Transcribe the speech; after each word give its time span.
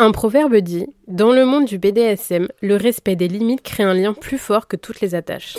Un 0.00 0.12
proverbe 0.12 0.58
dit 0.58 0.86
Dans 1.08 1.32
le 1.32 1.44
monde 1.44 1.64
du 1.64 1.76
BDSM, 1.76 2.46
le 2.62 2.76
respect 2.76 3.16
des 3.16 3.26
limites 3.26 3.62
crée 3.62 3.82
un 3.82 3.94
lien 3.94 4.14
plus 4.14 4.38
fort 4.38 4.68
que 4.68 4.76
toutes 4.76 5.00
les 5.00 5.16
attaches. 5.16 5.58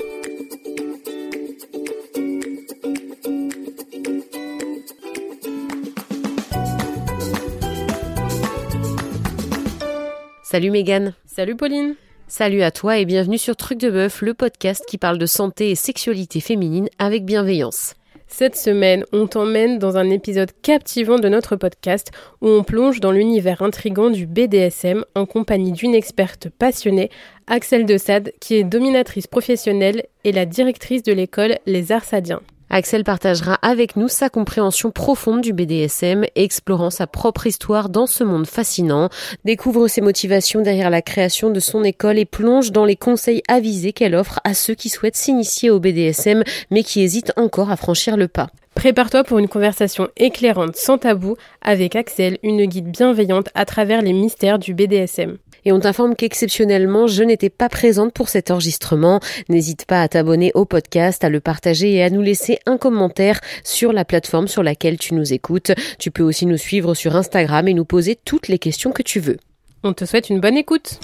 Salut 10.41 10.71
Mégane. 10.71 11.15
Salut 11.25 11.57
Pauline. 11.57 11.95
Salut 12.29 12.61
à 12.61 12.71
toi 12.71 12.97
et 12.97 13.03
bienvenue 13.03 13.37
sur 13.37 13.57
Truc 13.57 13.77
de 13.77 13.89
Bœuf, 13.89 14.21
le 14.21 14.33
podcast 14.33 14.85
qui 14.87 14.97
parle 14.97 15.17
de 15.17 15.25
santé 15.25 15.71
et 15.71 15.75
sexualité 15.75 16.39
féminine 16.39 16.87
avec 16.97 17.25
bienveillance. 17.25 17.93
Cette 18.31 18.55
semaine, 18.55 19.03
on 19.11 19.25
t'emmène 19.25 19.79
dans 19.79 19.97
un 19.97 20.11
épisode 20.11 20.51
captivant 20.61 21.17
de 21.17 21.27
notre 21.27 21.55
podcast 21.55 22.11
où 22.41 22.47
on 22.47 22.63
plonge 22.63 22.99
dans 22.99 23.11
l'univers 23.11 23.63
intrigant 23.63 24.11
du 24.11 24.27
BDSM 24.27 25.03
en 25.15 25.25
compagnie 25.25 25.71
d'une 25.71 25.95
experte 25.95 26.47
passionnée, 26.47 27.09
Axel 27.47 27.87
de 27.87 27.97
Sade, 27.97 28.31
qui 28.39 28.55
est 28.55 28.63
dominatrice 28.63 29.25
professionnelle 29.25 30.05
et 30.23 30.31
la 30.31 30.45
directrice 30.45 31.01
de 31.01 31.11
l'école 31.11 31.57
Les 31.65 31.91
Arts 31.91 32.05
Sadiens. 32.05 32.41
Axel 32.71 33.03
partagera 33.03 33.55
avec 33.63 33.95
nous 33.95 34.07
sa 34.07 34.29
compréhension 34.29 34.91
profonde 34.91 35.41
du 35.41 35.53
BDSM, 35.53 36.25
explorant 36.35 36.91
sa 36.91 37.07
propre 37.07 37.47
histoire 37.47 37.89
dans 37.89 38.05
ce 38.05 38.23
monde 38.23 38.45
fascinant, 38.45 39.09
découvre 39.43 39.87
ses 39.87 40.01
motivations 40.01 40.61
derrière 40.61 40.91
la 40.91 41.01
création 41.01 41.49
de 41.49 41.59
son 41.59 41.83
école 41.83 42.19
et 42.19 42.25
plonge 42.25 42.71
dans 42.71 42.85
les 42.85 42.95
conseils 42.95 43.41
avisés 43.47 43.91
qu'elle 43.91 44.13
offre 44.13 44.39
à 44.43 44.53
ceux 44.53 44.75
qui 44.75 44.89
souhaitent 44.89 45.15
s'initier 45.15 45.71
au 45.71 45.79
BDSM 45.79 46.43
mais 46.69 46.83
qui 46.83 47.01
hésitent 47.01 47.33
encore 47.37 47.71
à 47.71 47.75
franchir 47.75 48.17
le 48.17 48.27
pas. 48.27 48.51
Prépare-toi 48.75 49.23
pour 49.23 49.39
une 49.39 49.49
conversation 49.49 50.07
éclairante 50.15 50.75
sans 50.75 50.99
tabou 50.99 51.37
avec 51.63 51.95
Axel, 51.95 52.37
une 52.43 52.65
guide 52.65 52.91
bienveillante 52.91 53.49
à 53.55 53.65
travers 53.65 54.03
les 54.03 54.13
mystères 54.13 54.59
du 54.59 54.75
BDSM 54.75 55.37
et 55.65 55.71
on 55.71 55.79
t'informe 55.79 56.15
qu'exceptionnellement, 56.15 57.07
je 57.07 57.23
n'étais 57.23 57.49
pas 57.49 57.69
présente 57.69 58.13
pour 58.13 58.29
cet 58.29 58.51
enregistrement. 58.51 59.19
N'hésite 59.49 59.85
pas 59.85 60.01
à 60.01 60.07
t'abonner 60.07 60.51
au 60.55 60.65
podcast, 60.65 61.23
à 61.23 61.29
le 61.29 61.39
partager 61.39 61.93
et 61.93 62.03
à 62.03 62.09
nous 62.09 62.21
laisser 62.21 62.59
un 62.65 62.77
commentaire 62.77 63.39
sur 63.63 63.93
la 63.93 64.05
plateforme 64.05 64.47
sur 64.47 64.63
laquelle 64.63 64.97
tu 64.97 65.13
nous 65.13 65.33
écoutes. 65.33 65.71
Tu 65.97 66.11
peux 66.11 66.23
aussi 66.23 66.45
nous 66.45 66.57
suivre 66.57 66.93
sur 66.93 67.15
Instagram 67.15 67.67
et 67.67 67.73
nous 67.73 67.85
poser 67.85 68.15
toutes 68.15 68.47
les 68.47 68.59
questions 68.59 68.91
que 68.91 69.03
tu 69.03 69.19
veux. 69.19 69.37
On 69.83 69.93
te 69.93 70.05
souhaite 70.05 70.29
une 70.29 70.39
bonne 70.39 70.57
écoute. 70.57 70.99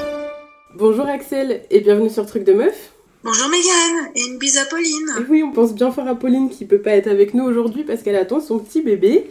Bonjour 0.76 1.06
Axel 1.06 1.62
et 1.72 1.80
bienvenue 1.80 2.10
sur 2.10 2.26
Truc 2.26 2.44
de 2.44 2.54
Meuf. 2.54 2.92
Bonjour 3.24 3.48
Mégane 3.48 4.12
et 4.14 4.22
une 4.30 4.38
bise 4.38 4.58
à 4.58 4.66
Pauline. 4.66 5.10
Et 5.20 5.24
oui, 5.30 5.42
on 5.42 5.52
pense 5.52 5.74
bien 5.74 5.90
fort 5.90 6.08
à 6.08 6.14
Pauline 6.14 6.50
qui 6.50 6.66
peut 6.66 6.82
pas 6.82 6.92
être 6.92 7.08
avec 7.08 7.34
nous 7.34 7.44
aujourd'hui 7.44 7.84
parce 7.84 8.04
qu'elle 8.04 8.18
attend 8.18 8.40
son 8.40 8.60
petit 8.60 8.82
bébé. 8.82 9.30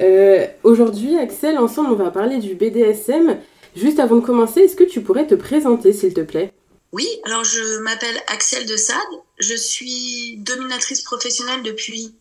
Euh, 0.00 0.46
aujourd'hui, 0.62 1.18
Axel, 1.18 1.58
ensemble, 1.58 1.90
on 1.92 1.96
va 1.96 2.10
parler 2.10 2.38
du 2.38 2.54
BDSM 2.54 3.36
Juste 3.76 3.98
avant 3.98 4.16
de 4.16 4.24
commencer, 4.24 4.60
est-ce 4.60 4.76
que 4.76 4.84
tu 4.84 5.02
pourrais 5.02 5.26
te 5.26 5.34
présenter, 5.34 5.92
s'il 5.92 6.14
te 6.14 6.20
plaît? 6.20 6.52
Oui, 6.92 7.08
alors 7.24 7.42
je 7.42 7.78
m'appelle 7.78 8.22
Axel 8.28 8.66
de 8.66 8.76
Sade. 8.76 8.98
Je 9.38 9.54
suis 9.56 10.36
dominatrice 10.38 11.02
professionnelle 11.02 11.64
depuis 11.64 12.14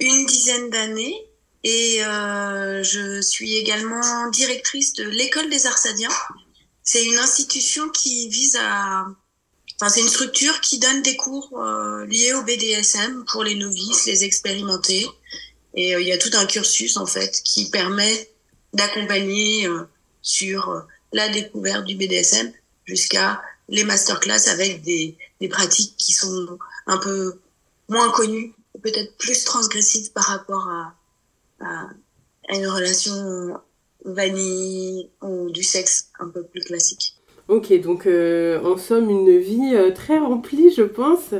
une 0.00 0.26
dizaine 0.26 0.68
d'années 0.68 1.16
et 1.64 2.04
euh, 2.04 2.82
je 2.82 3.22
suis 3.22 3.56
également 3.56 4.28
directrice 4.30 4.92
de 4.92 5.04
l'école 5.04 5.48
des 5.48 5.66
Arsadiens. 5.66 6.10
C'est 6.82 7.04
une 7.04 7.18
institution 7.18 7.88
qui 7.88 8.28
vise 8.28 8.58
à... 8.60 9.06
Enfin, 9.80 9.88
c'est 9.88 10.00
une 10.00 10.08
structure 10.08 10.60
qui 10.60 10.78
donne 10.78 11.00
des 11.02 11.16
cours 11.16 11.58
euh, 11.58 12.04
liés 12.06 12.34
au 12.34 12.42
BDSM 12.42 13.24
pour 13.30 13.44
les 13.44 13.54
novices, 13.54 14.04
les 14.04 14.24
expérimentés. 14.24 15.06
Et 15.74 15.94
euh, 15.94 16.02
il 16.02 16.08
y 16.08 16.12
a 16.12 16.18
tout 16.18 16.30
un 16.34 16.44
cursus, 16.44 16.98
en 16.98 17.06
fait, 17.06 17.40
qui 17.44 17.70
permet 17.70 18.30
d'accompagner 18.74 19.66
sur 20.20 20.86
la 21.12 21.28
découverte 21.28 21.84
du 21.84 21.96
BDSM 21.96 22.52
jusqu'à 22.84 23.42
les 23.68 23.84
masterclass 23.84 24.48
avec 24.48 24.82
des, 24.82 25.16
des 25.40 25.48
pratiques 25.48 25.94
qui 25.96 26.12
sont 26.12 26.58
un 26.86 26.98
peu 26.98 27.38
moins 27.88 28.10
connues, 28.10 28.54
peut-être 28.82 29.16
plus 29.16 29.44
transgressives 29.44 30.12
par 30.12 30.24
rapport 30.24 30.68
à, 30.68 30.94
à, 31.60 31.88
une 32.54 32.66
relation 32.66 33.60
vanille 34.04 35.10
ou 35.22 35.50
du 35.50 35.62
sexe 35.62 36.10
un 36.18 36.28
peu 36.28 36.42
plus 36.44 36.62
classique. 36.62 37.14
Ok, 37.48 37.72
donc 37.80 38.06
euh, 38.06 38.60
en 38.62 38.76
somme 38.76 39.08
une 39.08 39.38
vie 39.38 39.74
euh, 39.74 39.90
très 39.90 40.18
remplie, 40.18 40.70
je 40.70 40.82
pense. 40.82 41.32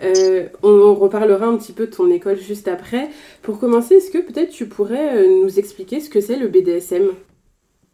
Euh, 0.00 0.48
on, 0.62 0.94
reparlera 0.94 1.46
un 1.46 1.56
petit 1.56 1.72
peu 1.72 1.86
de 1.86 1.92
ton 1.92 2.08
école 2.08 2.38
juste 2.38 2.68
après. 2.68 3.10
Pour 3.42 3.58
commencer, 3.58 3.96
est-ce 3.96 4.12
que 4.12 4.18
peut-être 4.18 4.50
tu 4.50 4.68
pourrais 4.68 5.26
nous 5.26 5.58
expliquer 5.58 6.00
ce 6.00 6.08
que 6.08 6.20
c'est 6.20 6.36
le 6.36 6.46
BDSM 6.46 7.10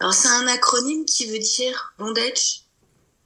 alors 0.02 0.14
c'est 0.14 0.26
un 0.26 0.48
acronyme 0.48 1.04
qui 1.04 1.26
veut 1.26 1.38
dire 1.38 1.94
bondage, 1.96 2.64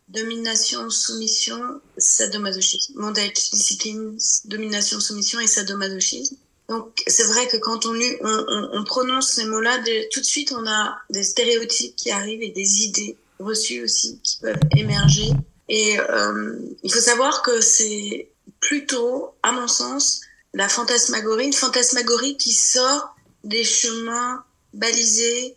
domination, 0.08 0.90
soumission, 0.90 1.80
sadomasochisme. 1.96 3.00
Bondage, 3.00 3.50
discipline, 3.50 4.18
domination, 4.44 5.00
soumission 5.00 5.40
et 5.40 5.46
sadomasochisme. 5.46 6.36
Donc 6.68 7.02
c'est 7.06 7.24
vrai 7.24 7.48
que 7.48 7.56
quand 7.56 7.86
on, 7.86 7.94
on, 7.94 8.68
on 8.74 8.84
prononce 8.84 9.30
ces 9.30 9.46
mots-là, 9.46 9.78
tout 10.12 10.20
de 10.20 10.26
suite 10.26 10.52
on 10.52 10.66
a 10.66 10.98
des 11.08 11.22
stéréotypes 11.22 11.96
qui 11.96 12.10
arrivent 12.10 12.42
et 12.42 12.50
des 12.50 12.82
idées 12.82 13.16
reçues 13.38 13.82
aussi 13.82 14.20
qui 14.22 14.36
peuvent 14.40 14.60
émerger. 14.76 15.30
Et 15.70 15.98
euh, 15.98 16.58
il 16.82 16.92
faut 16.92 17.00
savoir 17.00 17.40
que 17.40 17.62
c'est 17.62 18.28
plutôt, 18.60 19.32
à 19.42 19.50
mon 19.52 19.66
sens, 19.66 20.20
la 20.52 20.68
fantasmagorie, 20.68 21.46
une 21.46 21.54
fantasmagorie 21.54 22.36
qui 22.36 22.52
sort 22.52 23.16
des 23.44 23.64
chemins 23.64 24.44
balisés 24.74 25.56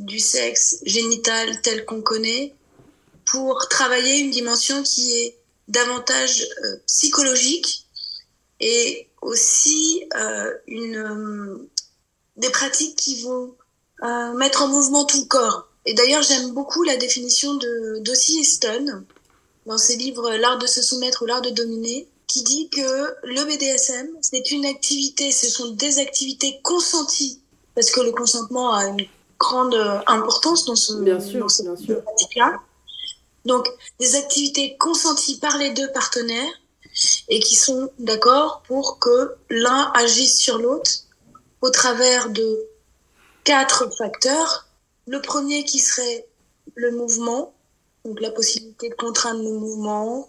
du 0.00 0.18
sexe 0.18 0.78
génital 0.84 1.60
tel 1.60 1.84
qu'on 1.84 2.00
connaît 2.02 2.54
pour 3.30 3.68
travailler 3.68 4.18
une 4.18 4.30
dimension 4.30 4.82
qui 4.82 5.12
est 5.18 5.36
davantage 5.68 6.46
euh, 6.64 6.76
psychologique 6.86 7.86
et 8.58 9.08
aussi 9.22 10.04
euh, 10.16 10.52
une, 10.66 10.96
euh, 10.96 11.68
des 12.36 12.50
pratiques 12.50 12.96
qui 12.96 13.22
vont 13.22 13.54
mettre 14.34 14.62
en 14.62 14.68
mouvement 14.68 15.04
tout 15.04 15.20
le 15.20 15.26
corps. 15.26 15.68
Et 15.84 15.92
d'ailleurs, 15.92 16.22
j'aime 16.22 16.52
beaucoup 16.52 16.82
la 16.84 16.96
définition 16.96 17.52
de 17.52 17.98
Dossie 17.98 18.42
Stone 18.46 19.04
dans 19.66 19.76
ses 19.76 19.96
livres 19.96 20.30
L'art 20.36 20.56
de 20.56 20.66
se 20.66 20.80
soumettre 20.80 21.22
ou 21.22 21.26
l'art 21.26 21.42
de 21.42 21.50
dominer, 21.50 22.08
qui 22.26 22.42
dit 22.42 22.70
que 22.70 23.14
le 23.24 23.44
BDSM, 23.44 24.08
c'est 24.22 24.52
une 24.52 24.64
activité, 24.64 25.32
ce 25.32 25.50
sont 25.50 25.72
des 25.72 25.98
activités 25.98 26.60
consenties, 26.62 27.42
parce 27.74 27.90
que 27.90 28.00
le 28.00 28.12
consentement 28.12 28.72
a 28.72 28.86
une 28.86 29.06
grande 29.40 29.74
euh, 29.74 29.98
importance 30.06 30.66
dans 30.66 30.76
ce 30.76 30.92
bien 31.00 31.18
sûr, 31.18 31.46
bien 31.62 31.76
sûr. 31.76 32.02
là 32.36 32.60
Donc, 33.46 33.66
des 33.98 34.14
activités 34.14 34.76
consenties 34.76 35.38
par 35.38 35.56
les 35.56 35.70
deux 35.70 35.90
partenaires 35.92 36.52
et 37.28 37.40
qui 37.40 37.56
sont 37.56 37.90
d'accord 37.98 38.62
pour 38.68 38.98
que 38.98 39.34
l'un 39.48 39.90
agisse 39.94 40.38
sur 40.38 40.58
l'autre 40.58 40.90
au 41.62 41.70
travers 41.70 42.28
de 42.28 42.66
quatre 43.44 43.88
facteurs. 43.96 44.66
Le 45.06 45.20
premier 45.22 45.64
qui 45.64 45.78
serait 45.78 46.26
le 46.74 46.90
mouvement, 46.92 47.54
donc 48.04 48.20
la 48.20 48.30
possibilité 48.30 48.90
de 48.90 48.94
contraindre 48.94 49.42
le 49.42 49.58
mouvement, 49.58 50.28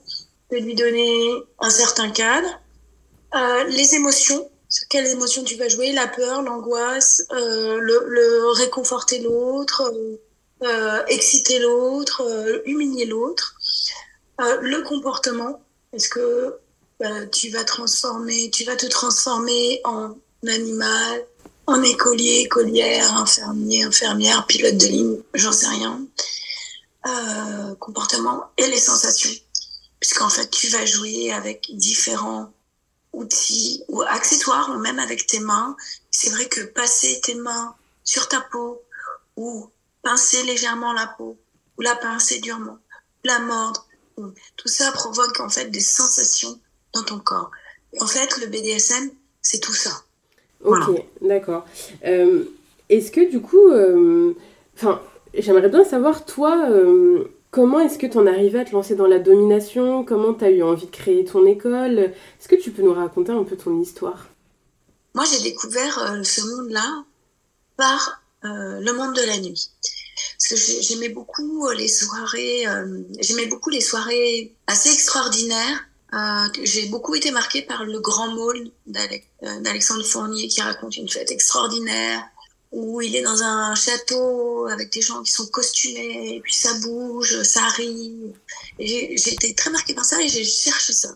de 0.51 0.57
lui 0.57 0.75
donner 0.75 1.33
un 1.59 1.69
certain 1.69 2.09
cadre. 2.09 2.47
Euh, 3.35 3.63
les 3.65 3.95
émotions, 3.95 4.49
sur 4.71 4.87
quelle 4.87 5.05
émotion 5.05 5.43
tu 5.43 5.55
vas 5.57 5.67
jouer, 5.67 5.91
la 5.91 6.07
peur, 6.07 6.41
l'angoisse, 6.41 7.25
euh, 7.31 7.77
le, 7.81 8.51
réconforter 8.53 9.19
l'autre, 9.19 9.83
euh, 9.93 10.17
euh 10.63 11.05
exciter 11.07 11.59
l'autre, 11.59 12.23
humilier 12.65 13.05
l'autre. 13.05 13.55
Le 14.39 14.81
comportement, 14.81 15.61
est-ce 15.93 16.09
que 16.09 16.57
tu 17.31 17.49
vas 17.49 17.63
transformer, 17.63 18.49
tu 18.49 18.63
vas 18.63 18.75
te 18.75 18.87
transformer 18.87 19.81
en 19.83 20.15
animal, 20.47 21.25
en 21.67 21.83
écolier, 21.83 22.41
écolière, 22.45 23.13
infirmier, 23.17 23.83
infirmière, 23.83 24.47
pilote 24.47 24.77
de 24.77 24.87
ligne, 24.87 25.17
j'en 25.33 25.51
sais 25.51 25.67
rien. 25.67 26.01
comportement 27.79 28.45
et 28.57 28.67
les 28.67 28.79
sensations, 28.79 29.31
puisqu'en 29.99 30.29
fait 30.29 30.49
tu 30.49 30.67
vas 30.67 30.85
jouer 30.85 31.31
avec 31.33 31.69
différents 31.73 32.51
outils 33.13 33.83
ou 33.87 34.01
accessoires 34.01 34.69
ou 34.73 34.79
même 34.79 34.99
avec 34.99 35.27
tes 35.27 35.39
mains. 35.39 35.75
C'est 36.09 36.29
vrai 36.29 36.47
que 36.47 36.61
passer 36.61 37.19
tes 37.21 37.35
mains 37.35 37.75
sur 38.03 38.27
ta 38.27 38.41
peau 38.41 38.81
ou 39.35 39.69
pincer 40.01 40.43
légèrement 40.43 40.93
la 40.93 41.07
peau 41.07 41.37
ou 41.77 41.81
la 41.81 41.95
pincer 41.95 42.39
durement, 42.39 42.77
la 43.23 43.39
mordre, 43.39 43.85
tout 44.55 44.67
ça 44.67 44.91
provoque 44.91 45.39
en 45.39 45.49
fait 45.49 45.65
des 45.65 45.79
sensations 45.79 46.59
dans 46.93 47.03
ton 47.03 47.19
corps. 47.19 47.51
En 47.99 48.07
fait, 48.07 48.39
le 48.39 48.47
BDSM, 48.47 49.09
c'est 49.41 49.59
tout 49.59 49.73
ça. 49.73 49.91
Ok, 50.63 51.03
d'accord. 51.21 51.65
Euh, 52.05 52.45
est-ce 52.89 53.11
que 53.11 53.29
du 53.29 53.41
coup, 53.41 53.69
euh, 53.69 54.35
enfin, 54.75 55.01
j'aimerais 55.33 55.69
bien 55.69 55.83
savoir 55.83 56.25
toi. 56.25 56.69
Euh, 56.69 57.31
Comment 57.51 57.81
est-ce 57.81 57.97
que 57.97 58.07
tu 58.07 58.17
en 58.17 58.27
arrivé 58.27 58.61
à 58.61 58.65
te 58.65 58.71
lancer 58.71 58.95
dans 58.95 59.07
la 59.07 59.19
domination? 59.19 60.05
Comment 60.05 60.33
tu 60.33 60.45
as 60.45 60.51
eu 60.51 60.63
envie 60.63 60.85
de 60.85 60.91
créer 60.91 61.25
ton 61.25 61.45
école? 61.45 61.99
Est-ce 61.99 62.47
que 62.47 62.55
tu 62.55 62.71
peux 62.71 62.81
nous 62.81 62.93
raconter 62.93 63.33
un 63.33 63.43
peu 63.43 63.57
ton 63.57 63.77
histoire? 63.81 64.29
Moi, 65.13 65.25
j'ai 65.29 65.43
découvert 65.43 65.99
euh, 65.99 66.23
ce 66.23 66.39
monde-là 66.41 67.03
par 67.75 68.23
euh, 68.45 68.79
le 68.79 68.93
monde 68.93 69.13
de 69.17 69.23
la 69.23 69.37
nuit. 69.39 69.69
j'aimais 70.79 71.09
beaucoup 71.09 71.69
les 71.71 71.89
soirées, 71.89 72.63
j'aimais 73.19 73.47
beaucoup 73.47 73.69
les 73.69 73.81
soirées 73.81 74.55
assez 74.67 74.89
extraordinaires. 74.89 75.89
j'ai 76.63 76.87
beaucoup 76.87 77.15
été 77.15 77.31
marquée 77.31 77.63
par 77.63 77.83
le 77.83 77.99
grand 77.99 78.29
môle 78.29 78.71
d'Alexandre 78.87 80.05
Fournier 80.05 80.47
qui 80.47 80.61
raconte 80.61 80.95
une 80.95 81.09
fête 81.09 81.31
extraordinaire 81.31 82.23
où 82.71 83.01
il 83.01 83.15
est 83.15 83.21
dans 83.21 83.43
un 83.43 83.75
château 83.75 84.67
avec 84.67 84.91
des 84.91 85.01
gens 85.01 85.21
qui 85.23 85.31
sont 85.31 85.47
costumés, 85.47 86.35
et 86.35 86.41
puis 86.41 86.53
ça 86.53 86.73
bouge, 86.75 87.43
ça 87.43 87.67
rit. 87.69 88.33
J'ai 88.79 89.13
été 89.13 89.53
très 89.55 89.69
marquée 89.71 89.93
par 89.93 90.05
ça 90.05 90.21
et 90.21 90.29
j'ai 90.29 90.43
cherché 90.43 90.93
ça. 90.93 91.09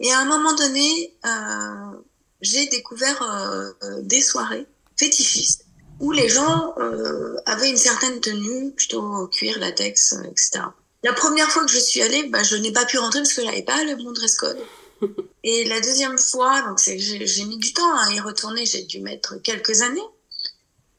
Et 0.00 0.12
à 0.12 0.18
un 0.20 0.24
moment 0.24 0.54
donné, 0.54 1.14
euh, 1.24 1.98
j'ai 2.40 2.66
découvert 2.66 3.22
euh, 3.22 4.00
des 4.02 4.20
soirées 4.20 4.66
fétichistes 4.96 5.64
où 6.00 6.10
les 6.10 6.28
gens 6.28 6.74
euh, 6.78 7.36
avaient 7.46 7.70
une 7.70 7.76
certaine 7.76 8.20
tenue, 8.20 8.72
plutôt 8.72 9.28
cuir, 9.28 9.58
latex, 9.60 10.14
etc. 10.28 10.64
La 11.04 11.12
première 11.12 11.50
fois 11.50 11.64
que 11.64 11.70
je 11.70 11.78
suis 11.78 12.02
allée, 12.02 12.24
bah, 12.24 12.42
je 12.42 12.56
n'ai 12.56 12.72
pas 12.72 12.84
pu 12.84 12.98
rentrer 12.98 13.20
parce 13.20 13.34
que 13.34 13.44
j'avais 13.44 13.62
pas 13.62 13.84
le 13.84 13.94
bon 13.96 14.12
dress 14.12 14.36
code. 14.36 14.58
Et 15.44 15.64
la 15.66 15.80
deuxième 15.80 16.18
fois, 16.18 16.62
donc 16.62 16.80
j'ai 16.80 17.44
mis 17.44 17.58
du 17.58 17.72
temps 17.72 17.96
à 17.98 18.12
y 18.12 18.20
retourner, 18.20 18.64
j'ai 18.66 18.82
dû 18.82 19.00
mettre 19.00 19.36
quelques 19.42 19.82
années. 19.82 20.00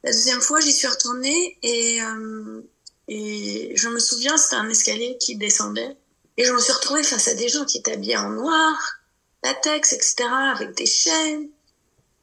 La 0.06 0.12
deuxième 0.12 0.40
fois, 0.40 0.60
j'y 0.60 0.72
suis 0.72 0.88
retournée 0.88 1.58
et, 1.64 2.00
euh, 2.00 2.62
et 3.08 3.72
je 3.76 3.90
me 3.90 3.98
souviens, 3.98 4.38
c'était 4.38 4.56
un 4.56 4.70
escalier 4.70 5.18
qui 5.20 5.36
descendait. 5.36 5.98
Et 6.38 6.46
je 6.46 6.52
me 6.52 6.60
suis 6.60 6.74
retrouvée 6.74 7.02
face 7.02 7.28
à 7.28 7.34
des 7.34 7.50
gens 7.50 7.66
qui 7.66 7.80
étaient 7.80 7.94
habillés 7.94 8.16
en 8.16 8.30
noir, 8.30 8.78
latex, 9.44 9.94
etc., 9.94 10.26
avec 10.54 10.76
des 10.76 10.86
chaînes. 10.86 11.50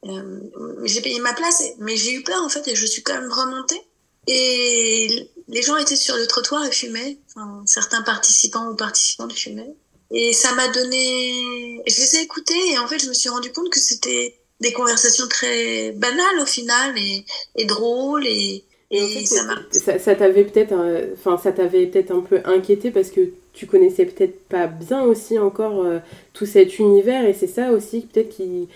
Euh, 0.05 0.39
j'ai 0.85 1.01
payé 1.01 1.19
ma 1.19 1.33
place, 1.33 1.61
mais 1.79 1.97
j'ai 1.97 2.13
eu 2.13 2.23
peur 2.23 2.41
en 2.41 2.47
fait 2.47 2.65
et 2.69 2.75
je 2.75 2.85
suis 2.85 3.03
quand 3.03 3.15
même 3.15 3.29
remontée. 3.29 3.81
Et 4.27 5.29
les 5.49 5.61
gens 5.61 5.75
étaient 5.75 5.97
sur 5.97 6.15
le 6.15 6.25
trottoir 6.25 6.65
et 6.65 6.71
fumaient. 6.71 7.19
Enfin, 7.35 7.63
certains 7.65 8.01
participants 8.03 8.69
ou 8.69 8.75
participantes 8.75 9.33
fumaient. 9.33 9.75
Et 10.09 10.31
ça 10.31 10.53
m'a 10.53 10.69
donné. 10.69 11.81
Je 11.85 11.99
les 11.99 12.15
ai 12.15 12.21
écoutés 12.21 12.71
et 12.71 12.79
en 12.79 12.87
fait, 12.87 12.99
je 12.99 13.09
me 13.09 13.13
suis 13.13 13.27
rendu 13.27 13.51
compte 13.51 13.69
que 13.69 13.79
c'était 13.81 14.39
des 14.59 14.73
conversations 14.73 15.27
très 15.27 15.91
banales 15.91 16.39
au 16.41 16.45
final 16.45 16.97
et, 16.97 17.25
et 17.55 17.65
drôles 17.65 18.25
et, 18.27 18.63
et 18.91 19.25
ça, 19.25 19.97
ça, 19.97 20.15
t'avait 20.15 20.43
peut-être 20.43 20.73
enfin 21.13 21.37
ça 21.37 21.51
t'avait 21.51 21.87
peut-être 21.87 22.11
un 22.11 22.19
peu 22.19 22.41
inquiété 22.45 22.91
parce 22.91 23.09
que 23.09 23.21
tu 23.53 23.65
connaissais 23.65 24.05
peut-être 24.05 24.39
pas 24.47 24.67
bien 24.67 25.03
aussi 25.03 25.39
encore 25.39 25.83
euh, 25.83 25.99
tout 26.33 26.45
cet 26.45 26.77
univers 26.77 27.25
et 27.25 27.33
c'est 27.33 27.47
ça 27.47 27.71
aussi 27.71 28.01
peut-être 28.01 28.29
qui 28.29 28.67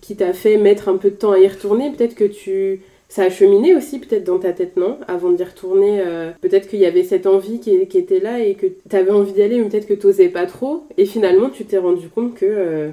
qui 0.00 0.16
t'a 0.16 0.32
fait 0.32 0.56
mettre 0.56 0.88
un 0.88 0.96
peu 0.96 1.10
de 1.10 1.16
temps 1.16 1.32
à 1.32 1.38
y 1.38 1.46
retourner 1.46 1.92
peut-être 1.92 2.16
que 2.16 2.24
tu 2.24 2.82
ça 3.10 3.24
a 3.24 3.30
cheminé 3.30 3.74
aussi 3.74 3.98
peut-être 3.98 4.22
dans 4.22 4.38
ta 4.38 4.52
tête, 4.52 4.76
non? 4.76 4.98
Avant 5.08 5.30
d'y 5.30 5.42
retourner, 5.42 6.00
euh, 6.00 6.30
peut-être 6.40 6.68
qu'il 6.68 6.78
y 6.78 6.86
avait 6.86 7.02
cette 7.02 7.26
envie 7.26 7.58
qui, 7.58 7.86
qui, 7.88 7.98
était 7.98 8.20
là 8.20 8.38
et 8.38 8.54
que 8.54 8.66
tu 8.66 8.96
avais 8.96 9.10
envie 9.10 9.32
d'y 9.32 9.42
aller, 9.42 9.58
mais 9.58 9.68
peut-être 9.68 9.88
que 9.88 9.94
tu 9.94 10.06
n'osais 10.06 10.28
pas 10.28 10.46
trop. 10.46 10.84
Et 10.96 11.04
finalement, 11.04 11.50
tu 11.50 11.64
t'es 11.64 11.78
rendu 11.78 12.08
compte 12.08 12.36
que 12.36 12.46
euh, 12.46 12.90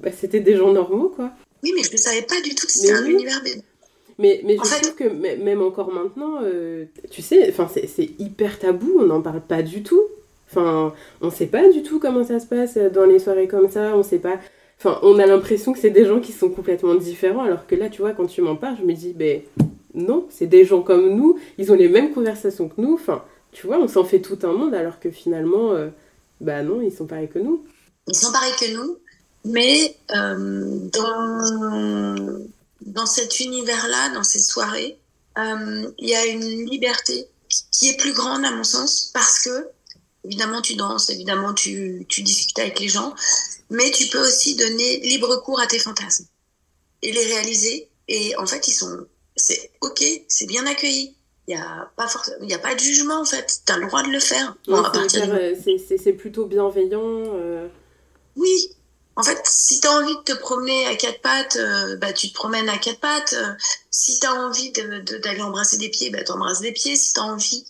bah, 0.00 0.10
c'était 0.10 0.40
des 0.40 0.56
gens 0.56 0.72
normaux, 0.72 1.12
quoi. 1.14 1.30
Oui, 1.62 1.72
mais 1.74 1.82
je 1.82 1.92
ne 1.92 1.96
savais 1.96 2.22
pas 2.22 2.40
du 2.40 2.54
tout 2.54 2.66
que 2.66 2.72
c'était 2.72 2.92
un 2.92 3.04
univers 3.04 3.40
Mais, 4.18 4.40
mais 4.44 4.56
je 4.56 4.82
trouve 4.82 4.94
que 4.94 5.04
même 5.08 5.62
encore 5.62 5.92
maintenant, 5.92 6.40
euh, 6.42 6.84
tu 7.10 7.22
sais, 7.22 7.54
c'est 7.86 8.10
hyper 8.18 8.58
tabou, 8.58 8.96
on 8.98 9.04
n'en 9.04 9.22
parle 9.22 9.40
pas 9.42 9.62
du 9.62 9.82
tout. 9.82 10.02
Enfin, 10.48 10.92
on 11.20 11.26
ne 11.26 11.30
sait 11.30 11.46
pas 11.46 11.68
du 11.70 11.82
tout 11.82 12.00
comment 12.00 12.24
ça 12.24 12.40
se 12.40 12.46
passe 12.46 12.76
dans 12.76 13.04
les 13.04 13.18
soirées 13.18 13.46
comme 13.46 13.70
ça, 13.70 13.96
on 13.96 14.02
sait 14.02 14.18
pas... 14.18 14.38
Enfin, 14.78 14.98
on 15.02 15.18
a 15.18 15.26
l'impression 15.26 15.72
que 15.72 15.78
c'est 15.78 15.90
des 15.90 16.06
gens 16.06 16.20
qui 16.20 16.32
sont 16.32 16.48
complètement 16.48 16.94
différents, 16.94 17.44
alors 17.44 17.66
que 17.66 17.74
là, 17.74 17.88
tu 17.90 18.00
vois, 18.00 18.12
quand 18.12 18.26
tu 18.26 18.40
m'en 18.40 18.56
parles, 18.56 18.76
je 18.80 18.84
me 18.84 18.94
dis, 18.94 19.12
ben 19.12 19.42
non, 19.94 20.26
c'est 20.30 20.46
des 20.46 20.64
gens 20.64 20.80
comme 20.80 21.14
nous, 21.14 21.38
ils 21.58 21.70
ont 21.70 21.74
les 21.74 21.88
mêmes 21.88 22.12
conversations 22.12 22.68
que 22.68 22.80
nous, 22.80 22.94
enfin, 22.94 23.22
tu 23.52 23.66
vois, 23.66 23.78
on 23.78 23.88
s'en 23.88 24.04
fait 24.04 24.20
tout 24.20 24.38
un 24.42 24.52
monde, 24.52 24.74
alors 24.74 24.98
que 24.98 25.10
finalement, 25.10 25.72
euh, 25.72 25.88
bah 26.40 26.62
non, 26.62 26.80
ils 26.80 26.92
sont 26.92 27.06
pareils 27.06 27.28
que 27.28 27.38
nous. 27.38 27.62
Ils 28.08 28.14
sont 28.14 28.32
pareils 28.32 28.54
que 28.58 28.74
nous, 28.74 28.96
mais 29.44 29.96
euh, 30.14 30.78
dans, 30.92 32.46
dans 32.82 33.06
cet 33.06 33.40
univers-là, 33.40 34.10
dans 34.10 34.24
ces 34.24 34.40
soirées, 34.40 34.98
euh, 35.38 35.90
il 35.98 36.08
y 36.08 36.14
a 36.14 36.26
une 36.26 36.68
liberté 36.68 37.26
qui 37.72 37.88
est 37.88 37.96
plus 37.96 38.12
grande 38.12 38.44
à 38.44 38.50
mon 38.50 38.64
sens 38.64 39.10
parce 39.14 39.40
que 39.40 39.68
évidemment 40.24 40.60
tu 40.60 40.74
danses, 40.74 41.08
évidemment 41.10 41.54
tu, 41.54 42.04
tu 42.08 42.22
discutes 42.22 42.58
avec 42.58 42.78
les 42.80 42.88
gens, 42.88 43.14
mais 43.70 43.90
tu 43.90 44.08
peux 44.08 44.20
aussi 44.20 44.56
donner 44.56 45.00
libre 45.00 45.36
cours 45.42 45.60
à 45.60 45.66
tes 45.66 45.78
fantasmes 45.78 46.26
et 47.02 47.12
les 47.12 47.24
réaliser. 47.24 47.88
Et 48.08 48.36
en 48.36 48.46
fait, 48.46 48.66
ils 48.68 48.72
sont, 48.72 49.06
c'est 49.36 49.70
ok, 49.80 50.04
c'est 50.28 50.46
bien 50.46 50.66
accueilli. 50.66 51.14
Il 51.48 51.56
n'y 51.56 51.60
a, 51.60 51.90
pas 51.96 52.06
il 52.42 52.52
a 52.52 52.58
pas 52.58 52.74
de 52.74 52.80
jugement 52.80 53.22
en 53.22 53.24
fait, 53.24 53.62
tu 53.66 53.72
as 53.72 53.78
le 53.78 53.86
droit 53.86 54.02
de 54.02 54.10
le 54.10 54.20
faire. 54.20 54.56
Euh, 54.68 55.54
c'est 55.98 56.12
plutôt 56.12 56.44
bienveillant. 56.44 57.24
Oui, 58.36 58.70
en 59.16 59.22
fait, 59.22 59.40
si 59.44 59.80
tu 59.80 59.88
as 59.88 59.92
envie 59.92 60.16
de 60.16 60.22
te 60.22 60.32
promener 60.32 60.86
à 60.86 60.96
quatre 60.96 61.20
pattes, 61.20 61.56
euh, 61.56 61.96
bah, 61.96 62.12
tu 62.12 62.28
te 62.28 62.34
promènes 62.34 62.68
à 62.68 62.78
quatre 62.78 63.00
pattes. 63.00 63.34
si 63.90 64.18
tu 64.18 64.26
as 64.26 64.32
envie 64.32 64.72
d'aller 64.72 65.42
embrasser 65.42 65.78
des 65.78 65.88
pieds, 65.88 66.10
bah, 66.10 66.22
tu 66.24 66.32
embrasses 66.32 66.60
des 66.60 66.72
pieds. 66.72 66.96
Si 66.96 67.12
tu 67.12 67.20
as 67.20 67.24
envie, 67.24 67.66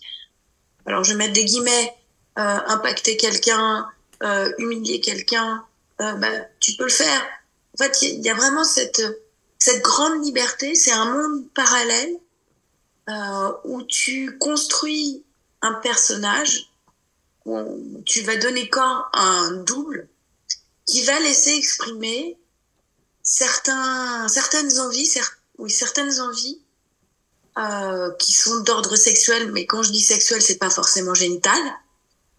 alors 0.85 1.03
je 1.03 1.11
vais 1.11 1.17
mettre 1.17 1.33
des 1.33 1.45
guillemets, 1.45 1.95
euh, 2.39 2.59
impacter 2.67 3.17
quelqu'un, 3.17 3.87
euh, 4.23 4.51
humilier 4.59 5.01
quelqu'un, 5.01 5.65
bah, 5.99 6.29
tu 6.59 6.73
peux 6.77 6.85
le 6.85 6.89
faire. 6.89 7.21
En 7.75 7.83
fait, 7.83 8.01
il 8.01 8.21
y, 8.21 8.29
a 8.29 8.33
vraiment 8.33 8.63
cette, 8.63 9.03
cette 9.59 9.83
grande 9.83 10.23
liberté. 10.25 10.73
C'est 10.73 10.91
un 10.91 11.05
monde 11.05 11.45
parallèle 11.53 12.17
où 13.65 13.83
tu 13.83 14.37
construis 14.39 15.23
un 15.61 15.73
personnage, 15.73 16.71
où 17.45 18.01
tu 18.05 18.21
vas 18.21 18.35
donner 18.37 18.67
corps 18.69 19.09
à 19.13 19.21
un 19.21 19.51
double 19.51 20.07
qui 20.91 21.03
va 21.03 21.17
laisser 21.21 21.51
exprimer 21.51 22.37
certains, 23.23 24.27
certaines 24.27 24.77
envies, 24.81 25.09
oui, 25.57 25.71
certaines 25.71 26.19
envies 26.19 26.59
euh, 27.57 28.11
qui 28.19 28.33
sont 28.33 28.59
d'ordre 28.59 28.97
sexuel, 28.97 29.53
mais 29.53 29.65
quand 29.65 29.83
je 29.83 29.91
dis 29.93 30.01
sexuel, 30.01 30.41
c'est 30.41 30.57
pas 30.57 30.69
forcément 30.69 31.13
génital. 31.13 31.61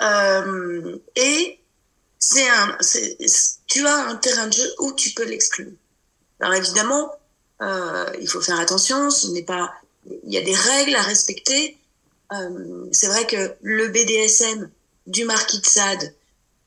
Euh, 0.02 0.98
et 1.16 1.60
c'est 2.18 2.46
un, 2.46 2.76
tu 3.68 3.86
as 3.86 3.96
un 4.08 4.16
terrain 4.16 4.48
de 4.48 4.52
jeu 4.52 4.70
où 4.80 4.92
tu 4.92 5.12
peux 5.12 5.24
l'exprimer. 5.24 5.78
Alors 6.38 6.52
évidemment, 6.52 7.10
euh, 7.62 8.04
il 8.20 8.28
faut 8.28 8.42
faire 8.42 8.60
attention. 8.60 9.10
Ce 9.10 9.28
n'est 9.28 9.44
pas, 9.44 9.72
il 10.04 10.30
y 10.30 10.36
a 10.36 10.42
des 10.42 10.54
règles 10.54 10.96
à 10.96 11.02
respecter. 11.02 11.78
C'est 12.92 13.08
vrai 13.08 13.26
que 13.26 13.54
le 13.62 13.88
BDSM 13.88 14.70
du 15.06 15.24
marquis 15.24 15.60
de 15.60 15.66
Sade 15.66 16.14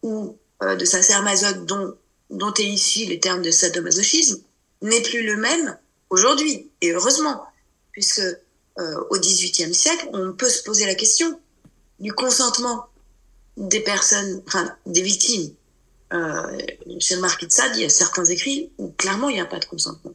ou 0.03 0.37
euh, 0.65 0.75
de 0.75 0.85
sacerdoce 0.85 1.43
dont, 1.65 1.95
dont 2.29 2.53
est 2.53 2.63
issu 2.63 3.05
le 3.05 3.19
terme 3.19 3.41
de 3.41 3.51
sadomasochisme 3.51 4.41
n'est 4.81 5.01
plus 5.01 5.25
le 5.25 5.37
même 5.37 5.77
aujourd'hui, 6.09 6.69
et 6.81 6.91
heureusement, 6.91 7.43
puisque 7.91 8.19
euh, 8.19 9.03
au 9.09 9.17
XVIIIe 9.17 9.73
siècle, 9.73 10.09
on 10.13 10.33
peut 10.33 10.49
se 10.49 10.63
poser 10.63 10.85
la 10.85 10.95
question 10.95 11.39
du 11.99 12.11
consentement 12.13 12.87
des 13.57 13.79
personnes, 13.79 14.43
enfin 14.47 14.75
des 14.85 15.01
victimes. 15.01 15.53
Euh, 16.13 16.57
chez 16.99 17.15
le 17.15 17.21
marquis 17.21 17.47
de 17.47 17.51
Sade, 17.51 17.75
il 17.75 17.81
y 17.81 17.85
a 17.85 17.89
certains 17.89 18.25
écrits 18.25 18.71
où 18.77 18.89
clairement 18.89 19.29
il 19.29 19.35
n'y 19.35 19.41
a 19.41 19.45
pas 19.45 19.59
de 19.59 19.65
consentement. 19.65 20.13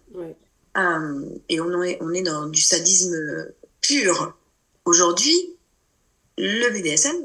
Euh, 0.77 1.25
et 1.49 1.61
on 1.61 1.83
est, 1.83 1.99
on 2.01 2.13
est 2.13 2.23
dans 2.23 2.47
du 2.47 2.61
sadisme 2.61 3.49
pur. 3.81 4.37
Aujourd'hui, 4.85 5.57
le 6.39 6.71
BDSM, 6.71 7.17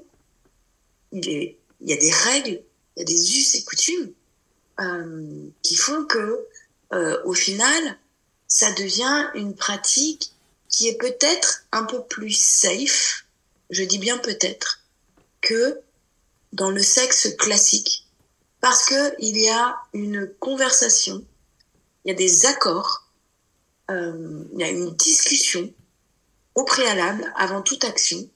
il, 1.11 1.29
est, 1.29 1.57
il 1.81 1.89
y 1.89 1.93
a 1.93 1.97
des 1.97 2.11
règles 2.11 2.61
il 2.95 2.99
y 2.99 3.01
a 3.01 3.05
des 3.05 3.37
us 3.37 3.55
et 3.55 3.63
coutumes 3.63 4.13
euh, 4.79 5.49
qui 5.61 5.75
font 5.75 6.05
que, 6.05 6.45
euh, 6.93 7.21
au 7.25 7.33
final, 7.33 7.97
ça 8.47 8.71
devient 8.73 9.29
une 9.33 9.55
pratique 9.55 10.31
qui 10.69 10.87
est 10.87 10.97
peut-être 10.97 11.63
un 11.71 11.83
peu 11.83 12.03
plus 12.03 12.31
safe, 12.31 13.25
je 13.69 13.83
dis 13.83 13.97
bien 13.97 14.17
peut-être, 14.17 14.81
que 15.41 15.79
dans 16.53 16.71
le 16.71 16.81
sexe 16.81 17.29
classique, 17.37 18.07
parce 18.61 18.85
que 18.85 19.15
il 19.19 19.37
y 19.37 19.49
a 19.49 19.77
une 19.93 20.27
conversation, 20.39 21.23
il 22.03 22.09
y 22.09 22.11
a 22.11 22.17
des 22.17 22.45
accords, 22.45 23.09
euh, 23.91 24.43
il 24.53 24.59
y 24.59 24.63
a 24.63 24.69
une 24.69 24.95
discussion 24.95 25.71
au 26.55 26.63
préalable 26.63 27.31
avant 27.35 27.61
toute 27.61 27.83
action. 27.83 28.27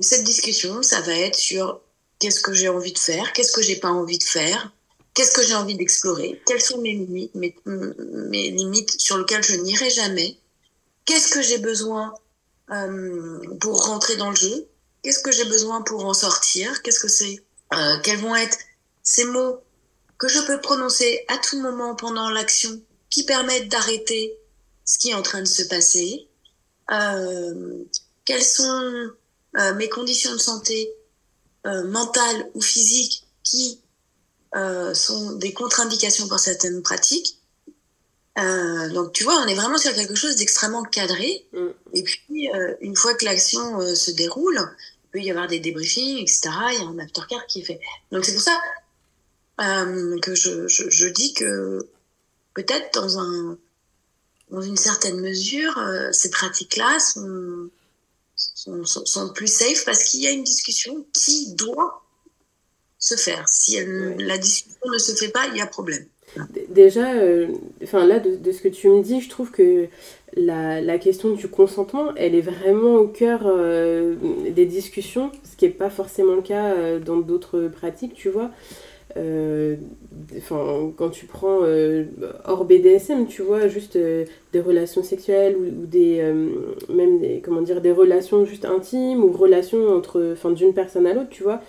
cette 0.00 0.24
discussion, 0.24 0.82
ça 0.82 1.00
va 1.00 1.14
être 1.14 1.36
sur 1.36 1.80
Qu'est-ce 2.22 2.40
que 2.40 2.52
j'ai 2.52 2.68
envie 2.68 2.92
de 2.92 3.00
faire? 3.00 3.32
Qu'est-ce 3.32 3.50
que 3.50 3.62
j'ai 3.62 3.74
pas 3.74 3.90
envie 3.90 4.16
de 4.16 4.22
faire? 4.22 4.70
Qu'est-ce 5.12 5.32
que 5.32 5.42
j'ai 5.42 5.56
envie 5.56 5.74
d'explorer? 5.74 6.40
Quelles 6.46 6.62
sont 6.62 6.80
mes 6.80 6.92
limites, 6.92 9.00
sur 9.00 9.18
lesquelles 9.18 9.42
je 9.42 9.56
n'irai 9.56 9.90
jamais? 9.90 10.38
Qu'est-ce 11.04 11.32
que 11.32 11.42
j'ai 11.42 11.58
besoin 11.58 12.14
euh, 12.70 13.40
pour 13.60 13.86
rentrer 13.86 14.14
dans 14.14 14.30
le 14.30 14.36
jeu? 14.36 14.68
Qu'est-ce 15.02 15.18
que 15.18 15.32
j'ai 15.32 15.46
besoin 15.46 15.82
pour 15.82 16.04
en 16.04 16.14
sortir? 16.14 16.82
Qu'est-ce 16.82 17.00
que 17.00 17.08
c'est 17.08 17.42
euh, 17.74 17.98
Quels 18.04 18.20
vont 18.20 18.36
être 18.36 18.58
ces 19.02 19.24
mots 19.24 19.58
que 20.16 20.28
je 20.28 20.38
peux 20.42 20.60
prononcer 20.60 21.24
à 21.26 21.38
tout 21.38 21.60
moment 21.60 21.96
pendant 21.96 22.30
l'action 22.30 22.80
qui 23.10 23.24
permettent 23.24 23.68
d'arrêter 23.68 24.38
ce 24.84 25.00
qui 25.00 25.10
est 25.10 25.14
en 25.14 25.22
train 25.22 25.40
de 25.40 25.48
se 25.48 25.64
passer? 25.64 26.28
Euh, 26.92 27.82
Quels 28.24 28.44
sont 28.44 29.10
mes 29.74 29.88
conditions 29.88 30.32
de 30.32 30.38
santé 30.38 30.94
mentales 31.64 32.50
ou 32.54 32.60
physiques 32.60 33.24
qui 33.42 33.80
euh, 34.54 34.92
sont 34.94 35.32
des 35.32 35.52
contre-indications 35.52 36.28
pour 36.28 36.38
certaines 36.38 36.82
pratiques. 36.82 37.38
Euh, 38.38 38.88
donc 38.90 39.12
tu 39.12 39.24
vois, 39.24 39.36
on 39.42 39.46
est 39.46 39.54
vraiment 39.54 39.78
sur 39.78 39.94
quelque 39.94 40.14
chose 40.14 40.36
d'extrêmement 40.36 40.82
cadré. 40.82 41.46
Mm. 41.52 41.68
Et 41.94 42.02
puis, 42.02 42.50
euh, 42.54 42.74
une 42.80 42.96
fois 42.96 43.14
que 43.14 43.24
l'action 43.24 43.80
euh, 43.80 43.94
se 43.94 44.10
déroule, 44.10 44.58
il 44.58 45.10
peut 45.10 45.20
y 45.20 45.30
avoir 45.30 45.48
des 45.48 45.60
débriefings, 45.60 46.18
etc. 46.18 46.50
Il 46.72 46.78
y 46.78 46.82
a 46.82 46.86
un 46.86 46.98
aftercare 46.98 47.46
qui 47.46 47.60
est 47.60 47.64
fait. 47.64 47.80
Donc 48.10 48.24
c'est 48.24 48.32
pour 48.32 48.42
ça 48.42 48.58
que 49.58 50.34
je, 50.34 50.66
je, 50.66 50.90
je, 50.90 51.06
dis 51.06 51.34
que 51.34 51.86
peut-être 52.54 52.92
dans, 52.94 53.20
un, 53.20 53.56
dans 54.50 54.60
une 54.60 54.76
certaine 54.76 55.20
mesure, 55.20 55.78
ces 56.10 56.30
pratiques-là 56.30 56.98
sont, 56.98 57.70
sont, 58.54 58.84
sont, 58.84 59.32
plus 59.32 59.52
safe 59.52 59.84
parce 59.84 60.04
qu'il 60.04 60.20
y 60.20 60.26
a 60.26 60.30
une 60.30 60.44
discussion 60.44 61.06
qui 61.12 61.54
doit 61.54 62.02
se 62.98 63.16
faire. 63.16 63.48
Si 63.48 63.78
la 64.18 64.38
discussion 64.38 64.90
ne 64.92 64.98
se 64.98 65.12
fait 65.12 65.30
pas, 65.30 65.46
il 65.48 65.56
y 65.56 65.60
a 65.60 65.66
problème. 65.66 66.06
Déjà, 66.70 67.12
euh, 67.12 67.48
là, 67.92 68.18
de, 68.18 68.36
de, 68.36 68.52
ce 68.52 68.62
que 68.62 68.68
tu 68.68 68.88
me 68.88 69.02
dis, 69.02 69.20
je 69.20 69.28
trouve 69.28 69.50
que 69.50 69.88
la, 70.34 70.80
la, 70.80 70.98
question 70.98 71.34
du 71.34 71.48
consentement, 71.48 72.14
elle 72.16 72.34
est 72.34 72.40
vraiment 72.40 72.94
au 72.94 73.06
cœur 73.06 73.42
euh, 73.44 74.14
des 74.48 74.64
discussions, 74.64 75.30
ce 75.44 75.56
qui 75.56 75.66
n'est 75.66 75.72
pas 75.72 75.90
forcément 75.90 76.34
le 76.34 76.42
cas 76.42 76.72
euh, 76.72 76.98
dans 76.98 77.18
d'autres 77.18 77.68
pratiques, 77.68 78.14
tu 78.14 78.30
vois. 78.30 78.50
Enfin, 80.36 80.92
quand 80.96 81.10
tu 81.10 81.26
prends 81.26 81.60
hors 82.44 82.64
BDSM, 82.64 83.26
tu 83.26 83.42
vois, 83.42 83.68
juste 83.68 83.98
des 83.98 84.60
relations 84.60 85.02
sexuelles 85.02 85.56
ou, 85.56 85.86
des 85.86 86.22
même 86.88 87.18
des, 87.18 87.40
comment 87.44 87.62
dire 87.62 87.80
des 87.80 87.92
relations 87.92 88.44
juste 88.44 88.64
intimes 88.64 89.22
ou 89.24 89.32
relations 89.32 89.88
entre, 89.88 90.32
enfin, 90.32 90.50
d'une 90.50 90.74
personne 90.74 91.06
à 91.06 91.14
l'autre, 91.14 91.30
tu 91.30 91.42
vois. 91.42 91.60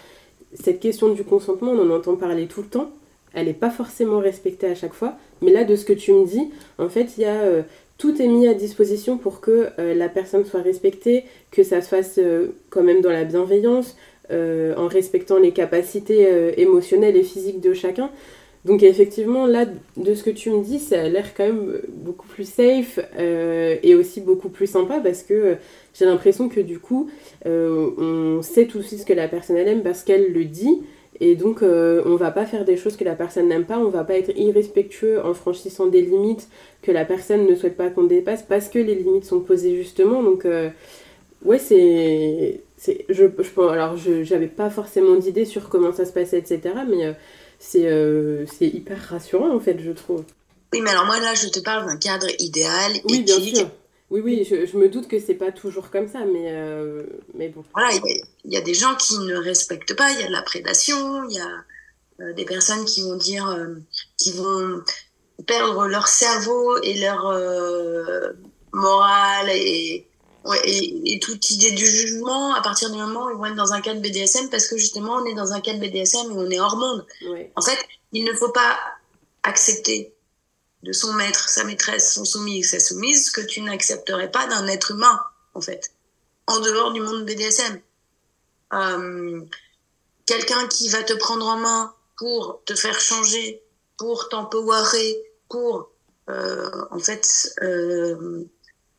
Cette 0.53 0.79
question 0.79 1.13
du 1.13 1.23
consentement, 1.23 1.71
on 1.71 1.79
en 1.79 1.89
entend 1.89 2.15
parler 2.15 2.47
tout 2.47 2.61
le 2.61 2.67
temps 2.67 2.91
elle 3.33 3.47
n'est 3.47 3.53
pas 3.53 3.71
forcément 3.71 4.19
respectée 4.19 4.67
à 4.67 4.75
chaque 4.75 4.93
fois. 4.93 5.15
Mais 5.41 5.51
là, 5.51 5.63
de 5.63 5.75
ce 5.75 5.85
que 5.85 5.93
tu 5.93 6.13
me 6.13 6.25
dis, 6.25 6.51
en 6.77 6.89
fait, 6.89 7.17
il 7.17 7.21
y 7.21 7.25
a 7.25 7.41
euh, 7.41 7.63
tout 7.97 8.21
est 8.21 8.27
mis 8.27 8.47
à 8.47 8.53
disposition 8.53 9.17
pour 9.17 9.41
que 9.41 9.69
euh, 9.79 9.93
la 9.93 10.09
personne 10.09 10.45
soit 10.45 10.61
respectée, 10.61 11.25
que 11.51 11.63
ça 11.63 11.81
se 11.81 11.87
fasse 11.89 12.19
euh, 12.19 12.49
quand 12.69 12.83
même 12.83 13.01
dans 13.01 13.11
la 13.11 13.23
bienveillance, 13.23 13.97
en 14.31 14.87
respectant 14.87 15.37
les 15.37 15.51
capacités 15.51 16.27
émotionnelles 16.57 17.17
et 17.17 17.23
physiques 17.23 17.61
de 17.61 17.73
chacun. 17.73 18.09
Donc 18.65 18.81
effectivement, 18.81 19.45
là, 19.45 19.65
de 19.97 20.13
ce 20.13 20.23
que 20.23 20.29
tu 20.29 20.49
me 20.49 20.63
dis, 20.63 20.79
ça 20.79 21.01
a 21.01 21.09
l'air 21.09 21.33
quand 21.35 21.43
même 21.43 21.81
beaucoup 21.89 22.27
plus 22.27 22.47
safe 22.47 22.99
et 23.17 23.95
aussi 23.95 24.21
beaucoup 24.21 24.49
plus 24.49 24.67
sympa 24.67 25.01
parce 25.03 25.23
que 25.23 25.57
j'ai 25.93 26.05
l'impression 26.05 26.47
que 26.47 26.61
du 26.61 26.79
coup, 26.79 27.09
on 27.45 28.41
sait 28.41 28.65
tout 28.65 28.81
ce 28.81 29.05
que 29.05 29.13
la 29.13 29.27
personne 29.27 29.57
aime 29.57 29.83
parce 29.83 30.03
qu'elle 30.03 30.31
le 30.31 30.45
dit 30.45 30.81
et 31.19 31.35
donc, 31.35 31.61
euh, 31.61 32.01
on 32.05 32.15
va 32.15 32.31
pas 32.31 32.45
faire 32.45 32.65
des 32.65 32.75
choses 32.75 32.97
que 32.97 33.03
la 33.03 33.15
personne 33.15 33.47
n'aime 33.47 33.65
pas, 33.65 33.77
on 33.77 33.89
va 33.89 34.03
pas 34.03 34.15
être 34.15 34.35
irrespectueux 34.35 35.23
en 35.23 35.33
franchissant 35.33 35.85
des 35.85 36.01
limites 36.01 36.49
que 36.81 36.91
la 36.91 37.05
personne 37.05 37.45
ne 37.45 37.55
souhaite 37.55 37.77
pas 37.77 37.89
qu'on 37.89 38.03
dépasse 38.03 38.43
parce 38.43 38.67
que 38.67 38.79
les 38.79 38.95
limites 38.95 39.25
sont 39.25 39.39
posées 39.39 39.75
justement. 39.75 40.23
Donc, 40.23 40.45
euh, 40.45 40.69
ouais, 41.45 41.59
c'est. 41.59 42.61
Je, 43.09 43.27
je, 43.39 43.61
alors, 43.61 43.95
je 43.95 44.23
j'avais 44.23 44.47
pas 44.47 44.69
forcément 44.69 45.15
d'idée 45.15 45.45
sur 45.45 45.69
comment 45.69 45.93
ça 45.93 46.05
se 46.05 46.11
passait, 46.11 46.39
etc. 46.39 46.61
Mais 46.89 47.05
euh, 47.05 47.13
c'est 47.59 48.47
c'est 48.57 48.67
hyper 48.67 48.99
rassurant, 49.09 49.55
en 49.55 49.59
fait, 49.59 49.79
je 49.79 49.91
trouve. 49.91 50.23
Oui, 50.73 50.81
mais 50.81 50.89
alors 50.89 51.05
moi, 51.05 51.19
là, 51.19 51.33
je 51.35 51.47
te 51.49 51.59
parle 51.59 51.85
d'un 51.85 51.97
cadre 51.97 52.27
idéal, 52.39 52.91
oui, 53.05 53.21
Bien 53.21 53.39
sûr 53.39 53.69
oui, 54.13 54.21
oui, 54.23 54.47
je, 54.47 54.67
je, 54.67 54.77
me 54.77 54.89
doute 54.89 55.07
que 55.07 55.19
c'est 55.19 55.33
pas 55.33 55.51
toujours 55.51 55.89
comme 55.89 56.07
ça, 56.07 56.19
mais, 56.23 56.51
euh, 56.51 57.01
mais 57.33 57.49
bon. 57.49 57.63
Voilà, 57.73 57.89
il 58.45 58.51
y, 58.51 58.57
a 58.57 58.61
des 58.61 58.75
gens 58.75 58.93
qui 58.93 59.17
ne 59.17 59.35
respectent 59.35 59.95
pas, 59.95 60.11
il 60.11 60.19
y 60.19 60.23
a 60.23 60.27
de 60.27 60.31
la 60.31 60.43
prédation, 60.43 61.27
il 61.27 61.35
y 61.35 61.39
a 61.39 61.63
euh, 62.19 62.33
des 62.33 62.45
personnes 62.45 62.85
qui 62.85 63.01
vont 63.01 63.15
dire, 63.15 63.49
euh, 63.49 63.73
qui 64.17 64.31
vont 64.33 64.83
perdre 65.47 65.87
leur 65.87 66.07
cerveau 66.07 66.79
et 66.83 66.99
leur 66.99 67.23
morale 68.71 69.49
et, 69.49 70.05
et, 70.63 71.13
et, 71.13 71.19
toute 71.19 71.49
idée 71.51 71.71
du 71.71 71.85
jugement 71.85 72.53
à 72.53 72.61
partir 72.61 72.91
du 72.91 72.97
moment 72.97 73.25
où 73.25 73.29
ils 73.31 73.37
vont 73.37 73.45
être 73.45 73.55
dans 73.55 73.73
un 73.73 73.81
cadre 73.81 74.01
BDSM 74.01 74.49
parce 74.49 74.67
que 74.67 74.77
justement 74.77 75.13
on 75.15 75.25
est 75.25 75.35
dans 75.35 75.53
un 75.53 75.61
cadre 75.61 75.79
BDSM 75.79 76.31
où 76.31 76.41
on 76.41 76.49
est 76.49 76.59
hors 76.59 76.75
monde. 76.75 77.05
En 77.55 77.61
fait, 77.61 77.77
il 78.11 78.25
ne 78.25 78.33
faut 78.33 78.51
pas 78.51 78.77
accepter 79.43 80.13
de 80.83 80.91
son 80.91 81.13
maître, 81.13 81.47
sa 81.47 81.63
maîtresse, 81.63 82.13
son 82.13 82.25
soumis 82.25 82.59
et 82.59 82.63
sa 82.63 82.79
soumise, 82.79 83.29
que 83.31 83.41
tu 83.41 83.61
n'accepterais 83.61 84.31
pas 84.31 84.47
d'un 84.47 84.67
être 84.67 84.91
humain, 84.91 85.19
en 85.53 85.61
fait, 85.61 85.91
en 86.47 86.59
dehors 86.59 86.91
du 86.91 86.99
monde 86.99 87.25
BDSM. 87.25 87.79
Euh, 88.73 89.41
Quelqu'un 90.25 90.67
qui 90.67 90.87
va 90.87 91.03
te 91.03 91.13
prendre 91.13 91.45
en 91.45 91.57
main 91.57 91.93
pour 92.17 92.61
te 92.65 92.75
faire 92.75 92.99
changer, 92.99 93.61
pour 93.97 94.29
t'empowerer, 94.29 95.21
pour, 95.49 95.91
euh, 96.29 96.85
en 96.91 96.99
fait, 96.99 97.53
euh, 97.61 98.45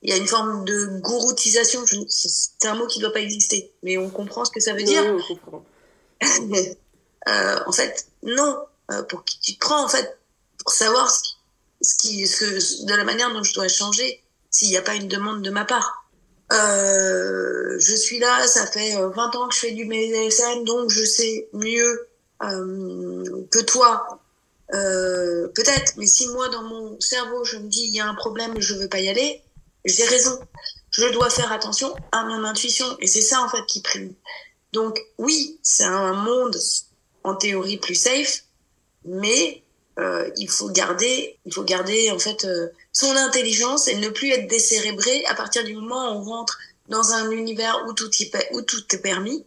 il 0.05 0.11
y 0.11 0.13
a 0.13 0.17
une 0.17 0.27
forme 0.27 0.65
de 0.65 1.01
gouroutisation. 1.01 1.81
C'est 2.09 2.69
un 2.69 2.75
mot 2.75 2.87
qui 2.87 2.99
ne 2.99 3.05
doit 3.05 3.13
pas 3.13 3.21
exister, 3.21 3.73
mais 3.83 3.97
on 3.99 4.11
comprend 4.11 4.45
ce 4.45 4.51
que 4.51 4.61
ça 4.61 4.75
veut 4.75 4.83
dire. 4.83 5.03
Oui, 5.03 5.23
on 5.31 5.35
comprend. 5.35 5.65
euh, 7.29 7.59
en 7.67 7.73
fait, 7.73 8.07
non. 8.23 8.59
Euh, 8.91 9.03
pour 9.03 9.25
qui 9.25 9.41
tu 9.41 9.55
te 9.55 9.61
prends, 9.61 9.83
en 9.83 9.89
fait, 9.89 10.19
pour 10.59 10.71
savoir 10.73 11.11
ce 11.11 11.23
qui 11.23 11.35
ce 11.81 11.95
qui, 11.95 12.27
ce 12.27 12.37
que, 12.39 12.87
de 12.87 12.95
la 12.95 13.05
manière 13.05 13.33
dont 13.33 13.43
je 13.43 13.55
dois 13.55 13.69
changer 13.69 14.23
s'il 14.51 14.69
n'y 14.69 14.77
a 14.77 14.83
pas 14.83 14.95
une 14.95 15.09
demande 15.09 15.43
de 15.43 15.51
ma 15.51 15.65
part. 15.65 16.05
Euh, 16.53 17.77
je 17.79 17.95
suis 17.95 18.19
là, 18.19 18.47
ça 18.47 18.67
fait 18.67 18.95
20 18.95 19.01
euh, 19.01 19.39
ans 19.39 19.49
que 19.49 19.55
je 19.55 19.61
fais 19.61 19.73
du 19.73 19.85
BDSM, 19.85 20.65
donc 20.65 20.91
je 20.91 21.05
sais 21.05 21.49
mieux 21.53 22.09
que 22.41 23.63
toi. 23.63 24.21
Euh, 24.75 25.49
peut-être, 25.49 25.95
mais 25.97 26.07
si 26.07 26.29
moi 26.29 26.49
dans 26.49 26.63
mon 26.63 26.99
cerveau 27.01 27.45
je 27.45 27.57
me 27.59 27.69
dis 27.69 27.85
il 27.85 27.95
y 27.95 28.01
a 28.01 28.09
un 28.09 28.15
problème, 28.15 28.55
je 28.59 28.75
veux 28.75 28.89
pas 28.89 29.01
y 29.01 29.09
aller, 29.09 29.43
j'ai 29.85 30.05
raison. 30.05 30.39
Je 30.91 31.07
dois 31.07 31.31
faire 31.31 31.53
attention 31.53 31.95
à 32.13 32.25
mon 32.25 32.45
intuition 32.45 32.87
et 33.01 33.07
c'est 33.07 33.21
ça 33.21 33.43
en 33.43 33.49
fait 33.49 33.65
qui 33.67 33.81
prime. 33.81 34.15
Donc 34.73 35.01
oui, 35.19 35.59
c'est 35.63 35.85
un 35.85 36.13
monde 36.13 36.57
en 37.23 37.35
théorie 37.35 37.79
plus 37.79 37.95
safe, 37.95 38.45
mais 39.05 39.63
euh, 39.99 40.31
il 40.37 40.49
faut 40.49 40.69
garder, 40.69 41.39
il 41.45 41.53
faut 41.53 41.65
garder 41.65 42.11
en 42.11 42.19
fait 42.19 42.45
euh, 42.45 42.69
son 42.93 43.15
intelligence 43.17 43.89
et 43.89 43.97
ne 43.97 44.09
plus 44.09 44.31
être 44.31 44.49
décérébré 44.49 45.25
à 45.27 45.35
partir 45.35 45.65
du 45.65 45.75
moment 45.75 46.13
où 46.13 46.21
on 46.21 46.25
rentre 46.25 46.59
dans 46.89 47.13
un 47.13 47.31
univers 47.31 47.85
où 47.87 47.93
tout, 47.93 48.11
y, 48.21 48.31
où 48.53 48.63
tout 48.63 48.83
est 48.95 48.99
permis. 48.99 49.47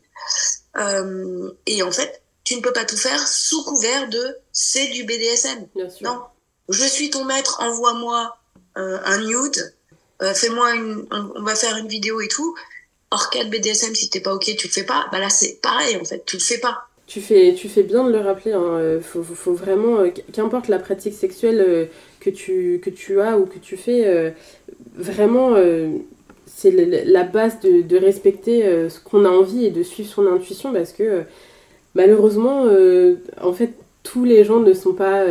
Euh, 0.77 1.51
et 1.65 1.83
en 1.83 1.91
fait, 1.91 2.21
tu 2.43 2.55
ne 2.55 2.61
peux 2.61 2.73
pas 2.73 2.85
tout 2.85 2.97
faire 2.97 3.27
sous 3.27 3.63
couvert 3.63 4.09
de 4.09 4.37
c'est 4.51 4.87
du 4.87 5.03
BDSM. 5.03 5.67
Non, 6.01 6.21
je 6.69 6.85
suis 6.85 7.09
ton 7.09 7.25
maître, 7.25 7.61
envoie-moi 7.61 8.37
euh, 8.77 8.99
un 9.03 9.17
nude, 9.19 9.75
euh, 10.21 10.33
fais-moi 10.33 10.75
une, 10.75 11.05
on, 11.11 11.41
va 11.43 11.55
faire 11.55 11.77
une 11.77 11.87
vidéo 11.87 12.21
et 12.21 12.27
tout. 12.27 12.55
Hors 13.11 13.29
cas 13.29 13.43
BDSM, 13.45 13.95
si 13.95 14.09
t'es 14.09 14.19
pas 14.19 14.33
ok, 14.33 14.43
tu 14.57 14.67
le 14.67 14.73
fais 14.73 14.83
pas. 14.83 15.07
Bah 15.11 15.19
là, 15.19 15.29
c'est 15.29 15.61
pareil 15.61 15.95
en 15.97 16.03
fait, 16.03 16.23
tu 16.25 16.37
le 16.37 16.41
fais 16.41 16.57
pas. 16.57 16.87
Tu 17.05 17.21
fais, 17.21 17.53
tu 17.53 17.69
fais 17.69 17.83
bien 17.83 18.03
de 18.03 18.11
le 18.11 18.19
rappeler. 18.19 18.51
Hein. 18.51 18.61
Euh, 18.61 18.99
faut, 18.99 19.53
vraiment, 19.53 19.99
euh, 19.99 20.09
qu'importe 20.33 20.67
la 20.67 20.79
pratique 20.79 21.13
sexuelle 21.13 21.89
que, 22.19 22.29
tu, 22.29 22.81
que 22.83 22.89
tu 22.89 23.21
as 23.21 23.37
ou 23.37 23.45
que 23.45 23.59
tu 23.59 23.77
fais, 23.77 24.33
vraiment, 24.95 25.55
c'est 26.45 26.71
la 26.71 27.23
base 27.23 27.59
de 27.61 27.97
respecter 27.97 28.89
ce 28.89 28.99
qu'on 28.99 29.23
a 29.23 29.29
envie 29.29 29.65
et 29.65 29.71
de 29.71 29.83
suivre 29.83 30.09
son 30.09 30.27
intuition 30.27 30.73
parce 30.73 30.91
que 30.91 31.23
malheureusement, 31.95 32.65
en 33.41 33.53
fait, 33.53 33.71
tous 34.03 34.25
les 34.25 34.43
gens 34.43 34.59
ne 34.59 34.73
sont 34.73 34.93
pas, 34.93 35.23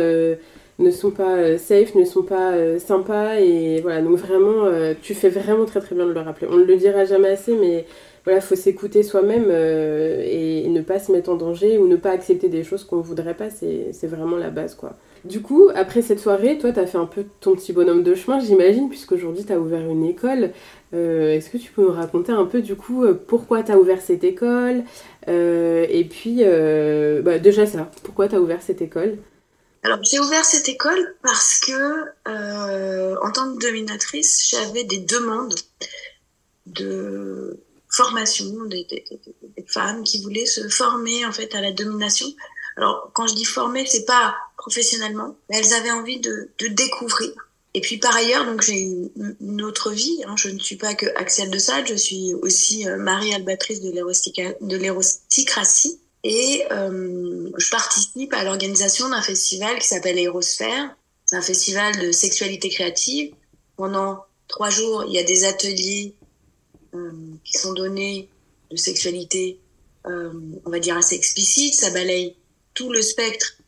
ne 0.79 0.91
sont 0.91 1.11
pas 1.11 1.57
safe, 1.57 1.95
ne 1.95 2.05
sont 2.05 2.23
pas 2.23 2.53
sympas 2.79 3.39
et 3.39 3.81
voilà. 3.81 4.01
Donc 4.01 4.17
vraiment, 4.17 4.69
tu 5.01 5.15
fais 5.15 5.29
vraiment 5.29 5.65
très 5.65 5.79
très 5.79 5.95
bien 5.95 6.05
de 6.05 6.11
le 6.11 6.19
rappeler. 6.19 6.47
On 6.51 6.57
ne 6.57 6.63
le 6.63 6.75
dira 6.75 7.05
jamais 7.05 7.29
assez, 7.29 7.55
mais 7.55 7.85
voilà, 8.27 8.41
faut 8.41 8.55
s'écouter 8.55 9.03
soi-même 9.03 9.45
euh, 9.47 10.21
et, 10.21 10.67
ne 10.67 10.81
pas 10.81 10.99
se 10.99 11.13
mettre 11.13 11.29
en 11.29 11.35
danger 11.35 11.77
ou 11.77 11.87
ne 11.87 11.95
pas 11.95 12.11
accepter 12.11 12.49
des 12.49 12.65
choses 12.65 12.83
qu'on 12.83 12.99
voudrait 12.99 13.35
pas, 13.35 13.49
c'est 13.49 14.05
vraiment 14.05 14.35
la 14.35 14.49
base, 14.49 14.75
quoi. 14.75 14.97
Du 15.23 15.39
coup, 15.39 15.69
après 15.73 16.01
cette 16.01 16.19
soirée, 16.19 16.57
toi, 16.57 16.73
tu 16.73 16.79
as 16.81 16.85
fait 16.85 16.97
un 16.97 17.05
peu 17.05 17.23
ton 17.39 17.55
petit 17.55 17.71
bonhomme 17.71 18.03
de 18.03 18.15
chemin, 18.15 18.41
j'imagine, 18.41 18.89
puisqu'aujourd'hui, 18.89 19.45
tu 19.45 19.53
as 19.53 19.59
ouvert 19.61 19.79
une 19.89 20.03
école. 20.03 20.51
Euh, 20.93 21.35
est-ce 21.35 21.49
que 21.49 21.57
tu 21.57 21.71
peux 21.71 21.83
nous 21.83 21.93
raconter 21.93 22.33
un 22.33 22.43
peu, 22.43 22.61
du 22.61 22.75
coup, 22.75 23.05
euh, 23.05 23.13
pourquoi 23.13 23.63
tu 23.63 23.71
as 23.71 23.79
ouvert 23.79 24.01
cette 24.01 24.25
école 24.25 24.83
Et 25.25 26.07
puis, 26.09 26.43
bah, 27.23 27.39
déjà 27.39 27.65
ça, 27.65 27.89
pourquoi 28.03 28.27
tu 28.27 28.35
as 28.35 28.41
ouvert 28.41 28.61
cette 28.61 28.81
école? 28.81 29.15
Alors, 29.87 30.03
j'ai 30.03 30.19
ouvert 30.19 30.43
cette 30.43 30.67
école 30.67 31.15
parce 31.23 31.59
que, 31.59 33.21
en 33.23 33.31
tant 33.31 33.53
que 33.53 33.59
dominatrice, 33.59 34.49
j'avais 34.49 34.83
des 34.83 34.97
demandes 34.97 35.55
de 36.65 37.57
formation 37.89 38.65
des, 38.65 38.85
femmes 39.67 40.03
qui 40.03 40.21
voulaient 40.21 40.45
se 40.45 40.67
former 40.67 41.25
en 41.25 41.31
fait 41.31 41.55
à 41.55 41.61
la 41.61 41.71
domination. 41.71 42.27
Alors 42.75 43.11
quand 43.13 43.27
je 43.27 43.35
dis 43.35 43.45
former, 43.45 43.85
c'est 43.85 44.05
pas 44.05 44.35
professionnellement, 44.57 45.37
mais 45.49 45.57
elles 45.59 45.73
avaient 45.73 45.91
envie 45.91 46.19
de, 46.19 46.49
de 46.59 46.67
découvrir 46.67 47.31
Et 47.73 47.81
puis 47.81 47.97
par 47.97 48.13
ailleurs, 48.15 48.45
donc 48.45 48.61
j'ai 48.61 48.81
une, 48.81 49.61
autre 49.61 49.91
vie. 49.91 50.21
Hein. 50.27 50.35
Je 50.37 50.49
ne 50.49 50.59
suis 50.59 50.75
pas 50.75 50.95
que 50.95 51.05
Axel 51.15 51.49
de 51.49 51.59
Sade, 51.59 51.87
je 51.87 51.95
suis 51.95 52.33
aussi 52.35 52.87
euh, 52.87 52.97
Marie 52.97 53.33
Albatrice 53.33 53.81
de 53.81 54.77
l'Érosticratie. 54.77 55.99
Et 56.29 56.65
euh, 56.73 57.49
je 57.55 57.69
participe 57.69 58.33
à 58.33 58.43
l'organisation 58.43 59.07
d'un 59.07 59.21
festival 59.21 59.79
qui 59.79 59.87
s'appelle 59.87 60.19
Érosphère. 60.19 60.93
C'est 61.23 61.37
un 61.37 61.41
festival 61.41 61.97
de 62.01 62.11
sexualité 62.11 62.67
créative. 62.67 63.33
Pendant 63.77 64.25
trois 64.49 64.69
jours, 64.69 65.05
il 65.07 65.13
y 65.13 65.19
a 65.19 65.23
des 65.23 65.45
ateliers 65.45 66.15
euh, 66.93 67.11
qui 67.45 67.53
sont 67.53 67.71
donnés 67.71 68.27
de 68.69 68.75
sexualité, 68.75 69.61
euh, 70.05 70.33
on 70.65 70.69
va 70.69 70.79
dire 70.79 70.97
assez 70.97 71.15
explicite. 71.15 71.75
Ça 71.75 71.91
balaye 71.91 72.35
tout 72.73 72.91
le 72.91 73.01
spectre 73.01 73.59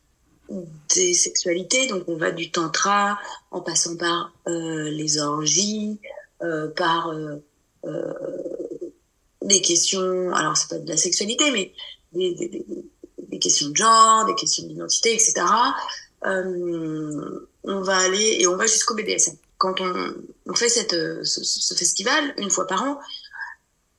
des 0.96 1.13
sexualités. 1.13 1.88
Donc 1.88 2.04
on 2.10 2.18
va 2.18 2.32
du 2.32 2.51
tantra 2.51 3.20
en 3.51 3.62
passant 3.62 3.96
par 3.96 4.34
les 4.46 5.18
orgies, 5.18 5.98
par 6.75 7.13
des 9.44 9.62
questions, 9.62 10.34
alors 10.34 10.58
c'est 10.58 10.70
pas 10.70 10.78
de 10.80 10.89
la 10.89 10.98
sexualité, 10.98 11.51
mais 11.51 11.72
des, 12.13 13.39
questions 13.39 13.70
de 13.70 13.75
genre, 13.75 14.25
des 14.25 14.36
questions 14.36 14.66
d'identité, 14.66 15.13
etc. 15.13 15.34
on 16.24 17.82
va 17.82 17.98
aller 17.98 18.38
et 18.39 18.48
on 18.48 18.58
va 18.58 18.66
jusqu'au 18.66 18.96
BDSM. 18.96 19.36
Quand 19.58 19.82
on, 19.82 20.54
fait 20.54 20.70
cette, 20.70 20.92
ce, 20.92 21.44
ce, 21.44 21.74
festival 21.74 22.34
une 22.38 22.50
fois 22.50 22.66
par 22.66 22.84
an, 22.84 23.00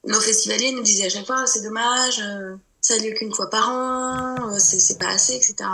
nos 0.05 0.21
festivaliers 0.21 0.73
nous 0.73 0.83
disaient 0.83 1.07
à 1.07 1.11
chaque 1.11 1.27
fois 1.27 1.47
c'est 1.47 1.63
dommage, 1.63 2.23
ça 2.81 2.95
a 2.95 2.99
lieu 2.99 3.13
qu'une 3.13 3.35
fois 3.35 3.51
par 3.51 3.69
an, 3.69 4.59
c'est 4.59 4.99
pas 4.99 5.09
assez, 5.09 5.35
etc. 5.35 5.69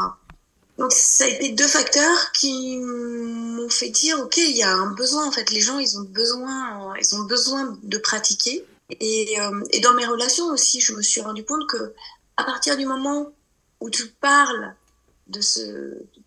Donc 0.79 0.93
ça 0.93 1.25
a 1.25 1.29
été 1.29 1.51
deux 1.51 1.69
facteurs 1.69 2.33
qui 2.33 2.77
m'ont 2.77 3.69
fait 3.71 3.89
dire 3.89 4.19
ok 4.21 4.37
il 4.37 4.57
y 4.57 4.63
a 4.63 4.71
un 4.71 4.93
besoin 4.93 5.27
en 5.27 5.33
fait 5.33 5.51
les 5.51 5.61
gens 5.61 5.79
ils 5.79 5.99
ont 5.99 6.03
besoin 6.03 6.93
ils 7.01 7.15
ont 7.15 7.23
besoin 7.23 7.79
de 7.83 7.99
pratiquer 7.99 8.65
euh, 8.93 9.65
et 9.71 9.81
dans 9.81 9.95
mes 9.95 10.05
relations 10.05 10.47
aussi 10.47 10.83
je 10.83 10.93
me 10.93 11.01
suis 11.01 11.23
rendu 11.23 11.45
compte 11.45 11.67
que 11.67 11.95
à 12.37 12.45
partir 12.45 12.77
du 12.77 12.87
moment 12.87 13.33
où 13.81 13.91
tu 13.91 14.09
parles 14.09 14.75
de 15.27 15.41
ce 15.41 15.61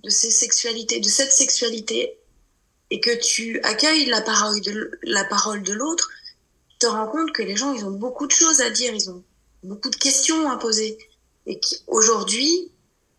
de 0.04 0.10
ces 0.10 0.32
sexualités 0.32 1.00
de 1.00 1.08
cette 1.08 1.32
sexualité 1.32 2.18
et 2.92 3.00
que 3.00 3.16
tu 3.20 3.60
accueilles 3.62 4.06
la 4.06 4.22
parole 4.22 4.60
de 4.62 4.92
la 5.04 5.24
parole 5.26 5.64
de 5.64 5.74
l'autre 5.74 6.10
te 6.80 6.88
rends 6.88 7.08
compte 7.08 7.32
que 7.32 7.44
les 7.44 7.56
gens 7.56 7.74
ils 7.74 7.86
ont 7.86 7.92
beaucoup 7.92 8.28
de 8.28 8.32
choses 8.32 8.62
à 8.62 8.70
dire 8.70 8.94
ils 8.94 9.10
ont 9.10 9.24
beaucoup 9.64 9.90
de 9.90 9.96
questions 9.96 10.50
à 10.50 10.58
poser 10.58 10.98
et 11.46 11.60
qu'aujourd'hui 11.60 12.72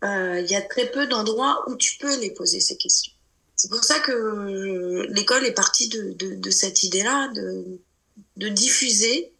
euh, 0.03 0.39
il 0.39 0.49
y 0.49 0.55
a 0.55 0.61
très 0.61 0.89
peu 0.89 1.07
d'endroits 1.07 1.63
où 1.67 1.75
tu 1.75 1.97
peux 1.99 2.19
les 2.19 2.31
poser 2.31 2.59
ces 2.59 2.75
questions. 2.75 3.13
C'est 3.55 3.69
pour 3.69 3.83
ça 3.83 3.99
que 3.99 5.05
l'école 5.09 5.45
est 5.45 5.53
partie 5.53 5.87
de, 5.89 6.49
cette 6.49 6.81
idée-là 6.81 7.31
de 7.33 8.49
diffuser 8.49 9.31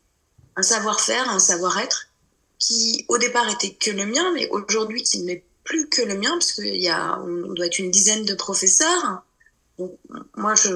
un 0.55 0.62
savoir-faire, 0.62 1.27
un 1.31 1.39
savoir-être 1.39 2.10
qui 2.61 3.05
au 3.07 3.17
départ 3.17 3.49
était 3.49 3.73
que 3.73 3.91
le 3.91 4.05
mien, 4.05 4.31
mais 4.33 4.47
aujourd'hui 4.49 5.01
qui 5.01 5.19
n'est 5.23 5.43
plus 5.63 5.89
que 5.89 6.03
le 6.03 6.15
mien, 6.15 6.29
parce 6.31 6.53
qu'il 6.53 6.81
y 6.81 6.89
a, 6.89 7.19
on 7.19 7.53
doit 7.53 7.65
être 7.65 7.79
une 7.79 7.91
dizaine 7.91 8.23
de 8.23 8.35
professeurs. 8.35 9.23
Donc, 9.79 9.97
moi, 10.37 10.53
je, 10.55 10.69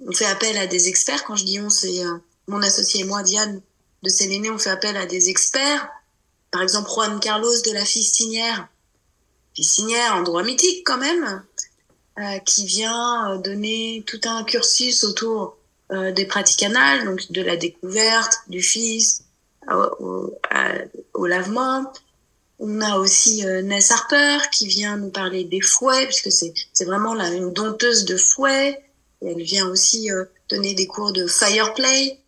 on 0.00 0.12
fait 0.12 0.24
appel 0.24 0.56
à 0.56 0.66
des 0.66 0.88
experts. 0.88 1.24
Quand 1.24 1.36
je 1.36 1.44
dis 1.44 1.60
on, 1.60 1.68
c'est 1.68 2.04
euh, 2.04 2.16
mon 2.48 2.62
associé 2.62 3.02
et 3.02 3.04
moi, 3.04 3.22
Diane 3.22 3.60
de 4.02 4.08
Séléné, 4.08 4.50
on 4.50 4.58
fait 4.58 4.70
appel 4.70 4.96
à 4.96 5.04
des 5.04 5.28
experts. 5.28 5.88
Par 6.50 6.62
exemple, 6.62 6.90
Juan 6.90 7.20
Carlos 7.20 7.60
de 7.66 7.72
la 7.72 7.84
Fistinière, 7.84 8.68
piscinière 9.54 10.16
en 10.16 10.22
droit 10.22 10.42
mythique 10.42 10.86
quand 10.86 10.98
même, 10.98 11.44
euh, 12.18 12.38
qui 12.46 12.64
vient 12.64 13.32
euh, 13.32 13.38
donner 13.38 14.04
tout 14.06 14.20
un 14.24 14.42
cursus 14.44 15.04
autour 15.04 15.58
des 15.88 16.26
pratiques 16.26 16.64
anales, 16.64 17.04
donc 17.04 17.30
de 17.30 17.42
la 17.42 17.56
découverte, 17.56 18.40
du 18.48 18.60
fils, 18.60 19.22
au, 19.70 20.34
au, 21.14 21.26
lavement. 21.26 21.92
On 22.58 22.80
a 22.80 22.98
aussi 22.98 23.44
Ness 23.44 23.90
Harper 23.90 24.38
qui 24.50 24.66
vient 24.66 24.96
nous 24.96 25.10
parler 25.10 25.44
des 25.44 25.60
fouets, 25.60 26.06
puisque 26.06 26.32
c'est, 26.32 26.84
vraiment 26.84 27.14
là, 27.14 27.30
une 27.30 27.52
dompteuse 27.52 28.04
de 28.04 28.16
fouets. 28.16 28.82
Et 29.22 29.32
elle 29.32 29.42
vient 29.42 29.68
aussi 29.68 30.08
donner 30.48 30.74
des 30.74 30.86
cours 30.86 31.12
de 31.12 31.26
fireplay. 31.26 32.18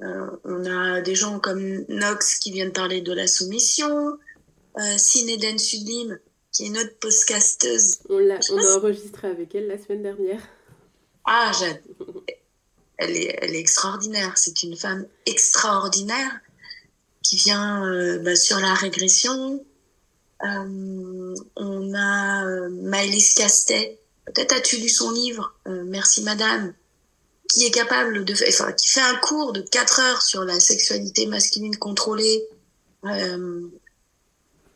on 0.00 0.64
a 0.64 1.00
des 1.00 1.14
gens 1.14 1.38
comme 1.38 1.84
Nox 1.88 2.38
qui 2.38 2.52
viennent 2.52 2.72
parler 2.72 3.02
de 3.02 3.12
la 3.12 3.26
soumission. 3.26 4.18
Euh, 4.78 4.98
Cinéden 4.98 5.58
Sublime 5.58 6.18
qui 6.50 6.66
est 6.66 6.70
notre 6.70 6.96
podcasteuse. 6.98 7.98
On 8.08 8.18
l'a, 8.18 8.38
on 8.52 8.58
a 8.58 8.76
enregistré 8.78 9.28
avec 9.28 9.54
elle 9.54 9.68
la 9.68 9.78
semaine 9.78 10.02
dernière. 10.02 10.40
Ah, 11.24 11.50
elle 12.98 13.16
est, 13.16 13.38
elle 13.40 13.54
est 13.54 13.58
extraordinaire. 13.58 14.36
C'est 14.36 14.62
une 14.62 14.76
femme 14.76 15.06
extraordinaire 15.26 16.40
qui 17.24 17.36
vient 17.36 17.84
euh, 17.84 18.20
bah, 18.20 18.36
sur 18.36 18.60
la 18.60 18.74
régression. 18.74 19.64
Euh, 20.44 21.34
on 21.56 21.94
a 21.94 22.46
euh, 22.46 22.68
Maëlys 22.70 23.34
Castet. 23.34 23.98
Peut-être 24.26 24.52
as-tu 24.52 24.76
lu 24.76 24.88
son 24.88 25.10
livre, 25.10 25.54
Merci 25.66 26.22
Madame, 26.22 26.72
qui 27.48 27.66
est 27.66 27.70
capable 27.70 28.24
de, 28.24 28.32
enfin, 28.48 28.72
qui 28.72 28.88
fait 28.88 29.02
un 29.02 29.16
cours 29.16 29.52
de 29.52 29.60
4 29.60 30.00
heures 30.00 30.22
sur 30.22 30.44
la 30.44 30.60
sexualité 30.60 31.26
masculine 31.26 31.76
contrôlée. 31.76 32.46
Euh, 33.04 33.60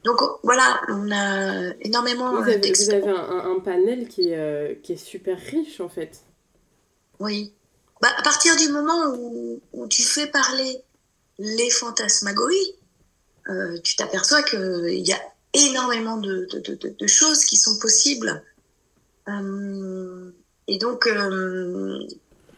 donc 0.04 0.20
voilà, 0.42 0.80
on 0.88 1.10
a 1.10 1.74
énormément 1.80 2.30
Vous 2.30 2.48
avez, 2.48 2.72
vous 2.72 2.90
avez 2.90 3.08
un, 3.08 3.58
panel 3.64 4.08
qui, 4.08 4.32
euh, 4.32 4.74
qui, 4.82 4.92
est 4.92 4.96
super 4.96 5.38
riche 5.38 5.80
en 5.80 5.88
fait. 5.88 6.20
Oui. 7.20 7.52
Bah, 8.00 8.08
à 8.16 8.22
partir 8.22 8.54
du 8.56 8.68
moment 8.68 9.14
où, 9.16 9.60
où 9.72 9.86
tu 9.88 10.02
fais 10.02 10.26
parler 10.26 10.82
les 11.38 11.70
fantasmagories, 11.70 12.74
euh, 13.48 13.78
tu 13.82 13.96
t'aperçois 13.96 14.42
qu'il 14.42 15.06
y 15.06 15.12
a 15.12 15.20
énormément 15.54 16.18
de, 16.18 16.46
de, 16.52 16.74
de, 16.74 16.94
de, 16.98 17.06
choses 17.06 17.44
qui 17.44 17.56
sont 17.56 17.78
possibles. 17.78 18.42
Euh, 19.28 20.30
et 20.66 20.78
donc, 20.78 21.06
euh, 21.06 22.06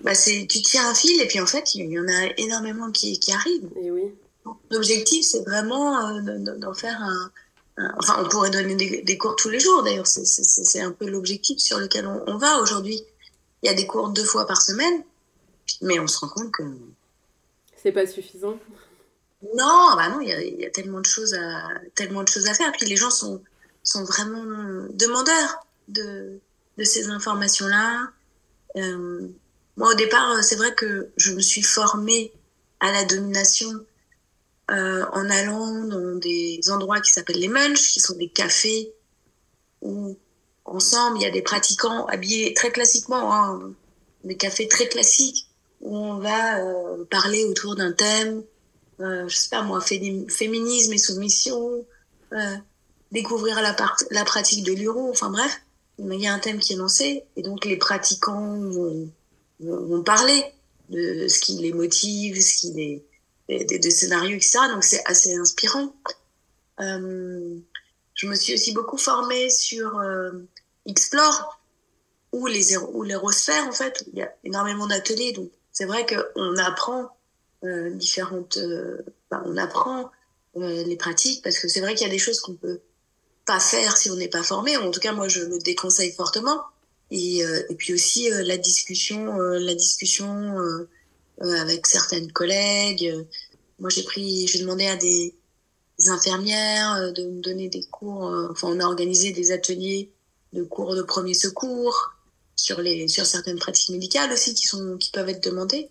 bah 0.00 0.12
tu 0.16 0.62
tiens 0.62 0.88
un 0.88 0.94
fil 0.94 1.20
et 1.20 1.26
puis 1.26 1.40
en 1.40 1.46
fait, 1.46 1.74
il 1.74 1.90
y 1.90 1.98
en 1.98 2.08
a 2.08 2.26
énormément 2.38 2.90
qui, 2.90 3.18
qui 3.20 3.32
arrivent. 3.32 3.70
Et 3.82 3.90
oui. 3.90 4.02
L'objectif, 4.70 5.24
c'est 5.24 5.44
vraiment 5.44 6.20
d'en 6.22 6.74
faire 6.74 7.00
un, 7.02 7.30
Enfin, 7.98 8.22
on 8.22 8.28
pourrait 8.28 8.50
donner 8.50 8.74
des, 8.74 9.18
cours 9.18 9.36
tous 9.36 9.48
les 9.48 9.60
jours, 9.60 9.82
d'ailleurs. 9.82 10.06
C'est 10.06 10.80
un 10.80 10.92
peu 10.92 11.08
l'objectif 11.08 11.58
sur 11.58 11.78
lequel 11.78 12.06
on, 12.06 12.36
va 12.36 12.58
aujourd'hui. 12.58 13.02
Il 13.62 13.66
y 13.66 13.68
a 13.68 13.74
des 13.74 13.86
cours 13.86 14.10
deux 14.10 14.24
fois 14.24 14.46
par 14.46 14.60
semaine, 14.60 15.02
mais 15.82 15.98
on 15.98 16.06
se 16.06 16.18
rend 16.18 16.28
compte 16.28 16.52
que. 16.52 16.62
C'est 17.82 17.92
pas 17.92 18.06
suffisant. 18.06 18.58
Non, 19.56 19.94
bah 19.96 20.08
non, 20.10 20.20
il 20.20 20.28
y, 20.28 20.66
a, 20.66 20.70
tellement 20.70 21.00
de 21.00 21.06
choses 21.06 21.34
à 21.34 22.54
faire. 22.54 22.72
Puis 22.72 22.86
les 22.86 22.96
gens 22.96 23.10
sont 23.10 23.42
sont 23.82 24.04
vraiment 24.04 24.44
demandeurs 24.92 25.66
de 25.88 26.40
ces 26.82 27.08
informations-là. 27.08 28.10
Euh, 28.76 29.28
moi, 29.76 29.90
au 29.90 29.94
départ, 29.94 30.42
c'est 30.44 30.56
vrai 30.56 30.74
que 30.74 31.10
je 31.16 31.32
me 31.32 31.40
suis 31.40 31.62
formée 31.62 32.32
à 32.80 32.92
la 32.92 33.04
domination 33.04 33.70
euh, 34.70 35.04
en 35.12 35.28
allant 35.28 35.84
dans 35.84 36.16
des 36.16 36.60
endroits 36.68 37.00
qui 37.00 37.10
s'appellent 37.10 37.40
les 37.40 37.48
munch, 37.48 37.92
qui 37.92 38.00
sont 38.00 38.16
des 38.16 38.28
cafés 38.28 38.92
où 39.80 40.16
ensemble 40.64 41.18
il 41.18 41.22
y 41.22 41.26
a 41.26 41.30
des 41.30 41.42
pratiquants 41.42 42.06
habillés 42.06 42.54
très 42.54 42.70
classiquement, 42.70 43.34
hein, 43.34 43.72
des 44.24 44.36
cafés 44.36 44.68
très 44.68 44.88
classiques 44.88 45.49
où 45.80 45.96
on 45.96 46.18
va 46.18 46.60
euh, 46.60 47.04
parler 47.10 47.44
autour 47.44 47.76
d'un 47.76 47.92
thème, 47.92 48.42
euh, 49.00 49.26
je 49.28 49.36
sais 49.36 49.48
pas 49.48 49.62
moi, 49.62 49.80
féminisme 49.80 50.92
et 50.92 50.98
soumission, 50.98 51.84
euh, 52.32 52.56
découvrir 53.12 53.60
la, 53.62 53.74
la 54.10 54.24
pratique 54.24 54.64
de 54.64 54.72
l'uro, 54.72 55.10
enfin 55.10 55.30
bref, 55.30 55.60
il 55.98 56.20
y 56.20 56.26
a 56.26 56.34
un 56.34 56.38
thème 56.38 56.58
qui 56.58 56.74
est 56.74 56.76
lancé 56.76 57.24
et 57.36 57.42
donc 57.42 57.64
les 57.64 57.76
pratiquants 57.76 58.58
vont, 58.58 59.10
vont, 59.60 60.02
parler 60.02 60.44
de 60.88 61.28
ce 61.28 61.38
qui 61.40 61.58
les 61.58 61.72
motive, 61.72 62.40
ce 62.40 62.54
qui 62.54 62.72
les 62.72 63.04
des, 63.58 63.90
scénarios, 63.90 64.36
etc. 64.36 64.58
Donc 64.72 64.84
c'est 64.84 65.04
assez 65.06 65.34
inspirant. 65.34 65.94
Euh, 66.80 67.58
je 68.14 68.26
me 68.26 68.34
suis 68.34 68.54
aussi 68.54 68.72
beaucoup 68.72 68.98
formée 68.98 69.50
sur 69.50 69.98
euh, 69.98 70.32
Explore 70.86 71.60
ou 72.32 72.46
les, 72.46 72.76
ou 72.76 73.02
l'érosphère, 73.02 73.66
en 73.66 73.72
fait. 73.72 74.04
Il 74.12 74.18
y 74.18 74.22
a 74.22 74.32
énormément 74.44 74.86
d'ateliers. 74.86 75.32
Donc 75.32 75.50
c'est 75.80 75.86
vrai 75.86 76.04
qu'on 76.06 76.56
apprend 76.58 77.16
euh, 77.64 77.90
différentes... 77.90 78.58
On 79.30 79.56
apprend 79.56 80.10
les 80.56 80.96
pratiques 80.96 81.42
parce 81.42 81.58
que 81.58 81.68
c'est 81.68 81.80
vrai 81.80 81.94
qu'il 81.94 82.06
y 82.06 82.10
a 82.10 82.12
des 82.12 82.18
choses 82.18 82.40
qu'on 82.40 82.54
peut 82.54 82.80
pas 83.46 83.60
faire 83.60 83.96
si 83.96 84.10
on 84.10 84.16
n'est 84.16 84.28
pas 84.28 84.42
formé. 84.42 84.76
En 84.76 84.90
tout 84.90 85.00
cas, 85.00 85.12
moi, 85.12 85.28
je 85.28 85.42
le 85.42 85.58
déconseille 85.60 86.12
fortement. 86.12 86.64
Et, 87.12 87.44
puis 87.78 87.94
aussi 87.94 88.28
la 88.30 88.58
discussion, 88.58 89.36
la 89.36 89.74
discussion 89.74 90.86
euh, 91.42 91.58
avec 91.58 91.86
certaines 91.86 92.30
collègues. 92.32 93.10
Euh, 93.14 93.24
moi, 93.78 93.88
j'ai 93.88 94.02
pris, 94.02 94.46
j'ai 94.46 94.58
demandé 94.58 94.86
à 94.86 94.96
des, 94.96 95.34
infirmières 96.08 96.96
euh, 96.96 97.12
de 97.12 97.24
me 97.24 97.40
donner 97.40 97.68
des 97.68 97.84
cours. 97.84 98.24
enfin, 98.50 98.68
on 98.70 98.80
a 98.80 98.84
organisé 98.84 99.32
des 99.32 99.50
ateliers 99.50 100.12
de 100.52 100.62
cours 100.62 100.94
de 100.94 101.02
premier 101.02 101.34
secours 101.34 102.14
sur 102.60 102.80
les 102.80 103.08
sur 103.08 103.26
certaines 103.26 103.58
pratiques 103.58 103.90
médicales 103.90 104.32
aussi 104.32 104.54
qui 104.54 104.66
sont 104.66 104.96
qui 104.98 105.10
peuvent 105.10 105.28
être 105.28 105.42
demandées. 105.42 105.88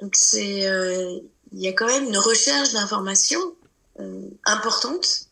Donc 0.00 0.14
c'est 0.16 0.66
euh, 0.66 1.18
il 1.52 1.60
y 1.60 1.68
a 1.68 1.72
quand 1.72 1.86
même 1.86 2.04
une 2.04 2.18
recherche 2.18 2.72
d'informations 2.72 3.54
euh, 4.00 4.28
importante 4.44 5.28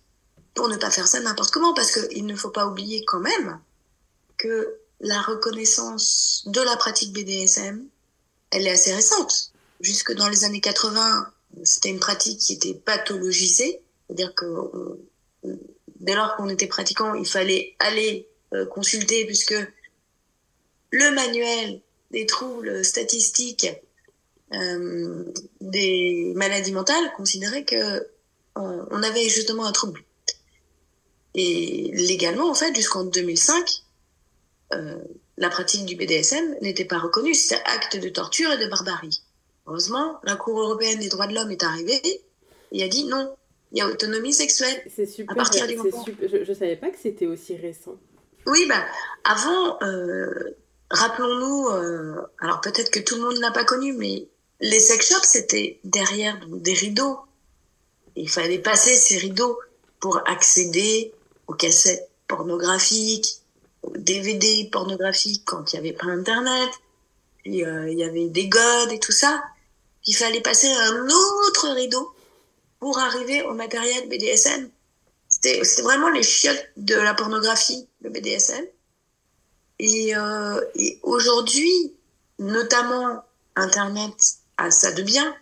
pour 0.54 0.68
ne 0.68 0.76
pas 0.76 0.90
faire 0.90 1.06
ça 1.06 1.20
n'importe 1.20 1.50
comment 1.50 1.74
parce 1.74 1.92
qu'il 1.92 2.26
ne 2.26 2.36
faut 2.36 2.50
pas 2.50 2.66
oublier 2.66 3.04
quand 3.04 3.20
même 3.20 3.60
que 4.38 4.76
la 5.00 5.20
reconnaissance 5.20 6.44
de 6.46 6.60
la 6.60 6.76
pratique 6.76 7.12
BDSM, 7.12 7.84
elle 8.50 8.66
est 8.66 8.70
assez 8.70 8.94
récente. 8.94 9.52
Jusque 9.80 10.12
dans 10.14 10.28
les 10.28 10.44
années 10.44 10.60
80, 10.60 11.26
c'était 11.64 11.90
une 11.90 11.98
pratique 11.98 12.38
qui 12.38 12.52
était 12.52 12.74
pathologisée, 12.74 13.82
c'est-à-dire 14.06 14.34
que 14.34 14.46
dès 16.00 16.14
lors 16.14 16.36
qu'on 16.36 16.48
était 16.48 16.66
pratiquant, 16.66 17.14
il 17.14 17.26
fallait 17.26 17.74
aller 17.78 18.28
euh, 18.54 18.66
consulter 18.66 19.24
puisque 19.24 19.54
le 20.92 21.10
manuel 21.10 21.80
des 22.12 22.26
troubles 22.26 22.84
statistiques 22.84 23.68
euh, 24.54 25.24
des 25.60 26.32
maladies 26.36 26.72
mentales 26.72 27.12
considérait 27.16 27.64
que 27.64 27.76
euh, 27.76 28.84
on 28.90 29.02
avait 29.02 29.28
justement 29.28 29.64
un 29.64 29.72
trouble. 29.72 30.04
Et 31.34 31.90
légalement, 31.94 32.50
en 32.50 32.54
fait, 32.54 32.74
jusqu'en 32.76 33.04
2005, 33.04 33.82
euh, 34.74 34.98
la 35.38 35.48
pratique 35.48 35.86
du 35.86 35.96
BDSM 35.96 36.56
n'était 36.60 36.84
pas 36.84 36.98
reconnue. 36.98 37.34
C'était 37.34 37.62
acte 37.64 37.96
de 37.96 38.10
torture 38.10 38.52
et 38.52 38.58
de 38.58 38.66
barbarie. 38.66 39.22
Heureusement, 39.66 40.20
la 40.24 40.36
Cour 40.36 40.60
européenne 40.60 40.98
des 40.98 41.08
droits 41.08 41.26
de 41.26 41.34
l'homme 41.34 41.50
est 41.50 41.62
arrivée 41.62 42.02
et 42.72 42.82
a 42.82 42.88
dit 42.88 43.04
non, 43.04 43.34
il 43.72 43.78
y 43.78 43.80
a 43.80 43.86
autonomie 43.86 44.34
sexuelle. 44.34 44.82
C'est 44.94 45.06
super. 45.06 45.32
À 45.32 45.36
partir 45.36 45.66
du 45.66 45.76
moment... 45.76 46.04
Je 46.20 46.50
ne 46.50 46.54
savais 46.54 46.76
pas 46.76 46.90
que 46.90 46.98
c'était 47.00 47.26
aussi 47.26 47.56
récent. 47.56 47.96
Oui, 48.46 48.66
bah, 48.68 48.84
avant, 49.24 49.78
euh, 49.82 50.56
rappelons-nous, 50.92 51.68
euh, 51.68 52.22
alors 52.38 52.60
peut-être 52.60 52.90
que 52.90 53.00
tout 53.00 53.16
le 53.16 53.22
monde 53.22 53.38
n'a 53.38 53.50
pas 53.50 53.64
connu, 53.64 53.92
mais 53.94 54.28
les 54.60 54.78
sex 54.78 55.08
shops, 55.08 55.24
c'était 55.24 55.80
derrière 55.82 56.38
des 56.46 56.74
rideaux. 56.74 57.18
Il 58.14 58.28
fallait 58.28 58.58
passer 58.58 58.94
ces 58.94 59.16
rideaux 59.18 59.58
pour 59.98 60.20
accéder 60.28 61.12
aux 61.48 61.54
cassettes 61.54 62.08
pornographiques, 62.28 63.40
aux 63.82 63.96
DVD 63.96 64.68
pornographiques 64.70 65.42
quand 65.44 65.72
il 65.72 65.80
n'y 65.80 65.88
avait 65.88 65.96
pas 65.96 66.06
Internet. 66.06 66.70
Euh, 67.46 67.88
il 67.90 67.98
y 67.98 68.04
avait 68.04 68.28
des 68.28 68.48
godes 68.48 68.92
et 68.92 69.00
tout 69.00 69.12
ça. 69.12 69.42
Il 70.06 70.14
fallait 70.14 70.40
passer 70.40 70.68
un 70.68 71.08
autre 71.08 71.68
rideau 71.70 72.12
pour 72.78 72.98
arriver 72.98 73.42
au 73.42 73.54
matériel 73.54 74.08
BDSM. 74.08 74.70
C'était 75.28 75.62
vraiment 75.82 76.10
les 76.10 76.22
chiottes 76.22 76.68
de 76.76 76.94
la 76.94 77.14
pornographie, 77.14 77.88
le 78.02 78.10
BDSM. 78.10 78.64
Et, 79.82 80.14
euh, 80.14 80.60
et 80.76 81.00
aujourd'hui, 81.02 81.92
notamment 82.38 83.24
Internet 83.56 84.14
a 84.56 84.70
ça 84.70 84.92
de 84.92 85.02
bien, 85.02 85.34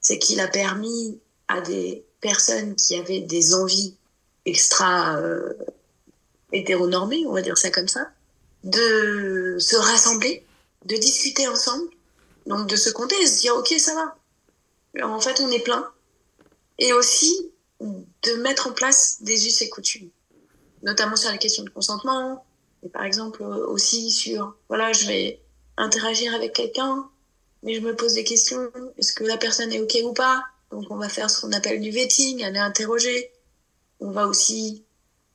c'est 0.00 0.20
qu'il 0.20 0.38
a 0.38 0.46
permis 0.46 1.18
à 1.48 1.60
des 1.60 2.04
personnes 2.20 2.76
qui 2.76 2.94
avaient 2.94 3.20
des 3.20 3.54
envies 3.54 3.96
extra 4.46 5.16
euh, 5.16 5.54
hétéronormées, 6.52 7.26
on 7.26 7.32
va 7.32 7.42
dire 7.42 7.58
ça 7.58 7.70
comme 7.70 7.88
ça, 7.88 8.08
de 8.62 9.56
se 9.58 9.74
rassembler, 9.74 10.46
de 10.84 10.94
discuter 10.94 11.48
ensemble, 11.48 11.90
donc 12.46 12.68
de 12.68 12.76
se 12.76 12.90
compter 12.90 13.20
et 13.20 13.26
se 13.26 13.40
dire 13.40 13.56
ok 13.56 13.74
ça 13.76 13.92
va, 13.96 15.04
en 15.04 15.20
fait 15.20 15.40
on 15.40 15.50
est 15.50 15.64
plein, 15.64 15.90
et 16.78 16.92
aussi 16.92 17.50
de 17.80 18.34
mettre 18.34 18.68
en 18.68 18.72
place 18.72 19.20
des 19.20 19.48
us 19.48 19.62
et 19.62 19.68
coutumes, 19.68 20.10
notamment 20.84 21.16
sur 21.16 21.32
les 21.32 21.38
questions 21.38 21.64
de 21.64 21.70
consentement, 21.70 22.44
et 22.84 22.88
par 22.88 23.04
exemple 23.04 23.42
aussi 23.42 24.10
sur 24.10 24.56
voilà 24.68 24.92
je 24.92 25.06
vais 25.06 25.40
interagir 25.76 26.34
avec 26.34 26.52
quelqu'un, 26.52 27.08
mais 27.62 27.74
je 27.74 27.80
me 27.80 27.94
pose 27.94 28.14
des 28.14 28.24
questions, 28.24 28.70
est-ce 28.98 29.12
que 29.12 29.24
la 29.24 29.36
personne 29.36 29.72
est 29.72 29.80
ok 29.80 29.98
ou 30.04 30.12
pas? 30.12 30.44
Donc 30.70 30.84
on 30.90 30.96
va 30.96 31.08
faire 31.08 31.30
ce 31.30 31.40
qu'on 31.40 31.52
appelle 31.52 31.80
du 31.80 31.90
vetting, 31.90 32.44
aller 32.44 32.58
interroger. 32.58 33.30
On 34.00 34.10
va 34.10 34.26
aussi 34.26 34.84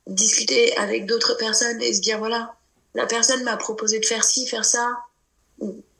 discuter 0.06 0.76
avec 0.76 1.06
d'autres 1.06 1.34
personnes 1.34 1.80
et 1.82 1.92
se 1.92 2.00
dire 2.00 2.18
voilà, 2.18 2.54
la 2.94 3.06
personne 3.06 3.42
m'a 3.42 3.56
proposé 3.56 3.98
de 3.98 4.06
faire 4.06 4.24
ci, 4.24 4.46
faire 4.46 4.64
ça. 4.64 4.96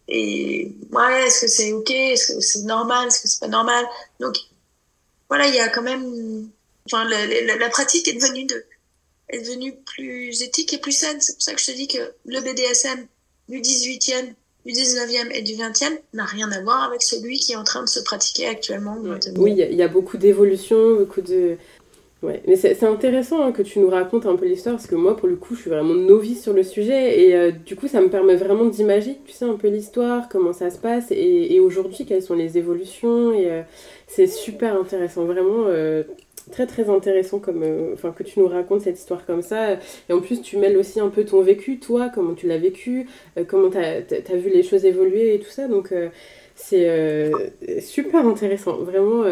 Et 0.08 0.72
ouais, 0.92 1.26
est-ce 1.26 1.42
que 1.42 1.46
c'est 1.48 1.72
ok? 1.72 1.90
Est-ce 1.90 2.34
que 2.34 2.40
c'est 2.40 2.62
normal? 2.62 3.08
Est-ce 3.08 3.22
que 3.22 3.28
c'est 3.28 3.40
pas 3.40 3.48
normal? 3.48 3.84
Donc 4.20 4.36
voilà, 5.28 5.46
il 5.48 5.54
y 5.54 5.60
a 5.60 5.68
quand 5.68 5.82
même. 5.82 6.50
Enfin, 6.86 7.08
la, 7.08 7.56
la, 7.56 7.70
pratique 7.70 8.06
est 8.08 8.12
devenue, 8.12 8.44
de, 8.44 8.62
est 9.28 9.40
devenue 9.40 9.74
plus 9.84 10.42
éthique 10.42 10.72
et 10.72 10.78
plus 10.78 10.92
saine. 10.92 11.20
C'est 11.20 11.34
pour 11.34 11.42
ça 11.42 11.54
que 11.54 11.60
je 11.60 11.66
te 11.66 11.72
dis 11.72 11.88
que 11.88 12.12
le 12.26 12.40
BDSM 12.40 13.06
du 13.48 13.60
18e 13.60 14.34
du 14.64 14.72
19e 14.72 15.30
et 15.34 15.42
du 15.42 15.52
20e 15.52 15.98
n'a 16.14 16.24
rien 16.24 16.50
à 16.50 16.62
voir 16.62 16.84
avec 16.84 17.02
celui 17.02 17.38
qui 17.38 17.52
est 17.52 17.56
en 17.56 17.64
train 17.64 17.82
de 17.82 17.88
se 17.88 18.00
pratiquer 18.00 18.46
actuellement. 18.46 18.96
Oui, 19.36 19.54
il 19.56 19.76
y, 19.76 19.82
a 19.82 19.88
beaucoup 19.88 20.16
d'évolutions, 20.16 20.96
beaucoup 20.96 21.20
de. 21.20 21.56
Ouais. 22.22 22.42
Mais 22.46 22.56
c'est 22.56 22.82
intéressant 22.84 23.42
hein, 23.42 23.52
que 23.52 23.60
tu 23.60 23.78
nous 23.80 23.90
racontes 23.90 24.24
un 24.24 24.36
peu 24.36 24.46
l'histoire 24.46 24.76
parce 24.76 24.86
que 24.86 24.94
moi, 24.94 25.14
pour 25.14 25.28
le 25.28 25.36
coup, 25.36 25.54
je 25.54 25.60
suis 25.60 25.70
vraiment 25.70 25.92
novice 25.92 26.42
sur 26.42 26.54
le 26.54 26.62
sujet 26.62 27.20
et 27.20 27.36
euh, 27.36 27.50
du 27.50 27.76
coup, 27.76 27.86
ça 27.86 28.00
me 28.00 28.08
permet 28.08 28.36
vraiment 28.36 28.64
d'imaginer, 28.64 29.20
tu 29.26 29.32
sais, 29.32 29.44
un 29.44 29.56
peu 29.56 29.68
l'histoire, 29.68 30.30
comment 30.30 30.54
ça 30.54 30.70
se 30.70 30.78
passe 30.78 31.10
et, 31.10 31.54
et 31.54 31.60
aujourd'hui, 31.60 32.06
quelles 32.06 32.22
sont 32.22 32.34
les 32.34 32.56
évolutions 32.56 33.34
et 33.34 33.50
euh, 33.50 33.62
c'est 34.06 34.26
super 34.26 34.74
intéressant, 34.74 35.24
vraiment. 35.24 35.64
Euh, 35.66 36.04
très 36.50 36.66
très 36.66 36.90
intéressant 36.90 37.38
comme 37.38 37.62
euh, 37.62 37.94
que 38.16 38.22
tu 38.22 38.40
nous 38.40 38.48
racontes 38.48 38.82
cette 38.82 38.98
histoire 38.98 39.24
comme 39.26 39.42
ça. 39.42 39.74
Et 40.08 40.12
en 40.12 40.20
plus 40.20 40.42
tu 40.42 40.56
mêles 40.56 40.76
aussi 40.76 41.00
un 41.00 41.08
peu 41.08 41.24
ton 41.24 41.40
vécu 41.42 41.78
toi 41.78 42.10
comment 42.14 42.34
tu 42.34 42.46
l'as 42.46 42.58
vécu 42.58 43.06
euh, 43.38 43.44
comment 43.46 43.70
tu 43.70 43.78
as, 43.78 44.36
vu 44.36 44.50
les 44.50 44.62
choses 44.62 44.84
évoluer 44.84 45.34
et 45.34 45.40
tout 45.40 45.50
ça. 45.50 45.68
Donc 45.68 45.92
euh, 45.92 46.08
c'est 46.54 47.30
super 47.80 48.26
intéressant. 48.26 48.76
Vraiment 48.76 49.24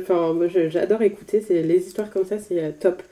enfin 0.00 0.36
j'adore 0.68 1.02
écouter 1.02 1.42
les 1.48 1.86
histoires 1.86 2.10
comme 2.10 2.24
ça 2.24 2.38
c'est 2.38 2.78
top. 2.80 3.02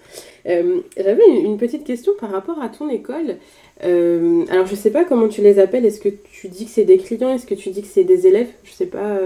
J'avais 0.45 1.29
une, 1.29 1.57
petite 1.57 1.85
question 1.85 2.12
par 2.19 2.33
rapport 2.33 2.61
à 2.61 2.69
ton 2.69 2.88
école. 2.88 3.37
Alors 3.81 4.67
je 4.67 4.75
sais 4.75 4.91
pas 4.91 5.05
comment 5.05 5.29
tu 5.29 5.41
les 5.41 5.61
appelles. 5.61 5.87
Est-ce 5.87 6.01
que 6.01 6.09
tu 6.09 6.49
dis 6.49 6.64
que 6.64 6.71
c'est 6.73 6.85
des 6.85 6.99
clients? 6.99 7.33
Est-ce 7.33 7.47
que 7.47 7.55
tu 7.55 7.71
dis 7.71 7.83
que 7.83 7.88
c'est 7.88 8.05
des 8.05 8.27
élèves? 8.27 8.49
Je 8.64 8.73
sais 8.73 8.87
pas 8.87 9.21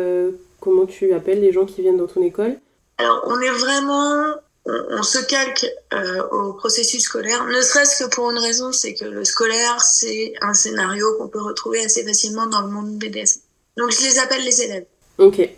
comment 0.61 0.85
tu 0.85 1.15
appelles 1.15 1.41
les 1.41 1.53
gens 1.53 1.65
qui 1.65 1.81
viennent 1.81 1.97
dans 1.97 2.07
ton 2.07 2.23
école 2.23 2.57
alors, 2.99 3.25
on 3.27 3.41
est 3.41 3.51
vraiment, 3.51 4.35
on, 4.67 5.03
se 5.03 5.19
calque 5.19 5.67
euh, 5.93 6.23
au 6.31 6.53
processus 6.53 7.03
scolaire, 7.03 7.45
ne 7.47 7.61
serait-ce 7.61 8.05
que 8.05 8.09
pour 8.09 8.31
une 8.31 8.39
raison, 8.39 8.73
c'est 8.73 8.95
que 8.95 9.05
le 9.05 9.25
scolaire, 9.25 9.81
c'est 9.81 10.35
un 10.41 10.55
scénario 10.55 11.07
qu'on 11.19 11.29
peut 11.29 11.43
retrouver 11.43 11.85
assez 11.85 12.05
facilement 12.05 12.47
dans 12.47 12.61
le 12.63 12.69
monde 12.69 12.97
BDS. 12.99 13.41
Donc, 13.77 13.91
je 13.91 14.03
les 14.03 14.19
appelle 14.19 14.45
les 14.45 14.63
élèves. 14.63 14.85
Ok. 15.19 15.49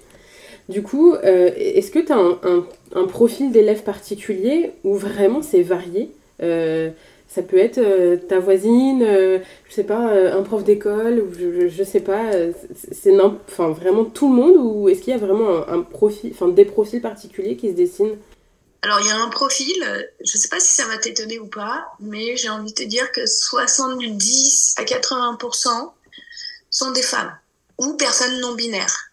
Du 0.69 0.83
coup, 0.83 1.13
euh, 1.15 1.51
est-ce 1.57 1.91
que 1.91 1.99
tu 1.99 2.13
as 2.13 2.17
un, 2.17 3.07
profil 3.07 3.53
d'élève 3.53 3.83
particulier 3.83 4.73
ou 4.83 4.95
vraiment 4.95 5.43
c'est 5.43 5.63
varié? 5.63 6.11
Euh, 6.43 6.91
ça 7.35 7.43
peut 7.43 7.59
être 7.59 7.79
euh, 7.79 8.17
ta 8.17 8.39
voisine, 8.39 9.03
euh, 9.03 9.41
je 9.69 9.75
sais 9.75 9.83
pas, 9.83 10.13
euh, 10.13 10.39
un 10.39 10.43
prof 10.43 10.63
d'école, 10.63 11.21
ou 11.21 11.35
je, 11.35 11.69
je, 11.69 11.83
sais 11.83 12.01
pas, 12.01 12.31
c'est 12.93 13.13
enfin, 13.21 13.71
vraiment 13.71 14.05
tout 14.05 14.29
le 14.29 14.37
monde, 14.37 14.57
ou 14.57 14.89
est-ce 14.89 15.01
qu'il 15.01 15.13
y 15.13 15.17
a 15.17 15.19
vraiment 15.19 15.69
un, 15.69 15.83
profil, 15.83 16.31
enfin 16.33 16.47
des 16.47 16.65
profils 16.65 17.03
particuliers 17.03 17.57
qui 17.57 17.71
se 17.71 17.75
dessinent? 17.75 18.17
Alors 18.83 19.01
il 19.01 19.07
y 19.07 19.11
a 19.11 19.17
un 19.17 19.31
profil, 19.31 19.75
je 20.21 20.37
sais 20.37 20.49
pas 20.49 20.61
si 20.61 20.75
ça 20.75 20.87
va 20.87 20.99
t'étonner 20.99 21.41
ou 21.41 21.47
pas, 21.47 21.87
mais 21.99 22.37
j'ai 22.37 22.51
envie 22.51 22.71
de 22.71 22.77
te 22.77 22.83
dire 22.83 23.11
que 23.11 23.27
70 23.27 24.75
à 24.77 24.85
80% 24.85 25.91
sont 26.71 26.91
des 26.93 27.03
femmes 27.03 27.35
ou 27.79 27.95
personnes 27.95 28.41
non 28.41 28.55
binaires. 28.55 29.11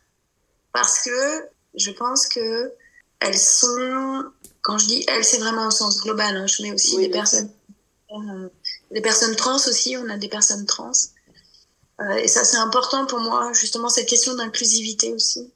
Parce 0.74 1.02
que 1.04 1.46
je 1.74 1.90
pense 1.92 2.28
que 2.28 2.72
elles 3.22 3.38
sont, 3.38 4.26
quand 4.62 4.78
je 4.78 4.88
dis 4.88 5.06
elles, 5.08 5.24
c'est 5.24 5.40
vraiment 5.40 5.68
au 5.68 5.72
sens 5.72 6.02
global, 6.02 6.36
hein, 6.36 6.48
je 6.48 6.64
mets 6.64 6.74
aussi 6.74 6.98
des 6.98 7.10
personnes 7.10 7.50
des 8.92 9.02
personnes 9.02 9.36
trans 9.36 9.56
aussi, 9.56 9.96
on 9.98 10.10
a 10.10 10.18
des 10.18 10.28
personnes 10.28 10.66
trans. 10.66 10.92
Euh, 12.00 12.16
et 12.16 12.28
ça, 12.28 12.44
c'est 12.44 12.58
important 12.58 13.06
pour 13.06 13.20
moi, 13.20 13.52
justement, 13.54 13.90
cette 13.90 14.08
question 14.08 14.34
d'inclusivité 14.36 15.14
aussi. 15.14 15.52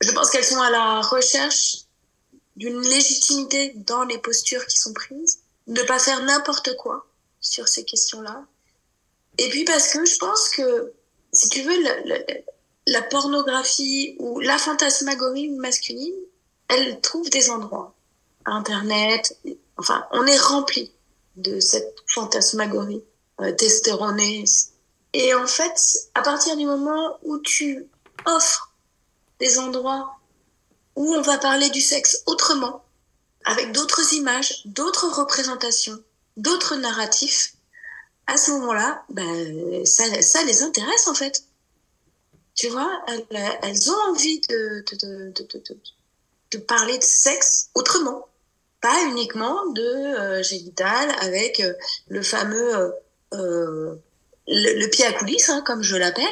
Je 0.00 0.10
pense 0.12 0.30
qu'elles 0.30 0.44
sont 0.44 0.60
à 0.60 0.70
la 0.70 1.00
recherche 1.00 1.78
d'une 2.56 2.80
légitimité 2.80 3.72
dans 3.76 4.04
les 4.04 4.18
postures 4.18 4.66
qui 4.66 4.78
sont 4.78 4.92
prises, 4.92 5.40
de 5.66 5.80
ne 5.80 5.86
pas 5.86 5.98
faire 5.98 6.22
n'importe 6.24 6.76
quoi 6.76 7.06
sur 7.40 7.68
ces 7.68 7.84
questions-là. 7.84 8.44
Et 9.38 9.48
puis 9.48 9.64
parce 9.64 9.88
que 9.88 10.04
je 10.04 10.16
pense 10.16 10.48
que, 10.50 10.92
si 11.32 11.48
tu 11.48 11.62
veux, 11.62 11.82
la, 11.82 12.18
la 12.86 13.02
pornographie 13.02 14.16
ou 14.18 14.40
la 14.40 14.58
fantasmagorie 14.58 15.50
masculine, 15.50 16.14
elle 16.68 17.00
trouve 17.00 17.28
des 17.30 17.50
endroits. 17.50 17.94
Internet, 18.44 19.38
enfin, 19.76 20.04
on 20.10 20.26
est 20.26 20.38
rempli 20.38 20.92
de 21.36 21.60
cette 21.60 21.94
fantasmagorie 22.06 23.02
euh, 23.40 23.52
testéronée. 23.52 24.44
Et 25.12 25.34
en 25.34 25.46
fait, 25.46 26.08
à 26.14 26.22
partir 26.22 26.56
du 26.56 26.64
moment 26.64 27.18
où 27.22 27.38
tu 27.38 27.86
offres 28.26 28.72
des 29.40 29.58
endroits 29.58 30.16
où 30.94 31.14
on 31.14 31.22
va 31.22 31.38
parler 31.38 31.70
du 31.70 31.80
sexe 31.80 32.22
autrement, 32.26 32.84
avec 33.44 33.72
d'autres 33.72 34.14
images, 34.14 34.62
d'autres 34.66 35.08
représentations, 35.08 35.98
d'autres 36.36 36.76
narratifs, 36.76 37.54
à 38.26 38.36
ce 38.36 38.52
moment-là, 38.52 39.02
ben, 39.08 39.84
ça, 39.84 40.04
ça 40.22 40.44
les 40.44 40.62
intéresse 40.62 41.08
en 41.08 41.14
fait. 41.14 41.44
Tu 42.54 42.68
vois, 42.68 42.90
elles, 43.08 43.90
ont 43.90 44.10
envie 44.10 44.40
de, 44.40 44.84
de, 44.90 44.96
de, 44.96 45.32
de, 45.32 45.78
de 46.52 46.58
parler 46.58 46.98
de 46.98 47.02
sexe 47.02 47.70
autrement 47.74 48.28
pas 48.82 49.06
uniquement 49.08 49.64
de 49.70 49.80
euh, 49.80 50.42
génital 50.42 51.08
avec 51.22 51.60
euh, 51.60 51.72
le 52.08 52.20
fameux 52.20 52.76
euh, 52.76 52.90
euh 53.32 53.94
le, 54.48 54.86
pied 54.88 55.06
à 55.06 55.12
coulisses, 55.12 55.48
hein, 55.48 55.62
comme 55.64 55.82
je 55.82 55.94
l'appelle, 55.94 56.26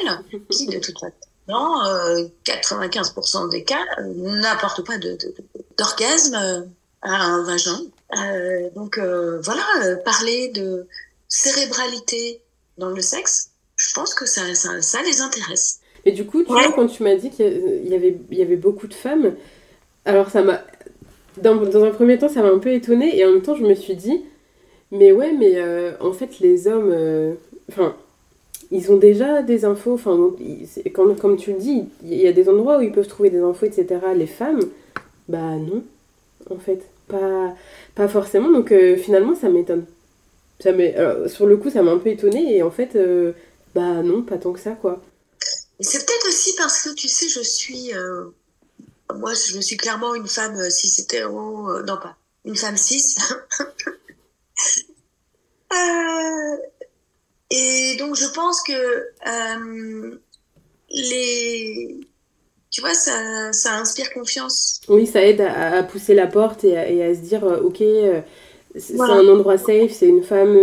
qui 0.49 0.67
de 0.67 0.79
toute 0.79 0.99
façon, 0.99 1.13
dans 1.47 1.81
95% 2.43 3.49
des 3.49 3.63
cas, 3.63 3.79
n'apporte 4.15 4.85
pas 4.85 4.97
d'orgasme 5.77 6.67
à 7.01 7.09
un 7.09 7.43
vagin. 7.43 7.79
donc 8.75 8.99
voilà, 8.99 9.63
parler 10.03 10.49
de 10.49 10.85
cérébralité 11.29 12.41
dans 12.77 12.89
le 12.89 13.01
sexe, 13.01 13.51
je 13.77 13.93
pense 13.93 14.13
que 14.13 14.25
ça, 14.25 14.53
ça, 14.55 14.81
ça 14.81 15.01
les 15.03 15.21
intéresse. 15.21 15.79
Et 16.03 16.11
du 16.11 16.25
coup, 16.25 16.43
tu 16.43 16.51
vois, 16.51 16.69
quand 16.73 16.87
tu 16.87 17.03
m'as 17.03 17.15
dit 17.15 17.29
qu'il 17.29 17.87
y 17.87 17.95
avait, 17.95 18.19
il 18.29 18.37
y 18.37 18.41
avait 18.41 18.57
beaucoup 18.57 18.87
de 18.87 18.93
femmes, 18.93 19.35
alors 20.03 20.29
ça 20.29 20.43
m'a 20.43 20.61
dans, 21.37 21.83
un 21.83 21.91
premier 21.91 22.17
temps, 22.17 22.29
ça 22.29 22.41
m'a 22.41 22.49
un 22.49 22.59
peu 22.59 22.71
étonnée 22.71 23.17
et 23.17 23.25
en 23.25 23.31
même 23.31 23.41
temps, 23.41 23.55
je 23.55 23.63
me 23.63 23.73
suis 23.73 23.95
dit, 23.95 24.21
mais 24.91 25.11
ouais, 25.11 25.33
mais 25.33 25.53
euh, 25.55 25.93
en 25.99 26.13
fait, 26.13 26.39
les 26.39 26.67
hommes, 26.67 26.89
euh, 26.91 27.33
enfin, 27.69 27.95
ils 28.71 28.91
ont 28.91 28.97
déjà 28.97 29.41
des 29.41 29.65
infos, 29.65 29.93
enfin, 29.93 30.31
comme, 30.93 31.15
comme 31.15 31.37
tu 31.37 31.53
le 31.53 31.59
dis, 31.59 31.85
il 32.03 32.15
y 32.15 32.27
a 32.27 32.33
des 32.33 32.49
endroits 32.49 32.79
où 32.79 32.81
ils 32.81 32.91
peuvent 32.91 33.07
trouver 33.07 33.29
des 33.29 33.39
infos, 33.39 33.65
etc. 33.65 33.99
Les 34.15 34.27
femmes, 34.27 34.61
bah 35.29 35.55
non, 35.55 35.83
en 36.49 36.57
fait, 36.57 36.81
pas, 37.07 37.55
pas 37.95 38.07
forcément. 38.07 38.51
Donc 38.51 38.71
euh, 38.71 38.97
finalement, 38.97 39.35
ça 39.35 39.49
m'étonne. 39.49 39.85
Ça 40.59 40.71
sur 41.27 41.47
le 41.47 41.57
coup, 41.57 41.69
ça 41.71 41.81
m'a 41.81 41.91
un 41.91 41.97
peu 41.97 42.09
étonnée 42.09 42.55
et 42.55 42.61
en 42.61 42.69
fait, 42.69 42.95
bah 43.73 44.03
non, 44.03 44.21
pas 44.21 44.37
tant 44.37 44.53
que 44.53 44.59
ça, 44.59 44.71
quoi. 44.71 45.01
C'est 45.79 46.05
peut-être 46.05 46.27
aussi 46.27 46.53
parce 46.55 46.83
que, 46.83 46.93
tu 46.93 47.07
sais, 47.07 47.27
je 47.27 47.41
suis 47.41 47.91
moi, 49.13 49.33
je 49.33 49.59
suis 49.59 49.77
clairement 49.77 50.15
une 50.15 50.27
femme 50.27 50.55
euh, 50.55 50.69
cis 50.69 51.01
hétéro, 51.01 51.69
euh, 51.69 51.83
non 51.83 51.97
pas, 51.97 52.15
une 52.45 52.55
femme 52.55 52.77
cis. 52.77 53.15
euh, 55.73 56.57
et 57.49 57.95
donc, 57.97 58.15
je 58.15 58.27
pense 58.33 58.61
que 58.61 58.73
euh, 58.73 60.15
les. 60.89 61.99
Tu 62.69 62.81
vois, 62.81 62.93
ça, 62.93 63.51
ça, 63.51 63.73
inspire 63.73 64.13
confiance. 64.13 64.79
Oui, 64.87 65.05
ça 65.05 65.21
aide 65.21 65.41
à, 65.41 65.79
à 65.79 65.83
pousser 65.83 66.13
la 66.13 66.27
porte 66.27 66.63
et 66.63 66.77
à, 66.77 66.89
et 66.89 67.03
à 67.03 67.13
se 67.13 67.19
dire, 67.19 67.43
ok, 67.43 67.83
c'est 68.79 68.93
voilà. 68.93 69.15
un 69.15 69.27
endroit 69.27 69.57
safe, 69.57 69.91
c'est 69.91 70.07
une 70.07 70.23
femme. 70.23 70.57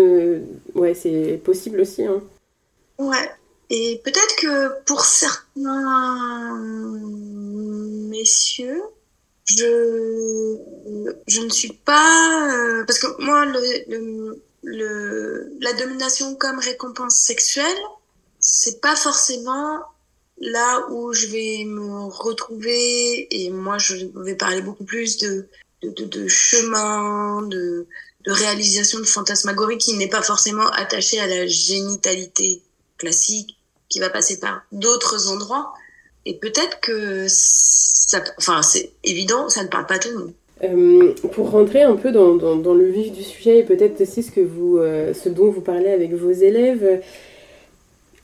ouais, 0.75 0.95
c'est 0.95 1.39
possible 1.45 1.81
aussi. 1.81 2.07
Hein. 2.07 2.23
Ouais. 2.99 3.31
Et 3.71 4.01
peut-être 4.03 4.37
que 4.37 4.83
pour 4.85 5.05
certains 5.05 6.57
messieurs, 8.09 8.83
je, 9.45 10.57
je 11.27 11.41
ne 11.41 11.51
suis 11.51 11.73
pas... 11.73 12.49
Euh, 12.51 12.85
parce 12.85 12.99
que 12.99 13.23
moi, 13.23 13.45
le, 13.45 13.61
le, 13.89 14.43
le, 14.63 15.53
la 15.61 15.73
domination 15.75 16.35
comme 16.35 16.59
récompense 16.59 17.17
sexuelle, 17.17 17.77
c'est 18.41 18.81
pas 18.81 18.97
forcément 18.97 19.81
là 20.41 20.87
où 20.91 21.13
je 21.13 21.27
vais 21.27 21.65
me 21.67 22.07
retrouver. 22.07 23.27
Et 23.31 23.51
moi, 23.51 23.77
je 23.79 24.07
vais 24.17 24.35
parler 24.35 24.63
beaucoup 24.63 24.85
plus 24.85 25.19
de, 25.19 25.47
de, 25.83 25.91
de, 25.91 26.05
de 26.05 26.29
chemin, 26.29 27.43
de, 27.43 27.87
de 28.25 28.33
réalisation 28.33 28.99
de 28.99 29.05
fantasmagorie 29.05 29.79
qui 29.79 29.95
n'est 29.95 30.09
pas 30.09 30.23
forcément 30.23 30.69
attachée 30.71 31.21
à 31.21 31.27
la 31.27 31.47
génitalité 31.47 32.63
classique 32.97 33.58
qui 33.89 34.01
va 34.01 34.11
passer 34.11 34.39
par 34.39 34.63
d'autres 34.73 35.29
endroits. 35.29 35.73
Et 36.27 36.35
peut-être 36.35 36.81
que 36.81 37.27
ça, 37.29 38.23
enfin, 38.39 38.63
c'est 38.63 38.93
évident, 39.05 39.49
ça 39.49 39.63
ne 39.63 39.69
parle 39.69 39.87
pas 39.87 39.95
à 39.95 39.99
tout 39.99 40.11
le 40.11 40.19
monde. 40.19 40.33
Euh, 40.65 41.15
pour 41.33 41.51
rentrer 41.51 41.83
un 41.83 41.95
peu 41.95 42.11
dans, 42.11 42.35
dans, 42.35 42.57
dans, 42.57 42.75
le 42.75 42.87
vif 42.87 43.13
du 43.13 43.23
sujet 43.23 43.59
et 43.59 43.63
peut-être 43.63 44.01
aussi 44.01 44.25
ce, 44.25 44.33
que 44.33 44.41
vous, 44.41 44.79
euh, 44.79 45.15
ce 45.15 45.29
dont 45.29 45.51
vous 45.51 45.61
parlez 45.61 45.91
avec 45.91 46.13
vos 46.15 46.33
élèves, 46.33 47.01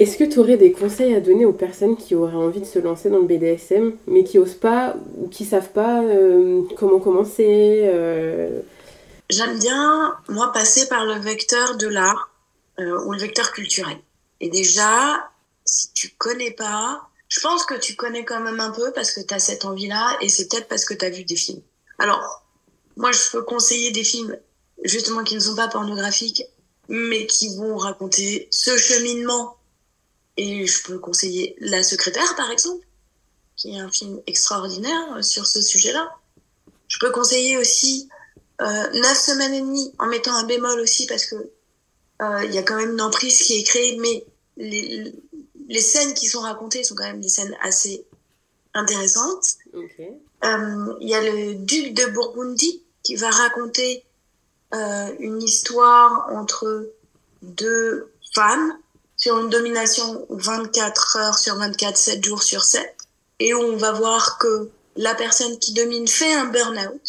est-ce 0.01 0.17
que 0.17 0.25
tu 0.25 0.41
aurais 0.41 0.57
des 0.57 0.73
conseils 0.73 1.15
à 1.15 1.21
donner 1.21 1.45
aux 1.45 1.53
personnes 1.53 1.97
qui 1.97 2.17
auraient 2.17 2.35
envie 2.35 2.59
de 2.59 2.67
se 2.67 2.81
lancer 2.81 3.09
dans 3.09 3.19
le 3.19 3.27
BDSM 3.27 3.93
mais 4.09 4.25
qui 4.25 4.41
osent 4.41 4.55
pas 4.55 4.97
ou 5.17 5.29
qui 5.29 5.45
savent 5.45 5.71
pas 5.71 6.03
euh, 6.03 6.63
comment 6.77 6.99
commencer? 6.99 7.89
J'aime 9.31 9.59
bien, 9.61 10.15
moi, 10.29 10.53
passer 10.53 10.89
par 10.89 11.07
le 11.07 11.15
vecteur 11.21 11.77
de 11.77 11.87
l'art 11.87 12.31
ou 12.79 13.13
le 13.13 13.19
vecteur 13.19 13.53
culturel. 13.53 13.97
Et 14.41 14.49
déjà, 14.49 15.31
si 15.65 15.93
tu 15.93 16.11
connais 16.17 16.51
pas, 16.51 17.09
je 17.29 17.41
pense 17.41 17.65
que 17.65 17.75
tu 17.75 17.97
connais 17.97 18.25
quand 18.25 18.41
même 18.41 18.61
un 18.61 18.71
peu 18.71 18.93
parce 18.93 19.11
que 19.11 19.21
tu 19.21 19.35
as 19.35 19.39
cette 19.39 19.65
envie-là 19.65 20.17
et 20.21 20.29
c'est 20.29 20.49
peut-être 20.49 20.69
parce 20.69 20.85
que 20.85 20.95
tu 20.95 21.05
as 21.05 21.11
vu 21.11 21.25
des 21.25 21.37
films. 21.37 21.63
Alors, 21.99 22.45
moi, 22.97 23.13
je 23.13 23.31
peux 23.31 23.43
conseiller 23.43 23.91
des 23.91 24.05
films 24.05 24.39
justement 24.85 25.25
qui 25.25 25.35
ne 25.35 25.41
sont 25.41 25.57
pas 25.57 25.69
pornographiques, 25.69 26.45
mais 26.89 27.27
qui 27.27 27.57
vont 27.57 27.77
raconter 27.77 28.49
ce 28.51 28.77
cheminement. 28.77 29.57
Et 30.37 30.67
je 30.67 30.83
peux 30.83 30.99
conseiller 30.99 31.57
La 31.61 31.83
Secrétaire, 31.83 32.35
par 32.37 32.51
exemple, 32.51 32.85
qui 33.57 33.75
est 33.75 33.79
un 33.79 33.91
film 33.91 34.21
extraordinaire 34.27 35.25
sur 35.25 35.47
ce 35.47 35.63
sujet-là. 35.63 36.11
Je 36.89 36.99
peux 36.99 37.11
conseiller 37.11 37.57
aussi 37.57 38.09
euh, 38.61 38.91
Neuf 38.93 39.19
semaines 39.19 39.55
et 39.55 39.61
demie, 39.61 39.93
en 39.99 40.07
mettant 40.07 40.35
un 40.35 40.45
bémol 40.45 40.81
aussi, 40.81 41.07
parce 41.07 41.27
que 41.27 41.37
euh, 42.23 42.45
il 42.45 42.55
y 42.55 42.59
a 42.59 42.63
quand 42.63 42.77
même 42.77 42.93
une 42.93 43.01
emprise 43.01 43.39
qui 43.43 43.59
est 43.59 43.65
créée, 43.65 43.97
mais 43.99 44.25
les, 44.57 45.13
les 45.69 45.81
scènes 45.81 46.15
qui 46.15 46.27
sont 46.27 46.41
racontées 46.41 46.85
sont 46.85 46.95
quand 46.95 47.05
même 47.05 47.21
des 47.21 47.29
scènes 47.29 47.57
assez 47.63 48.05
intéressantes. 48.75 49.45
Okay. 49.73 50.13
Euh, 50.45 50.95
il 51.01 51.09
y 51.09 51.15
a 51.15 51.23
le 51.23 51.55
duc 51.55 51.95
de 51.95 52.07
Burgundy 52.07 52.83
qui 53.03 53.17
va 53.17 53.31
raconter 53.31 54.05
euh, 54.75 55.13
une 55.19 55.43
histoire 55.43 56.27
entre 56.31 56.91
deux 57.43 58.13
femmes 58.35 58.77
sur 59.17 59.39
une 59.39 59.49
domination 59.49 60.27
24 60.31 61.17
heures 61.17 61.39
sur 61.39 61.57
24, 61.57 61.97
7 61.97 62.25
jours 62.25 62.43
sur 62.43 62.65
7, 62.65 62.95
et 63.39 63.55
où 63.55 63.59
on 63.59 63.77
va 63.77 63.93
voir 63.93 64.39
que 64.39 64.69
la 64.97 65.15
personne 65.15 65.59
qui 65.59 65.73
domine 65.73 66.09
fait 66.09 66.33
un 66.35 66.47
burn-out 66.47 67.03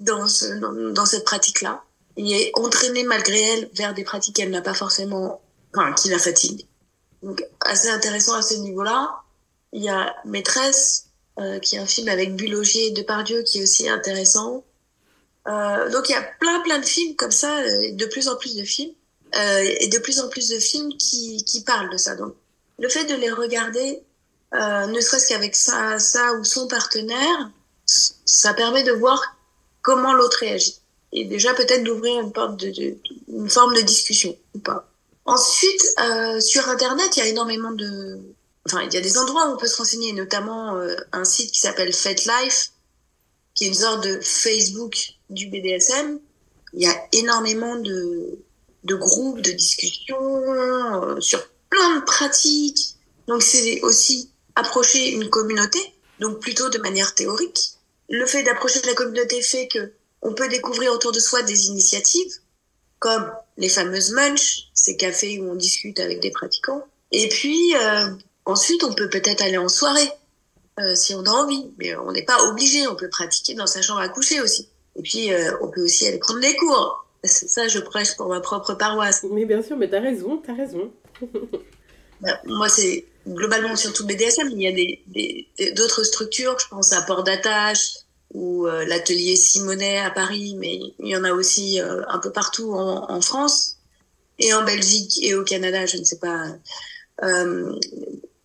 dans, 0.00 0.26
ce, 0.26 0.46
dans, 0.54 0.72
dans 0.72 1.06
cette 1.06 1.24
pratique-là, 1.24 1.84
et 2.16 2.48
est 2.48 2.52
entraînée 2.54 3.04
malgré 3.04 3.40
elle 3.40 3.70
vers 3.74 3.94
des 3.94 4.04
pratiques 4.04 4.36
qu'elle 4.36 4.50
n'a 4.50 4.62
pas 4.62 4.74
forcément, 4.74 5.40
enfin, 5.74 5.92
qui 5.92 6.08
la 6.08 6.18
fatiguent. 6.18 6.66
Donc, 7.22 7.44
assez 7.60 7.88
intéressant 7.88 8.34
à 8.34 8.42
ce 8.42 8.54
niveau-là. 8.54 9.22
Il 9.72 9.82
y 9.82 9.88
a 9.88 10.14
Maîtresse, 10.24 11.06
euh, 11.38 11.58
qui 11.60 11.76
est 11.76 11.78
un 11.78 11.86
film 11.86 12.08
avec 12.08 12.34
Bulogier 12.36 12.88
et 12.88 12.90
Depardieu, 12.90 13.42
qui 13.42 13.60
est 13.60 13.62
aussi 13.62 13.88
intéressant. 13.88 14.64
Euh, 15.48 15.88
donc, 15.90 16.08
il 16.08 16.12
y 16.12 16.16
a 16.16 16.22
plein, 16.40 16.60
plein 16.60 16.78
de 16.78 16.84
films 16.84 17.16
comme 17.16 17.30
ça, 17.30 17.60
euh, 17.60 17.92
de 17.92 18.06
plus 18.06 18.28
en 18.28 18.36
plus 18.36 18.56
de 18.56 18.64
films, 18.64 18.92
euh, 19.34 19.74
et 19.80 19.88
de 19.88 19.98
plus 19.98 20.20
en 20.20 20.28
plus 20.28 20.48
de 20.48 20.58
films 20.58 20.96
qui, 20.98 21.44
qui 21.44 21.62
parlent 21.62 21.90
de 21.90 21.96
ça. 21.96 22.14
Donc, 22.16 22.34
le 22.78 22.88
fait 22.88 23.04
de 23.04 23.14
les 23.14 23.30
regarder, 23.30 24.02
euh, 24.54 24.86
ne 24.86 25.00
serait-ce 25.00 25.28
qu'avec 25.28 25.56
ça, 25.56 26.34
ou 26.34 26.44
son 26.44 26.68
partenaire, 26.68 27.50
ça 27.86 28.54
permet 28.54 28.82
de 28.82 28.92
voir 28.92 29.20
comment 29.80 30.12
l'autre 30.12 30.38
réagit. 30.40 30.78
Et 31.12 31.24
déjà, 31.24 31.54
peut-être 31.54 31.84
d'ouvrir 31.84 32.20
une 32.20 32.32
porte 32.32 32.58
de, 32.58 32.70
de, 32.70 32.96
une 33.28 33.48
forme 33.50 33.74
de 33.74 33.80
discussion, 33.82 34.36
ou 34.54 34.58
pas. 34.58 34.88
Ensuite, 35.24 35.82
euh, 36.00 36.40
sur 36.40 36.68
Internet, 36.68 37.16
il 37.16 37.20
y 37.20 37.22
a 37.22 37.28
énormément 37.28 37.72
de... 37.72 38.20
Enfin, 38.66 38.82
il 38.82 38.92
y 38.92 38.96
a 38.96 39.00
des 39.00 39.18
endroits 39.18 39.48
où 39.48 39.54
on 39.54 39.56
peut 39.56 39.66
se 39.66 39.76
renseigner, 39.76 40.12
notamment 40.12 40.76
euh, 40.76 40.94
un 41.12 41.24
site 41.24 41.52
qui 41.52 41.60
s'appelle 41.60 41.92
FetLife, 41.92 42.70
qui 43.54 43.64
est 43.64 43.68
une 43.68 43.74
sorte 43.74 44.04
de 44.04 44.20
Facebook 44.20 44.96
du 45.30 45.48
BDSM. 45.48 46.20
Il 46.74 46.82
y 46.82 46.86
a 46.86 47.08
énormément 47.12 47.76
de, 47.76 48.38
de 48.84 48.94
groupes, 48.94 49.40
de 49.40 49.50
discussions 49.50 50.52
euh, 50.52 51.20
sur 51.20 51.46
plein 51.70 51.98
de 51.98 52.04
pratiques. 52.04 52.96
Donc, 53.26 53.42
c'est 53.42 53.80
aussi 53.82 54.30
approcher 54.54 55.10
une 55.10 55.28
communauté, 55.28 55.78
donc 56.20 56.40
plutôt 56.40 56.68
de 56.68 56.78
manière 56.78 57.14
théorique. 57.14 57.74
Le 58.08 58.26
fait 58.26 58.42
d'approcher 58.42 58.80
la 58.84 58.94
communauté 58.94 59.40
fait 59.42 59.68
que 59.68 59.92
on 60.20 60.34
peut 60.34 60.48
découvrir 60.48 60.92
autour 60.92 61.12
de 61.12 61.18
soi 61.18 61.42
des 61.42 61.66
initiatives, 61.66 62.32
comme 63.00 63.28
les 63.56 63.68
fameuses 63.68 64.12
munch, 64.12 64.68
ces 64.74 64.96
cafés 64.96 65.40
où 65.40 65.50
on 65.50 65.54
discute 65.54 66.00
avec 66.00 66.20
des 66.20 66.30
pratiquants. 66.30 66.84
Et 67.12 67.28
puis, 67.28 67.74
euh, 67.76 68.08
ensuite, 68.46 68.84
on 68.84 68.92
peut 68.92 69.08
peut-être 69.08 69.42
aller 69.42 69.58
en 69.58 69.68
soirée, 69.68 70.10
euh, 70.80 70.94
si 70.94 71.14
on 71.14 71.24
a 71.24 71.30
envie. 71.30 71.70
Mais 71.78 71.94
on 71.96 72.12
n'est 72.12 72.24
pas 72.24 72.42
obligé, 72.44 72.86
on 72.86 72.96
peut 72.96 73.10
pratiquer 73.10 73.54
dans 73.54 73.66
sa 73.66 73.82
chambre 73.82 74.00
à 74.00 74.08
coucher 74.08 74.40
aussi. 74.40 74.68
Et 74.96 75.02
puis, 75.02 75.32
euh, 75.32 75.52
on 75.60 75.68
peut 75.68 75.82
aussi 75.82 76.06
aller 76.06 76.18
prendre 76.18 76.40
des 76.40 76.56
cours. 76.56 77.06
Ça, 77.24 77.68
je 77.68 77.78
prêche 77.78 78.16
pour 78.16 78.28
ma 78.28 78.40
propre 78.40 78.74
paroisse. 78.74 79.24
Mais 79.30 79.44
bien 79.44 79.62
sûr, 79.62 79.76
mais 79.76 79.88
t'as 79.88 80.00
raison, 80.00 80.38
t'as 80.44 80.54
raison. 80.54 80.90
ben, 82.20 82.38
moi, 82.46 82.68
c'est 82.68 83.04
globalement 83.28 83.76
surtout 83.76 84.06
BDSM. 84.06 84.48
Il 84.50 84.62
y 84.62 84.66
a 84.66 84.72
des, 84.72 85.48
d'autres 85.74 86.00
des, 86.00 86.06
structures, 86.06 86.58
je 86.58 86.68
pense 86.68 86.92
à 86.92 87.02
Port 87.02 87.22
d'Attache, 87.22 87.92
ou 88.32 88.66
euh, 88.66 88.84
l'atelier 88.86 89.36
Simonet 89.36 89.98
à 89.98 90.10
Paris, 90.10 90.56
mais 90.58 90.80
il 90.98 91.08
y 91.08 91.16
en 91.16 91.24
a 91.24 91.32
aussi 91.32 91.80
euh, 91.80 92.02
un 92.08 92.18
peu 92.18 92.30
partout 92.30 92.72
en, 92.72 93.20
France. 93.20 93.76
et 94.38 94.54
en 94.54 94.64
Belgique 94.64 95.18
et 95.22 95.34
au 95.34 95.44
Canada, 95.44 95.86
je 95.86 95.98
ne 95.98 96.04
sais 96.04 96.18
pas, 96.18 96.46
euh, 97.22 97.78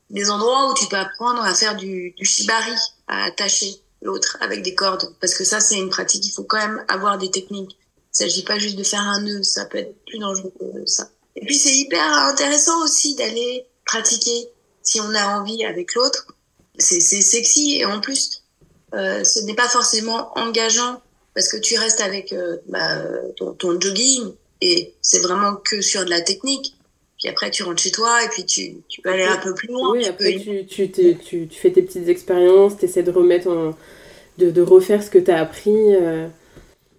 des 0.10 0.30
endroits 0.30 0.69
où 0.69 0.73
tu 0.73 0.88
peux 0.88 0.97
apprendre 0.97 1.41
à 1.41 1.54
faire 1.54 1.76
du, 1.76 2.13
du 2.17 2.26
shibari, 2.26 2.76
à 3.08 3.26
attacher 3.26 3.76
l'autre 4.02 4.38
avec 4.41 4.62
des 4.62 4.76
cordes, 4.76 5.15
parce 5.19 5.34
que 5.34 5.43
ça, 5.43 5.60
c'est 5.60 5.78
une 5.78 5.89
pratique. 5.89 6.26
Il 6.26 6.32
faut 6.32 6.43
quand 6.43 6.58
même 6.58 6.84
avoir 6.88 7.17
des 7.17 7.32
techniques. 7.32 7.78
Il 8.13 8.17
s'agit 8.17 8.43
pas 8.43 8.60
juste 8.60 8.78
de 8.78 8.84
faire 8.84 9.02
un 9.02 9.21
nœud, 9.21 9.43
ça 9.43 9.65
peut 9.65 9.78
être 9.78 9.95
plus 10.06 10.19
dangereux 10.19 10.54
que 10.60 10.86
ça. 10.86 11.10
Et 11.36 11.45
puis 11.45 11.56
c'est 11.56 11.76
hyper 11.76 12.04
intéressant 12.04 12.84
aussi 12.84 13.15
d'aller 13.15 13.65
pratiquer 13.86 14.50
si 14.82 15.00
on 15.00 15.13
a 15.13 15.39
envie 15.39 15.63
avec 15.65 15.93
l'autre. 15.93 16.28
C'est 16.80 17.00
sexy 17.00 17.78
et 17.78 17.86
en 17.86 18.02
plus, 18.02 18.37
euh, 18.93 19.23
ce 19.23 19.41
n'est 19.41 19.56
pas 19.56 19.67
forcément 19.67 20.32
engageant 20.38 21.02
parce 21.34 21.50
que 21.50 21.58
tu 21.58 21.78
restes 21.78 22.02
avec 22.02 22.34
euh, 22.34 22.58
bah, 22.67 23.04
ton, 23.36 23.54
ton, 23.54 23.80
jogging 23.80 24.34
et 24.62 24.93
c'est 25.02 25.19
vraiment 25.19 25.56
que 25.56 25.82
sur 25.82 26.06
de 26.06 26.10
la 26.10 26.21
technique. 26.21 26.76
Puis 27.19 27.30
après, 27.30 27.50
tu 27.50 27.63
rentres 27.63 27.82
chez 27.82 27.91
toi 27.91 28.23
et 28.23 28.30
puis 28.30 28.45
tu, 28.45 28.78
tu 28.88 29.02
peux 29.02 29.10
aller 29.10 29.23
un 29.23 29.38
peu 29.38 29.54
plus 29.54 29.67
loin. 29.67 29.91
Oui, 29.91 30.06
après, 30.06 30.36
tu, 30.36 30.65
tu, 30.67 30.91
tu, 30.91 31.17
tu, 31.17 31.50
fais 31.60 31.71
tes 31.71 31.82
petites 31.82 32.08
expériences, 32.08 32.78
tu 32.78 32.86
essaies 32.86 33.04
de 33.04 33.12
remettre 33.12 33.47
en, 33.47 33.76
de, 34.38 34.52
de 34.52 34.62
refaire 34.62 35.04
ce 35.04 35.10
que 35.10 35.17
tu 35.17 35.32
as 35.32 35.39
appris. 35.39 35.95
Euh. 35.95 36.28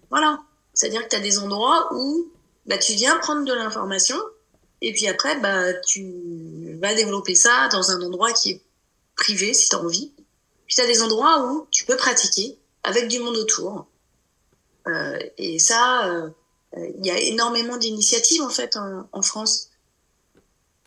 Voilà. 0.09 0.39
C'est-à-dire 0.73 1.03
que 1.03 1.09
tu 1.09 1.15
as 1.15 1.21
des 1.21 1.39
endroits 1.39 1.89
où 1.93 2.27
bah, 2.65 2.77
tu 2.77 2.93
viens 2.93 3.17
prendre 3.17 3.45
de 3.45 3.53
l'information 3.53 4.17
et 4.81 4.93
puis 4.93 5.07
après, 5.07 5.39
bah, 5.39 5.73
tu 5.85 6.77
vas 6.81 6.93
développer 6.95 7.35
ça 7.35 7.67
dans 7.71 7.91
un 7.91 8.01
endroit 8.01 8.31
qui 8.31 8.51
est 8.51 8.61
privé 9.15 9.53
si 9.53 9.69
tu 9.69 9.75
as 9.75 9.79
envie. 9.79 10.11
Puis 10.69 10.75
tu 10.75 10.81
as 10.81 10.87
des 10.87 11.01
endroits 11.01 11.43
où 11.43 11.67
tu 11.71 11.83
peux 11.83 11.97
pratiquer 11.97 12.55
avec 12.83 13.07
du 13.07 13.19
monde 13.19 13.35
autour. 13.35 13.87
Euh, 14.87 15.17
et 15.39 15.57
ça, 15.57 16.07
euh, 16.07 16.29
il 16.99 17.05
y 17.05 17.09
a 17.09 17.19
énormément 17.19 17.75
d'initiatives 17.75 18.43
en 18.43 18.49
fait 18.49 18.77
en, 18.77 19.09
en, 19.11 19.21
France. 19.23 19.71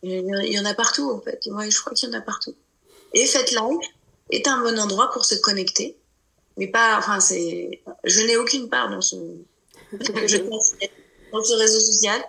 Il 0.05 0.53
y 0.53 0.59
en 0.59 0.65
a 0.65 0.75
partout 0.75 1.11
en 1.11 1.21
fait. 1.21 1.41
Ouais, 1.47 1.69
je 1.69 1.81
crois 1.81 1.95
qu'il 1.95 2.09
y 2.09 2.15
en 2.15 2.17
a 2.17 2.21
partout. 2.21 2.55
Et 3.13 3.27
Faites 3.27 3.51
Live 3.51 3.79
est 4.31 4.47
un 4.47 4.63
bon 4.63 4.79
endroit 4.79 5.11
pour 5.11 5.25
se 5.25 5.35
connecter. 5.35 5.97
Mais 6.57 6.69
pas, 6.69 6.97
enfin, 6.97 7.19
c'est, 7.19 7.83
je 8.05 8.21
n'ai 8.21 8.37
aucune 8.37 8.69
part 8.69 8.89
dans 8.89 9.01
ce, 9.01 9.17
je 10.01 10.37
dans 11.33 11.43
ce 11.43 11.55
réseau 11.55 11.81
social. 11.81 12.21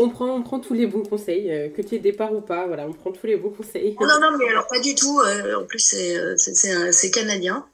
on, 0.00 0.08
prend, 0.10 0.36
on 0.36 0.42
prend 0.42 0.58
tous 0.58 0.74
les 0.74 0.86
bons 0.86 1.04
conseils, 1.04 1.50
euh, 1.50 1.68
que 1.68 1.82
tu 1.82 1.94
aies 1.94 1.98
départ 1.98 2.32
ou 2.32 2.40
pas, 2.40 2.66
voilà, 2.66 2.86
on 2.86 2.92
prend 2.92 3.12
tous 3.12 3.26
les 3.26 3.36
bons 3.36 3.50
conseils. 3.50 3.96
non, 4.00 4.20
non, 4.20 4.36
mais 4.36 4.48
alors 4.48 4.66
pas 4.66 4.80
du 4.80 4.94
tout. 4.94 5.20
Euh, 5.20 5.60
en 5.60 5.64
plus, 5.64 5.78
c'est 5.78 7.10
canadien. 7.10 7.66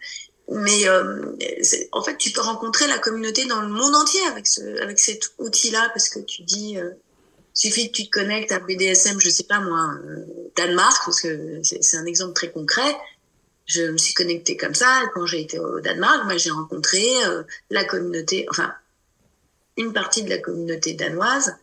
Mais 0.53 0.88
euh, 0.88 1.37
en 1.92 2.03
fait, 2.03 2.16
tu 2.16 2.31
peux 2.31 2.40
rencontrer 2.40 2.88
la 2.88 2.99
communauté 2.99 3.46
dans 3.46 3.62
le 3.62 3.68
monde 3.68 3.94
entier 3.94 4.20
avec, 4.29 4.49
ce, 4.49 4.83
avec 4.83 4.99
cet 4.99 5.33
outil-là, 5.38 5.90
parce 5.94 6.09
que 6.09 6.18
tu 6.18 6.42
dis, 6.42 6.77
suffit 7.55 7.90
que 7.90 7.96
tu 7.96 8.07
te 8.07 8.11
connectes 8.11 8.53
à 8.53 8.59
BDSM, 8.59 9.20
je 9.20 9.31
sais 9.31 9.44
pas 9.44 9.61
moi, 9.61 9.94
Danemark, 10.57 11.03
parce 11.05 11.20
que 11.20 11.61
c'est 11.62 11.96
un 11.96 12.07
exemple 12.07 12.35
très 12.35 12.51
concret 12.51 12.96
je 13.66 13.83
me 13.83 13.99
suis 13.99 14.14
connectée 14.14 14.57
comme 14.57 14.75
ça. 14.75 15.03
Quand 15.14 15.27
j'ai 15.27 15.42
été 15.42 15.61
au 15.61 15.79
Danemark, 15.79 16.25
moi, 16.25 16.37
j'ai 16.37 16.51
rencontré 16.51 17.05
la 17.70 17.85
communauté, 17.85 18.44
enfin, 18.51 18.75
une 19.76 19.92
partie 19.92 20.22
de 20.22 20.30
la 20.30 20.38
communauté 20.38 20.94
danoise, 20.94 21.56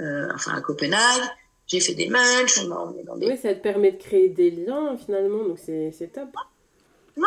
euh, 0.00 0.28
enfin 0.34 0.54
à 0.54 0.60
Copenhague. 0.60 1.22
J'ai 1.66 1.80
fait 1.80 1.94
des 1.94 2.08
matchs, 2.08 2.58
on 2.64 2.68
m'a 2.68 2.76
emmené 2.76 3.04
dans 3.04 3.16
des... 3.16 3.28
Oui, 3.28 3.38
ça 3.40 3.54
te 3.54 3.60
permet 3.60 3.92
de 3.92 3.98
créer 3.98 4.28
des 4.28 4.50
liens 4.50 4.96
finalement, 4.96 5.44
donc 5.44 5.58
c'est 5.58 6.12
top. 6.12 6.34
Ouais. 7.16 7.24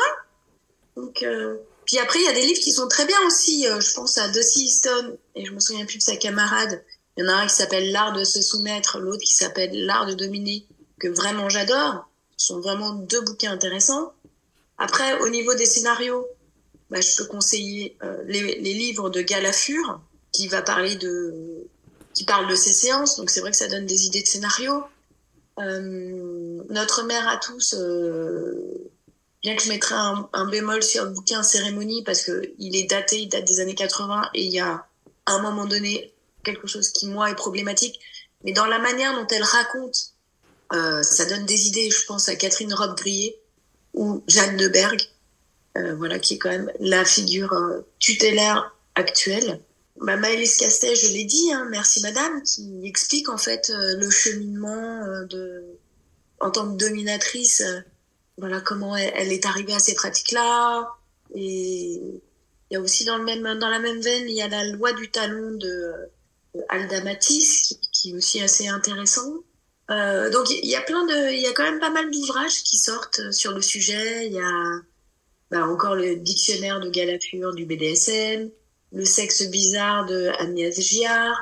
Donc, 0.97 1.23
euh... 1.23 1.57
Puis 1.86 1.97
après, 1.97 2.19
il 2.19 2.25
y 2.25 2.29
a 2.29 2.33
des 2.33 2.45
livres 2.45 2.62
qui 2.62 2.71
sont 2.71 2.88
très 2.88 3.05
bien 3.05 3.17
aussi. 3.25 3.67
Euh, 3.67 3.79
je 3.79 3.93
pense 3.93 4.17
à 4.17 4.27
Dossie 4.29 4.69
Stone, 4.69 5.17
et 5.36 5.45
je 5.45 5.51
me 5.51 5.59
souviens 5.59 5.86
plus 5.86 5.97
de 5.97 6.03
sa 6.03 6.15
camarade. 6.15 6.83
Il 7.15 7.23
y 7.23 7.27
en 7.27 7.29
a 7.29 7.36
un 7.36 7.47
qui 7.47 7.55
s'appelle 7.55 7.91
L'art 7.91 8.13
de 8.13 8.23
se 8.23 8.41
soumettre, 8.41 8.99
l'autre 8.99 9.23
qui 9.23 9.33
s'appelle 9.33 9.86
L'art 9.86 10.05
de 10.05 10.13
dominer, 10.13 10.65
que 10.99 11.07
vraiment 11.07 11.49
j'adore. 11.49 12.09
Ce 12.38 12.47
sont 12.47 12.59
vraiment 12.59 12.93
deux 12.93 13.21
bouquins 13.21 13.51
intéressants. 13.51 14.13
Après, 14.77 15.19
au 15.21 15.29
niveau 15.29 15.53
des 15.53 15.65
scénarios, 15.65 16.25
bah, 16.89 17.01
je 17.01 17.15
peux 17.15 17.25
conseiller 17.25 17.97
euh, 18.03 18.23
les, 18.25 18.59
les, 18.59 18.73
livres 18.73 19.09
de 19.09 19.21
Galafure, 19.21 20.01
qui 20.34 20.48
va 20.48 20.62
parler 20.62 20.96
de 20.96 21.67
qui 22.13 22.26
parle 22.26 22.48
de 22.48 22.56
ses 22.56 22.74
séances. 22.74 23.15
Donc 23.17 23.30
c'est 23.30 23.39
vrai 23.39 23.52
que 23.52 23.58
ça 23.58 23.67
donne 23.67 23.86
des 23.86 24.06
idées 24.06 24.22
de 24.22 24.28
scénario. 24.28 24.84
Euh, 25.60 26.63
notre 26.69 27.04
mère 27.04 27.28
à 27.28 27.38
tous 27.38 27.76
euh, 27.78 28.91
bien 29.41 29.56
que 29.56 29.63
je 29.63 29.69
mettrai 29.69 29.96
un, 29.96 30.46
bémol 30.50 30.82
sur 30.82 31.06
le 31.06 31.12
bouquin 31.12 31.43
cérémonie 31.43 32.04
parce 32.04 32.24
que 32.24 32.41
il 32.58 32.76
est 32.76 32.89
daté 32.89 33.22
il 33.22 33.30
date 33.30 33.46
des 33.46 33.60
années 33.60 33.76
80 33.76 34.32
et 34.34 34.43
il 34.43 34.52
y 34.52 34.60
a 34.60 34.88
à 35.28 35.34
un 35.34 35.41
moment 35.41 35.65
donné 35.65 36.12
quelque 36.43 36.67
chose 36.67 36.89
qui 36.89 37.08
moi 37.08 37.30
est 37.30 37.36
problématique. 37.36 38.00
Mais 38.43 38.52
dans 38.52 38.65
la 38.65 38.80
manière 38.80 39.13
dont 39.13 39.28
elle 39.28 39.43
raconte 39.43 40.13
euh, 40.74 41.04
ça 41.04 41.26
donne 41.26 41.46
des 41.46 41.67
idées. 41.67 41.89
Je 41.91 42.06
pense 42.06 42.30
à 42.30 42.36
Catherine 42.36 42.74
robe 42.74 42.98
grillé 42.98 43.39
ou 43.93 44.24
Jeanne 44.28 44.58
de 44.58 44.67
Berg 44.67 45.00
euh, 45.78 45.96
voilà 45.96 46.19
qui 46.19 46.36
est 46.36 46.38
quand 46.38 46.50
même 46.50 46.72
la 46.80 47.04
figure 47.04 47.54
euh, 47.54 47.82
tutélaire 48.00 48.76
actuelle 48.96 49.60
bah, 50.03 50.17
Maëlys 50.17 50.57
Castet, 50.57 50.95
je 50.95 51.07
l'ai 51.07 51.23
dit, 51.23 51.53
hein, 51.53 51.65
merci 51.71 52.01
madame, 52.01 52.43
qui 52.43 52.81
explique 52.83 53.29
en 53.29 53.37
fait 53.37 53.69
euh, 53.69 53.95
le 53.95 54.09
cheminement 54.09 55.01
euh, 55.05 55.23
de, 55.23 55.63
en 56.41 56.51
tant 56.51 56.69
que 56.69 56.77
dominatrice, 56.77 57.61
euh, 57.61 57.79
voilà 58.37 58.59
comment 58.59 58.97
elle, 58.97 59.31
est 59.31 59.45
arrivée 59.45 59.73
à 59.73 59.79
ces 59.79 59.95
pratiques-là. 59.95 60.89
Et 61.35 62.01
il 62.01 62.73
y 62.73 62.75
a 62.75 62.81
aussi 62.81 63.05
dans, 63.05 63.17
le 63.17 63.23
même, 63.23 63.57
dans 63.59 63.69
la 63.69 63.79
même 63.79 64.01
veine, 64.01 64.27
il 64.27 64.35
y 64.35 64.41
a 64.41 64.49
la 64.49 64.65
loi 64.65 64.91
du 64.91 65.09
talon 65.09 65.51
de, 65.51 65.93
Alda 66.67 67.01
Matisse, 67.03 67.61
qui, 67.61 67.79
qui, 67.91 68.09
est 68.11 68.13
aussi 68.13 68.41
assez 68.41 68.67
intéressant. 68.67 69.35
donc 69.89 70.49
il 70.49 70.69
y 70.69 70.75
a 70.75 70.81
plein 70.81 71.05
de, 71.05 71.31
il 71.31 71.39
y 71.39 71.47
a 71.47 71.53
quand 71.53 71.63
même 71.63 71.79
pas 71.79 71.89
mal 71.89 72.11
d'ouvrages 72.11 72.63
qui 72.63 72.77
sortent 72.77 73.31
sur 73.31 73.53
le 73.53 73.61
sujet. 73.61 74.27
Il 74.27 74.33
y 74.33 74.39
a 74.39 74.81
bah, 75.49 75.65
encore 75.65 75.95
le 75.95 76.17
dictionnaire 76.17 76.81
de 76.81 76.89
Galafure 76.89 77.53
du 77.53 77.65
BDSM. 77.65 78.51
Le 78.93 79.06
sexe 79.06 79.49
bizarre 79.49 80.06
de 80.06 80.29
Agnès 80.39 80.79
Giard. 80.79 81.36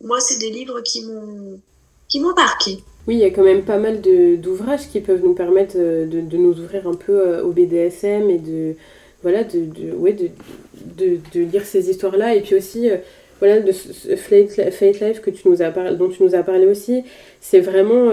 Moi, 0.00 0.18
c'est 0.20 0.38
des 0.38 0.50
livres 0.50 0.80
qui 0.80 1.04
m'ont 1.04 1.60
qui 2.08 2.18
m'ont 2.18 2.34
marqué. 2.34 2.78
Oui, 3.06 3.14
il 3.14 3.20
y 3.20 3.24
a 3.24 3.30
quand 3.30 3.44
même 3.44 3.62
pas 3.62 3.78
mal 3.78 4.00
d'ouvrages 4.00 4.88
qui 4.88 5.00
peuvent 5.00 5.22
nous 5.22 5.34
permettre 5.34 5.76
euh, 5.76 6.06
de, 6.06 6.20
de, 6.20 6.36
nous 6.36 6.58
ouvrir 6.60 6.86
un 6.86 6.94
peu 6.94 7.12
euh, 7.12 7.42
au 7.44 7.52
BDSM 7.52 8.28
et 8.28 8.38
de 8.38 8.74
voilà 9.22 9.44
de, 9.44 9.60
de 9.60 9.92
ouais, 9.92 10.12
de, 10.12 11.18
de, 11.32 11.40
lire 11.40 11.64
ces 11.64 11.88
histoires-là 11.90 12.34
et 12.34 12.40
puis 12.40 12.56
aussi 12.56 12.90
euh, 12.90 12.96
voilà 13.38 13.60
de 13.60 13.72
Fate 13.72 15.00
Life 15.00 15.20
que 15.20 15.30
tu 15.30 15.48
nous 15.48 15.62
as 15.62 15.70
dont 15.92 16.08
tu 16.08 16.22
nous 16.22 16.34
as 16.34 16.42
parlé 16.42 16.66
aussi. 16.66 17.04
C'est 17.40 17.60
vraiment 17.60 18.10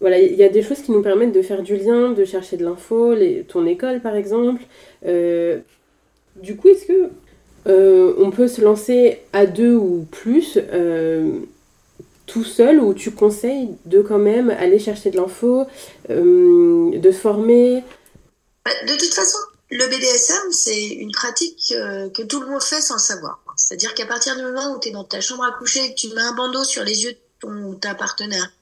voilà, 0.00 0.18
il 0.18 0.34
y 0.34 0.42
a 0.42 0.48
des 0.48 0.62
choses 0.62 0.82
qui 0.82 0.92
nous 0.92 1.02
permettent 1.02 1.32
de 1.32 1.42
faire 1.42 1.62
du 1.62 1.76
lien, 1.76 2.10
de 2.10 2.24
chercher 2.24 2.56
de 2.56 2.64
l'info, 2.64 3.14
ton 3.48 3.66
école 3.66 4.00
par 4.00 4.16
exemple. 4.16 4.62
du 5.04 6.56
coup, 6.56 6.68
est-ce 6.68 6.86
que 6.86 7.10
euh, 7.66 8.14
on 8.18 8.30
peut 8.30 8.48
se 8.48 8.60
lancer 8.60 9.20
à 9.32 9.46
deux 9.46 9.74
ou 9.74 10.06
plus, 10.10 10.58
euh, 10.72 11.40
tout 12.26 12.44
seul, 12.44 12.80
ou 12.80 12.94
tu 12.94 13.10
conseilles 13.10 13.70
de 13.84 14.00
quand 14.02 14.18
même 14.18 14.50
aller 14.50 14.78
chercher 14.78 15.10
de 15.10 15.16
l'info, 15.16 15.66
euh, 16.10 16.98
de 16.98 17.12
former? 17.12 17.82
Bah, 18.64 18.70
De 18.86 18.96
toute 18.96 19.14
façon, 19.14 19.38
le 19.70 19.86
BDSM, 19.86 20.52
c'est 20.52 20.86
une 20.86 21.12
pratique 21.12 21.74
que 22.14 22.22
tout 22.22 22.40
le 22.40 22.48
monde 22.48 22.62
fait 22.62 22.80
sans 22.80 22.94
le 22.94 23.00
savoir. 23.00 23.40
C'est-à-dire 23.56 23.94
qu'à 23.94 24.06
partir 24.06 24.36
du 24.36 24.42
moment 24.42 24.74
où 24.74 24.78
tu 24.78 24.88
es 24.88 24.90
dans 24.92 25.04
ta 25.04 25.20
chambre 25.20 25.44
à 25.44 25.52
coucher 25.58 25.84
et 25.84 25.90
que 25.90 25.94
tu 25.94 26.08
mets 26.08 26.20
un 26.20 26.34
bandeau 26.34 26.62
sur 26.62 26.84
les 26.84 27.04
yeux 27.04 27.12
de 27.12 27.18
ton, 27.40 27.74
ta 27.74 27.94
partenaire, 27.94 28.52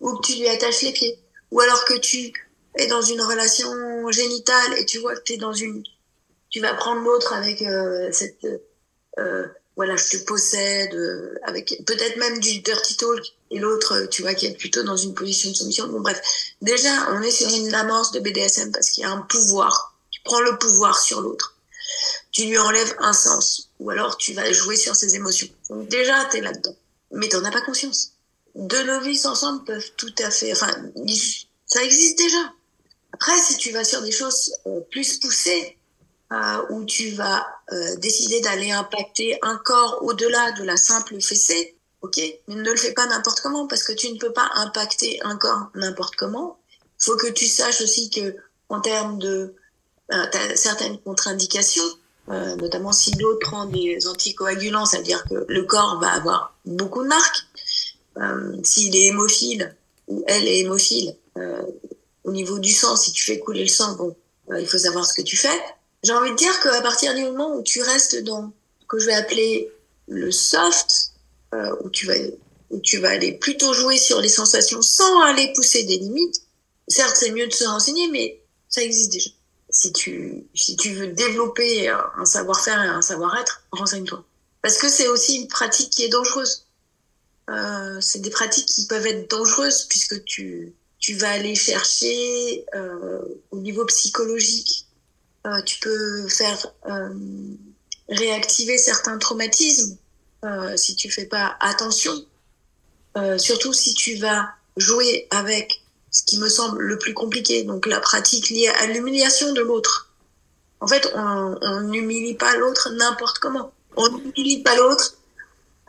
ou 0.00 0.14
que 0.16 0.26
tu 0.26 0.34
lui 0.34 0.48
attaches 0.48 0.82
les 0.82 0.92
pieds, 0.92 1.18
ou 1.50 1.60
alors 1.60 1.84
que 1.84 1.98
tu 1.98 2.32
es 2.76 2.86
dans 2.88 3.02
une 3.02 3.20
relation 3.20 3.70
génitale 4.10 4.78
et 4.78 4.84
tu 4.84 4.98
vois 4.98 5.14
que 5.14 5.22
tu 5.22 5.34
es 5.34 5.36
dans 5.36 5.52
une 5.52 5.82
tu 6.52 6.60
vas 6.60 6.74
prendre 6.74 7.00
l'autre 7.00 7.32
avec 7.32 7.62
euh, 7.62 8.08
cette 8.12 8.46
euh, 9.18 9.46
voilà 9.74 9.96
je 9.96 10.10
te 10.10 10.24
possède 10.24 10.94
euh, 10.94 11.34
avec 11.44 11.82
peut-être 11.86 12.18
même 12.18 12.38
du 12.38 12.60
dirty 12.60 12.96
talk 12.98 13.24
et 13.50 13.58
l'autre 13.58 14.06
tu 14.10 14.22
vois 14.22 14.34
qui 14.34 14.46
est 14.46 14.56
plutôt 14.56 14.82
dans 14.82 14.96
une 14.96 15.14
position 15.14 15.50
de 15.50 15.56
soumission. 15.56 15.88
Bon 15.88 16.00
bref. 16.00 16.20
Déjà 16.60 17.10
on 17.12 17.22
est 17.22 17.30
sur 17.30 17.48
une 17.48 17.74
amorce 17.74 18.12
de 18.12 18.20
BDSM 18.20 18.70
parce 18.70 18.90
qu'il 18.90 19.02
y 19.02 19.06
a 19.06 19.10
un 19.10 19.22
pouvoir. 19.22 19.96
Tu 20.10 20.20
prends 20.24 20.40
le 20.40 20.58
pouvoir 20.58 21.00
sur 21.00 21.22
l'autre. 21.22 21.56
Tu 22.30 22.44
lui 22.44 22.58
enlèves 22.58 22.94
un 22.98 23.14
sens. 23.14 23.70
Ou 23.80 23.90
alors 23.90 24.18
tu 24.18 24.34
vas 24.34 24.50
jouer 24.52 24.76
sur 24.76 24.94
ses 24.94 25.16
émotions. 25.16 25.48
Donc 25.70 25.88
déjà 25.88 26.26
tu 26.30 26.36
es 26.36 26.40
là-dedans. 26.42 26.76
Mais 27.12 27.28
t'en 27.28 27.44
as 27.44 27.50
pas 27.50 27.62
conscience. 27.62 28.12
Deux 28.54 28.84
novices 28.84 29.24
ensemble 29.24 29.64
peuvent 29.64 29.90
tout 29.96 30.14
à 30.18 30.30
fait 30.30 30.52
enfin 30.52 30.70
ça 31.64 31.82
existe 31.82 32.18
déjà. 32.18 32.52
Après 33.12 33.38
si 33.38 33.56
tu 33.56 33.72
vas 33.72 33.84
sur 33.84 34.02
des 34.02 34.12
choses 34.12 34.54
plus 34.90 35.18
poussées 35.18 35.78
euh, 36.32 36.62
où 36.70 36.84
tu 36.84 37.10
vas 37.10 37.46
euh, 37.72 37.96
décider 37.96 38.40
d'aller 38.40 38.70
impacter 38.70 39.38
un 39.42 39.56
corps 39.56 39.98
au-delà 40.00 40.52
de 40.52 40.62
la 40.64 40.78
simple 40.78 41.20
fessée, 41.20 41.76
ok? 42.00 42.18
Mais 42.48 42.54
ne 42.54 42.70
le 42.70 42.76
fais 42.76 42.92
pas 42.92 43.06
n'importe 43.06 43.40
comment 43.40 43.66
parce 43.66 43.82
que 43.82 43.92
tu 43.92 44.10
ne 44.10 44.18
peux 44.18 44.32
pas 44.32 44.48
impacter 44.54 45.20
un 45.24 45.36
corps 45.36 45.66
n'importe 45.74 46.16
comment. 46.16 46.58
Il 46.80 47.04
faut 47.04 47.16
que 47.16 47.26
tu 47.26 47.46
saches 47.46 47.82
aussi 47.82 48.08
que 48.08 48.36
en 48.70 48.80
termes 48.80 49.18
de 49.18 49.54
euh, 50.12 50.26
certaines 50.54 50.98
contre-indications, 51.00 51.98
notamment 52.28 52.92
si 52.92 53.10
l'autre 53.18 53.40
prend 53.40 53.66
des 53.66 54.06
anticoagulants, 54.06 54.86
c'est-à-dire 54.86 55.24
que 55.28 55.44
le 55.46 55.62
corps 55.64 56.00
va 56.00 56.12
avoir 56.12 56.56
beaucoup 56.64 57.02
de 57.02 57.08
marques. 57.08 57.46
s'il 58.62 58.96
est 58.96 59.08
hémophile 59.08 59.76
ou 60.08 60.24
elle 60.28 60.46
est 60.48 60.60
hémophile, 60.60 61.14
au 62.24 62.32
niveau 62.32 62.58
du 62.58 62.70
sang, 62.70 62.96
si 62.96 63.12
tu 63.12 63.22
fais 63.22 63.38
couler 63.38 63.64
le 63.64 63.68
sang, 63.68 63.96
bon, 63.96 64.16
il 64.56 64.66
faut 64.66 64.78
savoir 64.78 65.04
ce 65.04 65.12
que 65.12 65.22
tu 65.22 65.36
fais. 65.36 65.60
J'ai 66.02 66.12
envie 66.12 66.30
de 66.30 66.36
dire 66.36 66.60
qu'à 66.60 66.80
partir 66.80 67.14
du 67.14 67.22
moment 67.22 67.54
où 67.54 67.62
tu 67.62 67.82
restes 67.82 68.22
dans 68.22 68.52
ce 68.80 68.86
que 68.86 68.98
je 68.98 69.06
vais 69.06 69.14
appeler 69.14 69.72
le 70.08 70.30
soft, 70.30 71.12
où 71.80 71.90
tu 71.90 72.06
vas 72.06 72.14
où 72.72 72.80
tu 72.80 72.98
vas 72.98 73.10
aller 73.10 73.32
plutôt 73.34 73.72
jouer 73.74 73.98
sur 73.98 74.20
les 74.20 74.30
sensations 74.30 74.80
sans 74.82 75.20
aller 75.20 75.52
pousser 75.54 75.84
des 75.84 75.98
limites. 75.98 76.42
Certes, 76.88 77.16
c'est 77.16 77.30
mieux 77.30 77.46
de 77.46 77.52
se 77.52 77.64
renseigner, 77.64 78.08
mais 78.08 78.40
ça 78.68 78.82
existe 78.82 79.12
déjà. 79.12 79.30
Si 79.68 79.92
tu, 79.92 80.44
si 80.54 80.76
tu 80.76 80.94
veux 80.94 81.08
développer 81.08 81.88
un 81.88 82.24
savoir-faire 82.24 82.82
et 82.82 82.88
un 82.88 83.02
savoir-être, 83.02 83.62
renseigne-toi. 83.72 84.24
Parce 84.62 84.78
que 84.78 84.88
c'est 84.88 85.08
aussi 85.08 85.36
une 85.36 85.48
pratique 85.48 85.90
qui 85.90 86.04
est 86.04 86.08
dangereuse. 86.08 86.66
Euh, 87.50 88.00
c'est 88.00 88.20
des 88.20 88.30
pratiques 88.30 88.66
qui 88.66 88.86
peuvent 88.86 89.06
être 89.06 89.30
dangereuses 89.30 89.84
puisque 89.88 90.24
tu, 90.24 90.72
tu 90.98 91.14
vas 91.14 91.30
aller 91.30 91.54
chercher 91.54 92.64
euh, 92.74 93.20
au 93.50 93.58
niveau 93.58 93.84
psychologique. 93.86 94.86
Euh, 95.46 95.60
tu 95.62 95.80
peux 95.80 96.28
faire 96.28 96.66
euh, 96.88 97.08
réactiver 98.08 98.78
certains 98.78 99.18
traumatismes 99.18 99.96
euh, 100.44 100.76
si 100.76 100.94
tu 100.94 101.10
fais 101.10 101.26
pas 101.26 101.56
attention. 101.60 102.12
Surtout 103.36 103.74
si 103.74 103.92
tu 103.92 104.16
vas 104.16 104.48
jouer 104.78 105.28
avec 105.30 105.82
ce 106.10 106.22
qui 106.22 106.38
me 106.38 106.48
semble 106.48 106.82
le 106.82 106.98
plus 106.98 107.12
compliqué, 107.12 107.62
donc 107.62 107.84
la 107.84 108.00
pratique 108.00 108.48
liée 108.48 108.72
à 108.80 108.86
l'humiliation 108.86 109.52
de 109.52 109.60
l'autre. 109.60 110.14
En 110.80 110.86
fait, 110.86 111.12
on 111.14 111.82
n'humilie 111.82 112.32
pas 112.32 112.56
l'autre 112.56 112.88
n'importe 112.88 113.38
comment. 113.38 113.70
On 113.96 114.08
n'humilie 114.08 114.62
pas 114.62 114.74
l'autre 114.76 115.18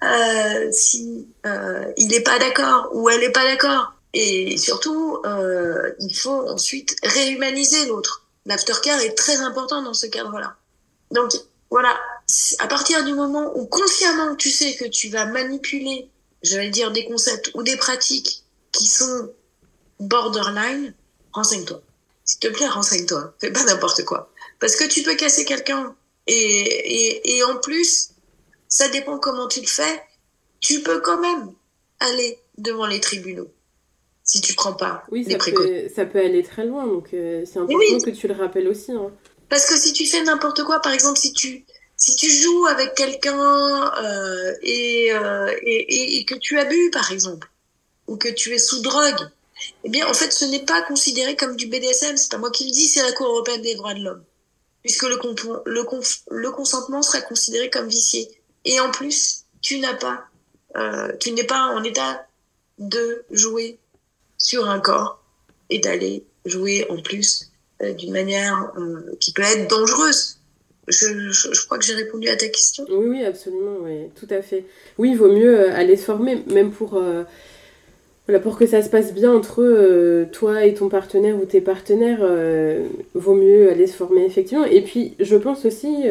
euh, 0.04 0.70
si 0.74 1.26
il 1.46 2.08
n'est 2.10 2.24
pas 2.24 2.40
d'accord 2.40 2.90
ou 2.92 3.10
elle 3.10 3.22
n'est 3.22 3.32
pas 3.32 3.46
d'accord. 3.46 3.94
Et 4.14 4.58
surtout, 4.58 5.22
il 6.02 6.18
faut 6.18 6.50
ensuite 6.50 6.94
réhumaniser 7.04 7.86
l'autre. 7.86 8.23
L'aftercare 8.46 9.00
est 9.02 9.16
très 9.16 9.38
important 9.38 9.82
dans 9.82 9.94
ce 9.94 10.08
cadre-là. 10.08 10.58
Donc 11.12 11.32
voilà, 11.70 11.98
à 12.60 12.68
partir 12.68 13.04
du 13.04 13.14
moment 13.14 13.52
où 13.56 13.66
consciemment 13.66 14.36
tu 14.36 14.52
sais 14.52 14.76
que 14.76 14.86
tu 14.86 15.10
vas 15.10 15.26
manipuler 15.26 16.10
j'allais 16.44 16.70
dire 16.70 16.92
des 16.92 17.06
concepts 17.06 17.52
ou 17.56 17.64
des 17.64 17.78
pratiques 17.78 18.44
qui 18.72 18.86
sont 18.86 19.32
borderline, 20.00 20.94
renseigne-toi. 21.32 21.82
S'il 22.26 22.40
te 22.40 22.48
plaît, 22.48 22.68
renseigne-toi. 22.68 23.34
Fais 23.40 23.52
pas 23.52 23.64
n'importe 23.64 24.04
quoi. 24.04 24.32
Parce 24.60 24.76
que 24.76 24.86
tu 24.86 25.04
peux 25.04 25.16
casser 25.16 25.46
quelqu'un. 25.46 25.96
Et, 26.28 26.36
et, 26.36 27.38
et 27.38 27.44
en 27.44 27.58
plus, 27.58 28.12
ça 28.68 28.88
dépend 28.90 29.18
comment 29.20 29.48
tu 29.48 29.62
le 29.62 29.68
fais. 29.68 30.04
Tu 30.60 30.82
peux 30.82 31.02
quand 31.02 31.20
même 31.20 31.54
aller 32.00 32.40
devant 32.58 32.86
les 32.86 33.00
tribunaux 33.00 33.52
si 34.24 34.42
tu 34.42 34.54
prends 34.54 34.74
pas 34.74 35.04
oui, 35.12 35.26
les 35.28 35.38
précautions. 35.38 35.70
Peut, 35.70 35.90
ça 35.94 36.06
peut 36.06 36.20
aller 36.20 36.44
très 36.44 36.66
loin, 36.66 36.88
donc 36.88 37.14
euh, 37.14 37.44
c'est 37.46 37.60
important 37.60 37.78
oui. 37.78 38.02
que 38.04 38.10
tu 38.10 38.28
le 38.28 38.34
rappelles 38.34 38.68
aussi. 38.68 38.92
Hein. 38.92 39.12
Parce 39.50 39.66
que 39.66 39.78
si 39.78 39.94
tu 39.94 40.06
fais 40.06 40.24
n'importe 40.24 40.64
quoi, 40.64 40.80
par 40.80 40.94
exemple, 40.94 41.20
si 41.20 41.34
tu 41.34 41.66
si 41.96 42.16
tu 42.16 42.30
joues 42.30 42.66
avec 42.66 42.96
quelqu'un 42.96 43.94
euh, 44.04 44.54
et, 44.62 45.14
euh, 45.14 45.54
et, 45.62 46.18
et, 46.18 46.26
que 46.26 46.36
tu 46.36 46.58
as 46.60 46.66
bu, 46.66 46.90
par 46.92 47.12
exemple, 47.12 47.50
ou 48.08 48.18
que 48.18 48.30
tu 48.30 48.54
es 48.54 48.58
sous 48.58 48.82
drogue, 48.82 49.30
eh 49.84 49.90
bien, 49.90 50.08
en 50.08 50.14
fait, 50.14 50.32
ce 50.34 50.44
n'est 50.46 50.66
pas 50.66 50.82
considéré 50.82 51.36
comme 51.36 51.56
du 51.56 51.68
BDSM. 51.68 52.18
C'est 52.18 52.32
pas 52.32 52.40
moi 52.40 52.52
qui 52.52 52.66
le 52.66 52.72
dis, 52.72 52.88
c'est 52.88 53.04
la 53.04 53.12
Cour 53.14 53.28
européenne 53.28 53.62
des 53.62 53.76
droits 53.76 53.94
de 53.94 54.04
l'homme. 54.04 54.24
Puisque 54.82 55.04
le, 55.04 55.18
le, 55.66 55.86
le, 56.32 56.52
consentement 56.52 57.02
sera 57.04 57.22
considéré 57.22 57.70
comme 57.70 57.88
vicié. 57.88 58.28
Et 58.66 58.80
en 58.82 58.92
plus, 58.92 59.44
tu 59.62 59.80
n'as 59.80 59.94
pas, 59.94 60.26
tu 61.20 61.32
n'es 61.32 61.46
pas 61.46 61.68
en 61.68 61.84
état 61.84 62.26
de 62.80 63.24
jouer 63.30 63.80
sur 64.44 64.70
un 64.70 64.80
corps 64.80 65.24
et 65.70 65.80
d'aller 65.80 66.24
jouer 66.46 66.86
en 66.90 67.02
plus 67.02 67.52
euh, 67.82 67.94
d'une 67.94 68.12
manière 68.12 68.72
euh, 68.78 69.16
qui 69.20 69.32
peut 69.32 69.42
être 69.42 69.70
dangereuse. 69.70 70.38
Je, 70.90 71.66
crois 71.66 71.80
que 71.80 71.86
j'ai 71.86 71.94
répondu 71.94 72.28
à 72.28 72.36
ta 72.36 72.48
question. 72.50 72.84
Oui, 72.90 73.06
oui, 73.08 73.26
absolument, 73.26 73.78
oui, 73.82 74.10
tout 74.20 74.28
à 74.30 74.42
fait. 74.42 74.66
Oui, 74.98 75.12
il 75.12 75.18
vaut 75.18 75.32
mieux 75.32 75.62
euh, 75.62 75.74
aller 75.74 75.96
se 75.96 76.04
former, 76.04 76.44
même 76.52 76.72
pour, 76.72 77.02
voilà, 78.28 78.40
pour 78.42 78.58
que 78.58 78.68
ça 78.68 78.82
se 78.82 78.90
passe 78.90 79.14
bien 79.14 79.32
entre 79.34 80.26
toi 80.34 80.66
et 80.66 80.74
ton 80.74 80.90
partenaire 80.90 81.38
ou 81.38 81.46
tes 81.46 81.62
partenaires, 81.62 82.28
vaut 83.14 83.34
mieux 83.34 83.70
aller 83.70 83.88
se 83.88 83.96
former, 83.96 84.26
effectivement. 84.26 84.66
Et 84.66 84.82
puis, 84.82 85.16
je 85.22 85.38
pense 85.38 85.64
aussi, 85.64 86.04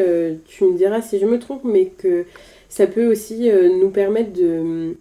tu 0.47 0.65
me 0.65 0.75
diras 0.75 1.03
si 1.03 1.19
je 1.19 1.27
me 1.27 1.39
trompe, 1.39 1.65
mais 1.65 1.87
que 1.87 2.25
ça 2.71 2.87
peut 2.87 3.07
aussi 3.07 3.51
nous 3.51 3.91
permettre 3.91 4.33
de 4.33 4.95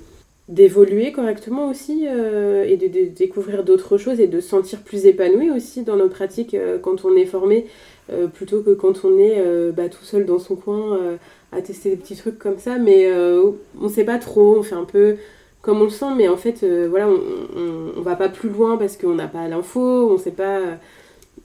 d'évoluer 0.51 1.11
correctement 1.11 1.69
aussi 1.69 2.05
et 2.05 2.77
de, 2.77 2.87
de 2.87 3.05
découvrir 3.07 3.63
d'autres 3.63 3.97
choses 3.97 4.19
et 4.19 4.27
de 4.27 4.39
se 4.39 4.49
sentir 4.49 4.83
plus 4.83 5.05
épanoui 5.05 5.49
aussi 5.49 5.81
dans 5.81 5.95
nos 5.95 6.09
pratiques 6.09 6.55
quand 6.83 7.03
on 7.05 7.15
est 7.15 7.25
formé 7.25 7.65
euh, 8.11 8.27
plutôt 8.27 8.61
que 8.61 8.71
quand 8.71 9.05
on 9.05 9.17
est 9.17 9.39
euh, 9.39 9.71
bah, 9.71 9.87
tout 9.87 10.03
seul 10.03 10.25
dans 10.25 10.39
son 10.39 10.55
coin 10.55 10.97
euh, 10.97 11.17
à 11.53 11.61
tester 11.61 11.91
des 11.91 11.95
petits 11.95 12.15
trucs 12.15 12.37
comme 12.37 12.59
ça. 12.59 12.77
Mais 12.77 13.09
on 13.13 13.89
sait 13.89 14.03
pas 14.03 14.17
trop, 14.17 14.57
on 14.57 14.63
fait 14.63 14.75
un 14.75 14.85
peu 14.85 15.17
comme 15.61 15.79
on 15.79 15.85
le 15.85 15.89
sent, 15.91 16.15
mais 16.17 16.27
en 16.27 16.37
fait, 16.37 16.65
voilà, 16.87 17.07
on, 17.07 17.93
on, 17.97 18.01
va 18.01 18.15
pas 18.15 18.29
plus 18.29 18.49
loin 18.49 18.77
parce 18.77 18.97
qu'on 18.97 19.13
n'a 19.13 19.27
pas 19.27 19.47
l'info, 19.47 20.11
on 20.11 20.17
sait 20.17 20.31
pas. 20.31 20.59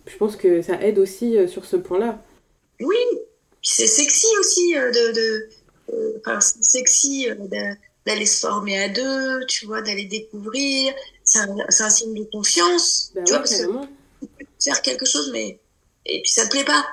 Je 0.07 0.17
pense 0.17 0.37
que 0.37 0.63
ça 0.63 0.81
aide 0.83 0.99
aussi 0.99 1.37
sur 1.49 1.67
ce 1.67 1.77
point-là. 1.77 2.19
Oui, 2.81 2.97
c'est 3.63 3.87
sexy 3.87 4.27
aussi 4.41 4.75
de. 4.75 5.13
de 5.13 6.41
sexy 6.41 7.29
d'aller 8.07 8.27
se 8.27 8.41
former 8.41 8.83
à 8.83 8.89
deux, 8.89 9.45
tu 9.47 9.67
vois, 9.67 9.83
d'aller 9.83 10.05
découvrir. 10.05 10.95
C'est 11.25 11.41
un, 11.41 11.57
un, 11.59 11.91
signe 11.91 12.15
de 12.15 12.25
confiance. 12.25 13.11
Bah 13.15 13.23
tu 13.25 13.33
ouais, 13.33 13.39
vois, 13.39 13.49
parce 13.49 13.61
que 13.61 14.27
faire 14.63 14.83
quelque 14.83 15.05
chose, 15.05 15.31
mais 15.33 15.59
et 16.07 16.23
puis 16.23 16.31
ça 16.31 16.47
te 16.47 16.51
plaît 16.51 16.65
pas. 16.65 16.87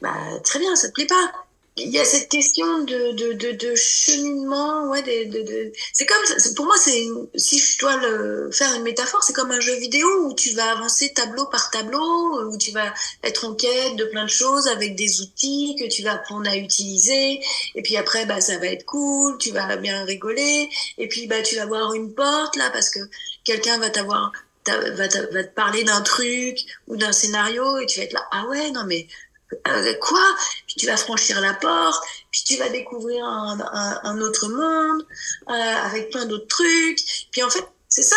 Bah, 0.00 0.14
très 0.42 0.58
bien, 0.58 0.74
ça 0.74 0.88
te 0.88 0.94
plaît 0.94 1.06
pas. 1.06 1.43
Il 1.76 1.90
y 1.90 1.98
a 1.98 2.04
cette 2.04 2.28
question 2.28 2.84
de, 2.84 3.12
de, 3.12 3.32
de, 3.32 3.50
de 3.50 3.74
cheminement, 3.74 4.88
ouais, 4.90 5.02
de, 5.02 5.42
de, 5.42 5.72
c'est 5.92 6.06
comme, 6.06 6.54
pour 6.54 6.66
moi, 6.66 6.76
c'est, 6.78 7.04
si 7.34 7.58
je 7.58 7.78
dois 7.80 7.96
le 7.96 8.48
faire 8.52 8.72
une 8.74 8.84
métaphore, 8.84 9.24
c'est 9.24 9.32
comme 9.32 9.50
un 9.50 9.58
jeu 9.58 9.74
vidéo 9.80 10.06
où 10.26 10.34
tu 10.34 10.50
vas 10.54 10.70
avancer 10.70 11.12
tableau 11.12 11.46
par 11.46 11.70
tableau, 11.72 12.48
où 12.48 12.56
tu 12.58 12.70
vas 12.70 12.94
être 13.24 13.44
en 13.44 13.56
quête 13.56 13.96
de 13.96 14.04
plein 14.04 14.22
de 14.22 14.30
choses 14.30 14.68
avec 14.68 14.94
des 14.94 15.20
outils 15.20 15.74
que 15.76 15.88
tu 15.88 16.04
vas 16.04 16.12
apprendre 16.12 16.48
à 16.48 16.56
utiliser, 16.56 17.40
et 17.74 17.82
puis 17.82 17.96
après, 17.96 18.24
bah, 18.24 18.40
ça 18.40 18.56
va 18.58 18.66
être 18.68 18.84
cool, 18.84 19.36
tu 19.38 19.50
vas 19.50 19.76
bien 19.76 20.04
rigoler, 20.04 20.70
et 20.98 21.08
puis, 21.08 21.26
bah, 21.26 21.42
tu 21.42 21.56
vas 21.56 21.66
voir 21.66 21.92
une 21.94 22.14
porte, 22.14 22.54
là, 22.54 22.70
parce 22.70 22.88
que 22.88 23.00
quelqu'un 23.42 23.78
va 23.78 23.90
t'avoir 23.90 24.30
va, 24.66 25.08
va 25.32 25.44
te 25.44 25.54
parler 25.54 25.84
d'un 25.84 26.00
truc 26.02 26.58
ou 26.88 26.96
d'un 26.96 27.12
scénario 27.12 27.78
et 27.78 27.86
tu 27.86 27.98
vas 27.98 28.04
être 28.04 28.12
là 28.12 28.26
ah 28.30 28.46
ouais 28.46 28.70
non 28.70 28.84
mais 28.86 29.06
euh, 29.52 29.94
quoi? 30.00 30.24
Puis 30.66 30.76
tu 30.76 30.86
vas 30.86 30.96
franchir 30.96 31.40
la 31.40 31.54
porte 31.54 32.02
puis 32.30 32.42
tu 32.44 32.56
vas 32.56 32.68
découvrir 32.70 33.24
un, 33.24 34.20
autre 34.20 34.48
monde 34.48 35.06
euh, 35.48 35.52
avec 35.52 36.10
plein 36.10 36.24
d'autres 36.24 36.46
trucs. 36.46 37.00
Puis 37.30 37.42
en 37.42 37.50
fait 37.50 37.64
c'est 37.88 38.02
ça 38.02 38.16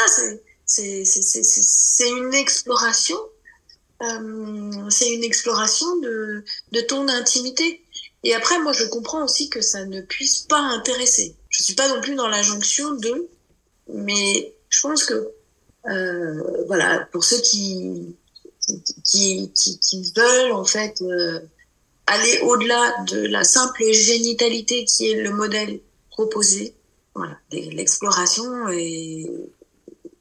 c'est 0.66 2.10
une 2.10 2.34
exploration 2.34 3.18
euh, 4.04 4.90
c'est 4.90 5.12
une 5.12 5.24
exploration 5.24 5.98
de 5.98 6.44
de 6.72 6.82
ton 6.82 7.08
intimité. 7.08 7.84
Et 8.24 8.34
après 8.34 8.60
moi 8.60 8.74
je 8.74 8.86
comprends 8.86 9.24
aussi 9.24 9.50
que 9.50 9.62
ça 9.62 9.86
ne 9.86 10.02
puisse 10.02 10.40
pas 10.40 10.60
intéresser. 10.60 11.36
Je 11.50 11.64
suis 11.64 11.76
pas 11.76 11.88
non 11.90 12.02
plus 12.02 12.16
dans 12.16 12.28
la 12.28 12.42
jonction 12.42 12.94
de 12.94 13.30
mais 13.90 14.56
je 14.70 14.82
pense 14.82 15.04
que 15.06 15.32
voilà, 16.68 17.08
pour 17.12 17.24
ceux 17.24 17.40
qui, 17.40 18.18
qui, 19.04 19.52
qui, 19.54 19.80
qui 19.80 20.14
veulent 20.16 20.52
en 20.52 20.66
fait 20.66 21.02
euh, 21.02 21.40
aller 22.06 22.40
au-delà 22.44 23.04
de 23.08 23.26
la 23.28 23.44
simple 23.44 23.84
génitalité 23.92 24.86
qui 24.86 25.12
est 25.12 25.22
le 25.22 25.32
modèle 25.32 25.80
proposé, 26.10 26.74
voilà, 27.14 27.38
l'exploration 27.52 28.70
est 28.70 29.30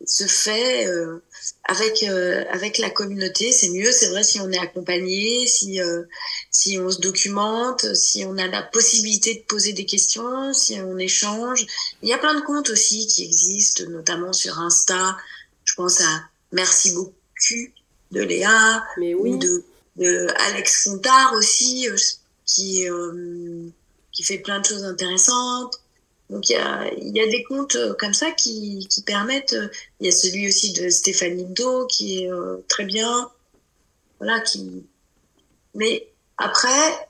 se 0.07 0.25
fait 0.25 0.87
euh, 0.87 1.19
avec 1.65 2.05
euh, 2.05 2.45
avec 2.51 2.79
la 2.79 2.91
communauté. 2.91 3.53
C'est 3.53 3.71
mieux 3.71 3.91
c'est 3.91 4.09
vrai 4.09 4.23
si 4.23 4.41
on 4.41 4.51
est 4.51 4.59
accompagné 4.59 5.47
si 5.47 5.81
euh, 5.81 6.05
si 6.51 6.79
on 6.79 6.91
se 6.91 7.01
documente 7.01 7.95
si 7.95 8.25
on 8.25 8.39
a 8.39 8.47
la 8.47 8.63
possibilité 8.63 9.35
de 9.35 9.41
poser 9.43 9.73
des 9.73 9.85
questions 9.85 10.53
si 10.55 10.81
on 10.81 10.97
échange. 10.99 11.67
Il 12.03 12.09
y 12.09 12.13
a 12.13 12.19
plein 12.19 12.35
de 12.35 12.45
comptes 12.45 12.71
aussi 12.71 13.07
qui 13.09 13.25
existent 13.25 13.85
notamment 13.91 14.33
sur 14.33 14.59
Insta. 14.61 15.17
Je 15.65 15.75
pense 15.75 16.01
à 16.01 16.23
Merci 16.53 16.93
beaucoup 16.93 17.13
de 18.13 18.21
Léa 18.21 18.85
Mais 18.99 19.15
oui. 19.15 19.31
ou 19.31 19.39
de, 19.39 19.65
de 19.97 20.27
Alex 20.49 20.85
Fontard 20.85 21.33
aussi, 21.35 21.89
euh, 21.89 21.97
qui, 22.45 22.89
euh, 22.89 23.69
qui 24.13 24.23
fait 24.23 24.39
plein 24.39 24.61
de 24.61 24.67
choses 24.67 24.85
intéressantes. 24.85 25.81
Donc 26.29 26.49
il 26.49 26.55
y 26.55 26.57
a, 26.57 26.93
y 26.95 27.21
a 27.21 27.27
des 27.27 27.45
comptes 27.45 27.77
comme 27.99 28.15
ça 28.15 28.33
qui, 28.33 28.87
qui 28.91 29.03
permettent. 29.03 29.57
Il 30.01 30.07
y 30.07 30.09
a 30.09 30.13
celui 30.13 30.49
aussi 30.49 30.73
de 30.73 30.89
Stéphanie 30.89 31.47
Do 31.47 31.87
qui 31.87 32.25
est 32.25 32.33
euh, 32.33 32.57
très 32.69 32.85
bien. 32.85 33.31
Voilà, 34.19 34.41
qui. 34.41 34.85
Mais 35.75 36.09
après, 36.37 37.09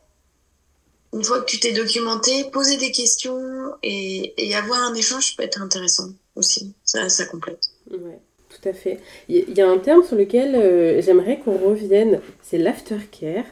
une 1.12 1.24
fois 1.24 1.40
que 1.40 1.46
tu 1.46 1.58
t'es 1.60 1.72
documenté, 1.72 2.44
poser 2.50 2.76
des 2.76 2.92
questions 2.92 3.72
et, 3.82 4.34
et, 4.36 4.54
avoir 4.54 4.82
un 4.82 4.94
échange 4.94 5.36
peut 5.36 5.42
être 5.44 5.62
intéressant 5.62 6.10
aussi. 6.34 6.74
Ça, 6.84 7.08
ça 7.08 7.24
complète. 7.24 7.70
Ouais, 7.90 8.20
tout 8.60 8.68
à 8.68 8.72
fait. 8.72 9.00
Il 9.28 9.56
y 9.56 9.60
a 9.60 9.68
un 9.68 9.78
terme 9.78 10.04
sur 10.04 10.16
lequel 10.16 10.54
euh, 10.54 11.00
j'aimerais 11.02 11.38
qu'on 11.38 11.56
revienne, 11.56 12.20
c'est 12.42 12.58
l'aftercare. 12.58 13.44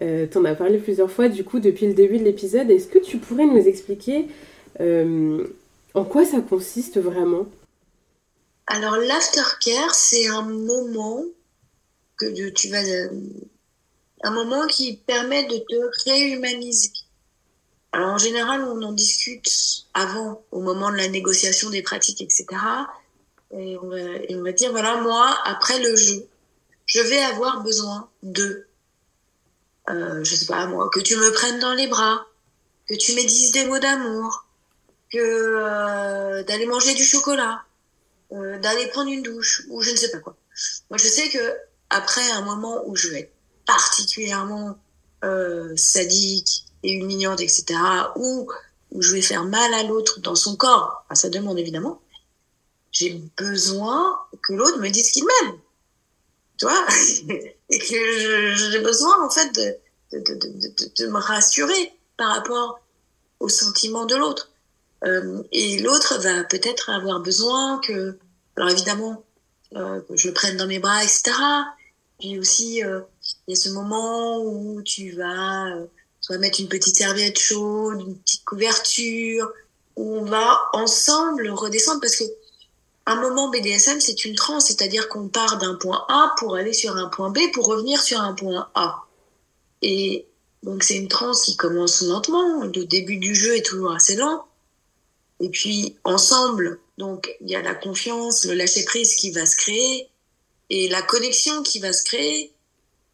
Euh, 0.00 0.26
tu 0.30 0.38
en 0.38 0.44
as 0.44 0.54
parlé 0.54 0.78
plusieurs 0.78 1.10
fois, 1.10 1.28
du 1.28 1.44
coup, 1.44 1.60
depuis 1.60 1.86
le 1.86 1.94
début 1.94 2.18
de 2.18 2.24
l'épisode. 2.24 2.70
Est-ce 2.70 2.88
que 2.88 2.98
tu 2.98 3.18
pourrais 3.18 3.46
nous 3.46 3.66
expliquer 3.66 4.26
euh, 4.80 5.46
en 5.94 6.04
quoi 6.04 6.24
ça 6.24 6.40
consiste 6.40 6.98
vraiment? 6.98 7.46
Alors, 8.66 8.96
l'aftercare, 8.96 9.94
c'est 9.94 10.28
un 10.28 10.42
moment 10.42 11.24
que 12.16 12.50
tu 12.50 12.68
vas 12.68 12.82
un 14.24 14.30
moment 14.30 14.66
qui 14.68 14.98
permet 14.98 15.44
de 15.44 15.56
te 15.58 16.08
réhumaniser. 16.08 16.92
Alors 17.92 18.10
en 18.10 18.18
général, 18.18 18.62
on 18.62 18.80
en 18.82 18.92
discute 18.92 19.84
avant, 19.92 20.42
au 20.50 20.60
moment 20.60 20.90
de 20.90 20.96
la 20.96 21.08
négociation 21.08 21.68
des 21.70 21.82
pratiques, 21.82 22.22
etc. 22.22 22.46
Et 23.52 23.76
on 23.78 23.88
va, 24.42 24.52
dire, 24.52 24.70
voilà, 24.70 24.96
moi, 24.96 25.38
après 25.44 25.78
le 25.78 25.94
jeu, 25.94 26.26
je 26.86 27.00
vais 27.00 27.18
avoir 27.18 27.62
besoin 27.62 28.08
de, 28.22 28.66
euh, 29.90 30.24
je 30.24 30.34
sais 30.34 30.46
pas 30.46 30.66
moi, 30.66 30.88
que 30.92 31.00
tu 31.00 31.16
me 31.16 31.32
prennes 31.32 31.58
dans 31.58 31.74
les 31.74 31.86
bras, 31.86 32.26
que 32.88 32.94
tu 32.94 33.12
me 33.12 33.20
dises 33.20 33.52
des 33.52 33.66
mots 33.66 33.78
d'amour, 33.78 34.46
que 35.10 35.18
euh, 35.18 36.42
d'aller 36.44 36.66
manger 36.66 36.94
du 36.94 37.04
chocolat, 37.04 37.62
euh, 38.32 38.58
d'aller 38.58 38.86
prendre 38.88 39.10
une 39.10 39.22
douche, 39.22 39.64
ou 39.68 39.82
je 39.82 39.90
ne 39.90 39.96
sais 39.96 40.10
pas 40.10 40.18
quoi. 40.18 40.34
Moi, 40.90 40.98
je 40.98 41.08
sais 41.08 41.28
que 41.28 41.54
après 41.90 42.30
un 42.30 42.42
moment 42.42 42.82
où 42.86 42.96
je 42.96 43.08
vais 43.08 43.20
être 43.20 43.32
particulièrement 43.66 44.78
euh, 45.24 45.76
sadique 45.76 46.64
et 46.82 46.92
humiliante, 46.92 47.40
etc., 47.40 47.64
ou 48.16 48.50
où 48.90 49.02
je 49.02 49.12
vais 49.12 49.22
faire 49.22 49.44
mal 49.44 49.72
à 49.74 49.82
l'autre 49.84 50.20
dans 50.20 50.34
son 50.34 50.56
corps, 50.56 51.04
à 51.08 51.14
sa 51.14 51.28
demande 51.30 51.58
évidemment, 51.58 52.01
j'ai 52.92 53.22
besoin 53.38 54.18
que 54.42 54.52
l'autre 54.52 54.78
me 54.78 54.88
dise 54.90 55.10
qu'il 55.10 55.24
m'aime. 55.24 55.58
Tu 56.58 56.66
vois 56.66 56.86
Et 57.70 57.78
que 57.78 58.54
j'ai 58.54 58.80
besoin, 58.80 59.24
en 59.24 59.30
fait, 59.30 59.50
de, 59.54 60.18
de, 60.18 60.34
de, 60.34 60.90
de, 60.96 61.06
me 61.06 61.18
rassurer 61.18 61.92
par 62.18 62.34
rapport 62.36 62.80
au 63.40 63.48
sentiment 63.48 64.04
de 64.04 64.14
l'autre. 64.14 64.50
Euh, 65.04 65.42
et 65.50 65.78
l'autre 65.78 66.18
va 66.18 66.44
peut-être 66.44 66.90
avoir 66.90 67.20
besoin 67.20 67.80
que, 67.80 68.18
alors 68.56 68.70
évidemment, 68.70 69.24
euh, 69.74 70.00
que 70.02 70.16
je 70.16 70.28
le 70.28 70.34
prenne 70.34 70.58
dans 70.58 70.66
mes 70.66 70.78
bras, 70.78 71.02
etc. 71.02 71.32
Puis 72.20 72.38
aussi, 72.38 72.84
euh, 72.84 73.00
il 73.48 73.54
y 73.54 73.58
a 73.58 73.60
ce 73.60 73.70
moment 73.70 74.44
où 74.44 74.82
tu 74.82 75.12
vas 75.12 75.74
soit 76.20 76.38
mettre 76.38 76.60
une 76.60 76.68
petite 76.68 76.96
serviette 76.96 77.38
chaude, 77.38 78.00
une 78.00 78.16
petite 78.18 78.44
couverture, 78.44 79.50
où 79.96 80.18
on 80.18 80.24
va 80.24 80.60
ensemble 80.72 81.48
redescendre 81.50 82.00
parce 82.00 82.16
que 82.16 82.24
un 83.06 83.20
moment 83.20 83.50
BDSM, 83.50 84.00
c'est 84.00 84.24
une 84.24 84.34
transe, 84.34 84.66
c'est-à-dire 84.66 85.08
qu'on 85.08 85.28
part 85.28 85.58
d'un 85.58 85.74
point 85.74 86.04
A 86.08 86.34
pour 86.38 86.56
aller 86.56 86.72
sur 86.72 86.96
un 86.96 87.08
point 87.08 87.30
B 87.30 87.38
pour 87.52 87.66
revenir 87.66 88.00
sur 88.00 88.20
un 88.20 88.34
point 88.34 88.68
A. 88.74 89.04
Et 89.82 90.26
donc 90.62 90.82
c'est 90.84 90.96
une 90.96 91.08
transe 91.08 91.42
qui 91.42 91.56
commence 91.56 92.02
lentement, 92.02 92.62
le 92.62 92.84
début 92.84 93.16
du 93.16 93.34
jeu 93.34 93.56
est 93.56 93.66
toujours 93.66 93.92
assez 93.92 94.14
lent. 94.16 94.46
Et 95.40 95.48
puis 95.48 95.96
ensemble, 96.04 96.80
donc 96.98 97.34
il 97.40 97.50
y 97.50 97.56
a 97.56 97.62
la 97.62 97.74
confiance, 97.74 98.44
le 98.44 98.54
lâcher 98.54 98.84
prise 98.84 99.16
qui 99.16 99.32
va 99.32 99.44
se 99.46 99.56
créer 99.56 100.08
et 100.70 100.88
la 100.88 101.02
connexion 101.02 101.62
qui 101.62 101.80
va 101.80 101.92
se 101.92 102.04
créer 102.04 102.52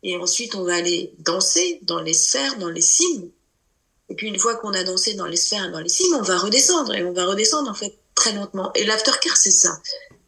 et 0.02 0.16
ensuite, 0.16 0.54
on 0.54 0.64
va 0.64 0.76
aller 0.76 1.12
danser 1.18 1.80
dans 1.82 2.00
les 2.00 2.14
sphères, 2.14 2.58
dans 2.58 2.70
les 2.70 2.80
cimes. 2.80 3.30
Et 4.08 4.14
puis, 4.14 4.28
une 4.28 4.38
fois 4.38 4.56
qu'on 4.56 4.72
a 4.72 4.84
dansé 4.84 5.14
dans 5.14 5.26
les 5.26 5.36
sphères 5.36 5.70
dans 5.70 5.80
les 5.80 5.88
cimes, 5.88 6.14
on 6.14 6.22
va 6.22 6.38
redescendre. 6.38 6.94
Et 6.94 7.04
on 7.04 7.12
va 7.12 7.26
redescendre, 7.26 7.70
en 7.70 7.74
fait, 7.74 7.98
très 8.18 8.32
lentement. 8.32 8.70
Et 8.74 8.84
l'aftercare, 8.84 9.36
c'est 9.36 9.52
ça. 9.52 9.80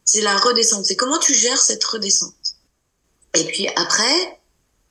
C'est 0.05 0.21
la 0.21 0.35
redescente. 0.37 0.85
C'est 0.85 0.95
comment 0.95 1.19
tu 1.19 1.33
gères 1.33 1.61
cette 1.61 1.83
redescente. 1.83 2.33
Et 3.33 3.43
puis 3.45 3.67
après, 3.75 4.39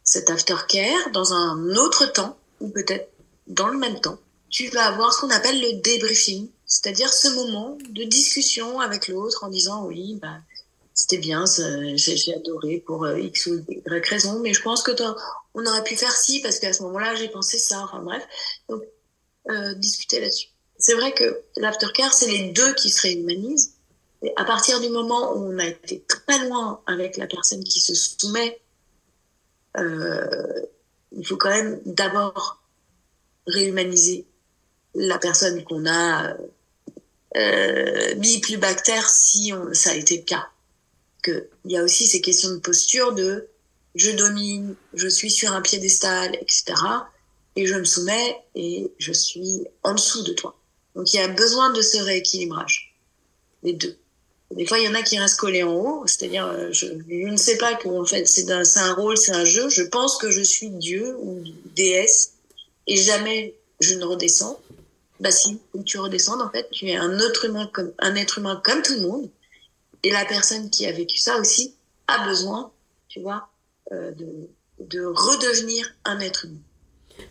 cet 0.04 0.30
aftercare, 0.30 1.10
dans 1.12 1.32
un 1.32 1.76
autre 1.76 2.06
temps, 2.06 2.38
ou 2.60 2.68
peut-être 2.68 3.10
dans 3.46 3.68
le 3.68 3.78
même 3.78 4.00
temps, 4.00 4.18
tu 4.50 4.68
vas 4.68 4.86
avoir 4.86 5.12
ce 5.12 5.20
qu'on 5.20 5.30
appelle 5.30 5.60
le 5.60 5.80
débriefing. 5.80 6.48
C'est-à-dire 6.66 7.12
ce 7.12 7.28
moment 7.28 7.78
de 7.88 8.04
discussion 8.04 8.80
avec 8.80 9.08
l'autre 9.08 9.44
en 9.44 9.48
disant, 9.48 9.86
oui, 9.86 10.18
bah, 10.20 10.38
c'était 10.94 11.18
bien, 11.18 11.44
j'ai 11.96 12.34
adoré 12.34 12.82
pour 12.86 13.04
euh, 13.04 13.18
X 13.18 13.46
ou 13.46 13.64
Y 13.68 14.06
raison, 14.06 14.38
mais 14.40 14.52
je 14.52 14.62
pense 14.62 14.82
que 14.82 14.92
on 15.54 15.66
aurait 15.66 15.82
pu 15.82 15.96
faire 15.96 16.14
ci 16.16 16.40
parce 16.42 16.58
qu'à 16.58 16.72
ce 16.72 16.82
moment-là, 16.82 17.14
j'ai 17.16 17.28
pensé 17.28 17.58
ça. 17.58 17.80
Enfin 17.80 18.00
bref, 18.02 18.22
donc 18.68 18.82
euh, 19.48 19.74
discuter 19.74 20.20
là-dessus. 20.20 20.49
C'est 20.80 20.94
vrai 20.94 21.12
que 21.12 21.42
l'aftercare, 21.56 22.12
c'est 22.12 22.30
les 22.30 22.50
deux 22.50 22.74
qui 22.74 22.90
se 22.90 23.02
réhumanisent. 23.02 23.74
Et 24.22 24.32
à 24.36 24.44
partir 24.44 24.80
du 24.80 24.88
moment 24.88 25.34
où 25.34 25.52
on 25.52 25.58
a 25.58 25.66
été 25.66 26.02
très 26.08 26.46
loin 26.48 26.80
avec 26.86 27.16
la 27.16 27.26
personne 27.26 27.62
qui 27.62 27.80
se 27.80 27.94
soumet, 27.94 28.60
euh, 29.76 30.62
il 31.12 31.26
faut 31.26 31.36
quand 31.36 31.50
même 31.50 31.80
d'abord 31.84 32.62
réhumaniser 33.46 34.26
la 34.94 35.18
personne 35.18 35.62
qu'on 35.64 35.86
a 35.86 36.34
euh, 37.36 38.14
mis 38.16 38.40
plus 38.40 38.56
bactère 38.56 39.08
si 39.08 39.52
on, 39.52 39.72
ça 39.72 39.90
a 39.90 39.94
été 39.94 40.16
le 40.16 40.24
cas 40.24 40.48
qu'il 41.22 41.46
y 41.66 41.76
a 41.76 41.82
aussi 41.82 42.06
ces 42.06 42.20
questions 42.20 42.50
de 42.50 42.58
posture 42.58 43.12
de 43.12 43.48
je 43.94 44.10
domine, 44.10 44.76
je 44.94 45.08
suis 45.08 45.30
sur 45.30 45.52
un 45.52 45.60
piédestal, 45.60 46.34
etc. 46.36 46.74
Et 47.56 47.66
je 47.66 47.74
me 47.74 47.84
soumets 47.84 48.38
et 48.54 48.92
je 48.98 49.12
suis 49.12 49.66
en 49.82 49.94
dessous 49.94 50.22
de 50.22 50.32
toi. 50.32 50.59
Donc 50.94 51.12
il 51.12 51.16
y 51.16 51.20
a 51.20 51.28
besoin 51.28 51.72
de 51.72 51.82
ce 51.82 51.98
rééquilibrage, 51.98 52.94
les 53.62 53.72
deux. 53.72 53.96
Des 54.50 54.66
fois, 54.66 54.80
il 54.80 54.84
y 54.84 54.88
en 54.88 54.94
a 54.94 55.02
qui 55.02 55.16
restent 55.16 55.38
collés 55.38 55.62
en 55.62 55.74
haut, 55.74 56.02
c'est-à-dire, 56.06 56.44
euh, 56.46 56.70
je, 56.72 56.86
ne 56.86 57.36
sais 57.36 57.56
pas 57.56 57.74
que 57.74 57.88
en 57.88 58.04
fait 58.04 58.26
c'est 58.26 58.50
un, 58.50 58.62
un, 58.76 58.94
rôle, 58.94 59.16
c'est 59.16 59.32
un 59.32 59.44
jeu. 59.44 59.68
Je 59.68 59.82
pense 59.82 60.18
que 60.18 60.30
je 60.30 60.40
suis 60.40 60.70
Dieu 60.70 61.16
ou 61.20 61.44
déesse 61.76 62.34
et 62.88 62.96
jamais 62.96 63.54
je 63.80 63.94
ne 63.94 64.04
redescends. 64.04 64.60
Bah 65.20 65.30
si, 65.30 65.60
tu 65.84 65.98
redescends 65.98 66.40
en 66.40 66.50
fait, 66.50 66.68
tu 66.72 66.88
es 66.88 66.96
un 66.96 67.20
autre 67.20 67.44
humain 67.44 67.70
comme 67.72 67.92
un 67.98 68.16
être 68.16 68.38
humain 68.38 68.60
comme 68.64 68.82
tout 68.82 68.94
le 68.94 69.02
monde 69.02 69.28
et 70.02 70.10
la 70.10 70.24
personne 70.24 70.70
qui 70.70 70.86
a 70.86 70.92
vécu 70.92 71.18
ça 71.18 71.38
aussi 71.38 71.74
a 72.08 72.26
besoin, 72.26 72.72
tu 73.08 73.20
vois, 73.20 73.48
euh, 73.92 74.10
de, 74.12 74.48
de, 74.80 75.04
redevenir 75.04 75.86
un 76.04 76.20
être 76.20 76.46
humain. 76.46 76.60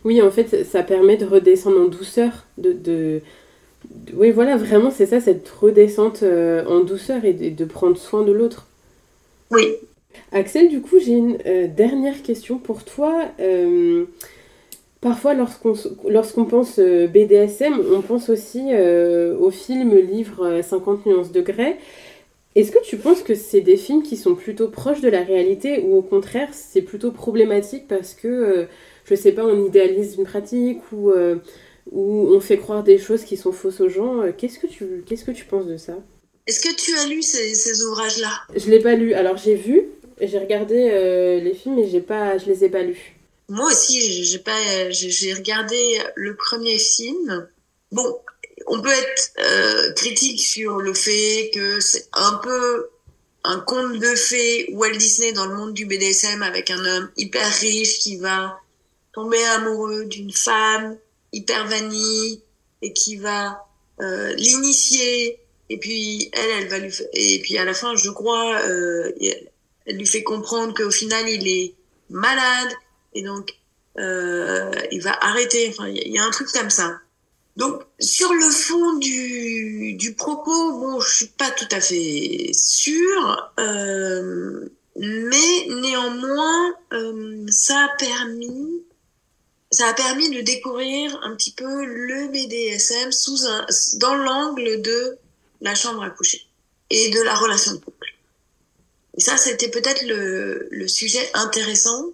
Oui, 0.04 0.22
en 0.22 0.30
fait, 0.30 0.64
ça 0.64 0.82
permet 0.82 1.16
de 1.16 1.26
redescendre 1.26 1.80
en 1.80 1.88
douceur, 1.88 2.32
de... 2.58 3.20
oui, 4.14 4.30
voilà, 4.30 4.56
vraiment, 4.56 4.90
c'est 4.90 5.06
ça, 5.06 5.20
cette 5.20 5.48
redescente 5.48 6.22
euh, 6.22 6.64
en 6.66 6.80
douceur 6.80 7.24
et 7.24 7.32
de, 7.32 7.64
prendre 7.64 7.96
soin 7.96 8.22
de 8.22 8.32
l'autre. 8.32 8.66
Oui. 9.50 9.66
Axel, 10.32 10.68
du 10.68 10.80
coup, 10.80 10.98
j'ai 10.98 11.12
une 11.12 11.38
euh, 11.46 11.66
dernière 11.66 12.22
question 12.22 12.58
pour 12.58 12.84
toi. 12.84 13.26
parfois, 15.00 15.34
lorsqu'on 15.34 16.44
pense 16.44 16.78
BDSM, 16.78 17.80
on 17.94 18.02
pense 18.02 18.28
aussi 18.28 18.60
au 19.38 19.50
film, 19.50 19.96
livre 19.96 20.60
50 20.62 21.06
nuances 21.06 21.32
de 21.32 21.40
Grey. 21.40 21.78
Est-ce 22.56 22.72
que 22.72 22.82
tu 22.82 22.96
penses 22.96 23.22
que 23.22 23.34
c'est 23.34 23.60
des 23.60 23.76
films 23.76 24.02
qui 24.02 24.16
sont 24.16 24.34
plutôt 24.34 24.68
proches 24.68 25.00
de 25.00 25.08
la 25.08 25.22
réalité 25.22 25.80
ou 25.80 25.96
au 25.96 26.02
contraire 26.02 26.48
c'est 26.52 26.82
plutôt 26.82 27.12
problématique 27.12 27.86
parce 27.86 28.12
que, 28.12 28.26
euh, 28.26 28.64
je 29.04 29.14
sais 29.14 29.30
pas, 29.32 29.44
on 29.44 29.66
idéalise 29.66 30.16
une 30.16 30.24
pratique 30.24 30.80
ou, 30.92 31.12
euh, 31.92 31.96
ou 31.96 32.34
on 32.34 32.40
fait 32.40 32.58
croire 32.58 32.82
des 32.82 32.98
choses 32.98 33.24
qui 33.24 33.36
sont 33.36 33.52
fausses 33.52 33.80
aux 33.80 33.88
gens 33.88 34.22
euh, 34.22 34.32
Qu'est-ce 34.36 34.58
que 34.58 34.66
tu, 34.66 35.04
qu'est-ce 35.06 35.24
que 35.24 35.30
tu 35.30 35.44
penses 35.44 35.66
de 35.66 35.76
ça? 35.76 35.94
Est-ce 36.46 36.60
que 36.60 36.74
tu 36.74 36.94
as 36.96 37.06
lu 37.06 37.22
ces, 37.22 37.54
ces 37.54 37.82
ouvrages-là? 37.84 38.32
Je 38.56 38.70
l'ai 38.70 38.80
pas 38.80 38.94
lu. 38.94 39.14
Alors 39.14 39.36
j'ai 39.36 39.54
vu, 39.54 39.84
j'ai 40.20 40.38
regardé 40.38 41.40
les 41.42 41.54
films 41.54 41.76
mais 41.76 41.88
j'ai 41.88 42.00
pas, 42.00 42.38
je 42.38 42.46
les 42.46 42.64
ai 42.64 42.68
pas 42.68 42.82
lus. 42.82 43.16
Moi 43.48 43.66
aussi, 43.66 44.24
j'ai 44.24 44.38
pas, 44.38 44.90
j'ai 44.90 45.34
regardé 45.34 45.98
le 46.16 46.34
premier 46.34 46.78
film. 46.78 47.48
Bon, 47.92 48.20
on 48.66 48.80
peut 48.80 48.88
être 48.90 49.32
euh, 49.38 49.92
critique 49.94 50.40
sur 50.40 50.78
le 50.78 50.94
fait 50.94 51.50
que 51.54 51.80
c'est 51.80 52.08
un 52.12 52.34
peu 52.42 52.88
un 53.44 53.58
conte 53.60 53.98
de 53.98 54.14
fées 54.14 54.72
Walt 54.74 54.96
Disney 54.96 55.32
dans 55.32 55.46
le 55.46 55.56
monde 55.56 55.74
du 55.74 55.86
BDSM 55.86 56.42
avec 56.42 56.70
un 56.70 56.84
homme 56.84 57.10
hyper 57.16 57.46
riche 57.60 57.98
qui 58.00 58.18
va 58.18 58.60
tomber 59.12 59.42
amoureux 59.56 60.04
d'une 60.04 60.32
femme 60.32 60.96
hyper 61.32 61.66
vanille 61.66 62.42
et 62.82 62.92
qui 62.92 63.16
va 63.16 63.66
euh, 64.00 64.32
l'initier. 64.34 65.38
Et 65.68 65.78
puis 65.78 66.30
elle 66.32 66.62
elle 66.62 66.68
va 66.68 66.78
lui 66.78 66.92
et 67.12 67.40
puis 67.42 67.56
à 67.56 67.64
la 67.64 67.74
fin 67.74 67.94
je 67.94 68.10
crois 68.10 68.60
euh, 68.62 69.12
elle 69.86 69.96
lui 69.96 70.06
fait 70.06 70.24
comprendre 70.24 70.74
qu'au 70.74 70.90
final 70.90 71.28
il 71.28 71.46
est 71.46 71.74
malade. 72.08 72.72
Et 73.14 73.22
donc 73.22 73.54
euh, 73.98 74.70
il 74.90 75.02
va 75.02 75.16
arrêter. 75.20 75.68
Enfin 75.68 75.88
il 75.88 76.12
y, 76.12 76.18
a 76.18 76.24
un 76.24 76.30
truc 76.30 76.48
comme 76.48 76.70
ça. 76.70 77.00
Donc, 77.56 77.82
sur 77.98 78.32
le 78.32 78.50
fond 78.50 78.96
du, 78.98 79.94
du 79.94 80.14
propos, 80.14 80.78
bon, 80.78 81.00
je 81.00 81.14
suis 81.14 81.26
pas 81.26 81.50
tout 81.50 81.68
à 81.72 81.80
fait 81.80 82.50
sûre, 82.54 83.52
euh, 83.58 84.68
mais 84.96 85.66
néanmoins, 85.68 86.74
euh, 86.92 87.44
ça 87.50 87.78
a 87.84 87.96
permis, 87.98 88.82
ça 89.80 89.88
a 89.88 89.94
permis 89.94 90.28
de 90.28 90.42
découvrir 90.42 91.18
un 91.22 91.34
petit 91.34 91.52
peu 91.52 91.86
le 91.86 92.28
BDSM 92.28 93.08
dans 93.98 94.14
l'angle 94.14 94.82
de 94.82 95.16
la 95.62 95.74
chambre 95.74 96.02
à 96.02 96.10
coucher 96.10 96.46
et 96.90 97.08
de 97.08 97.22
la 97.22 97.34
relation 97.34 97.72
de 97.72 97.78
couple. 97.78 98.08
Et 99.16 99.22
ça, 99.22 99.38
c'était 99.38 99.70
peut-être 99.70 100.04
le, 100.04 100.86
sujet 100.86 101.30
intéressant. 101.32 102.10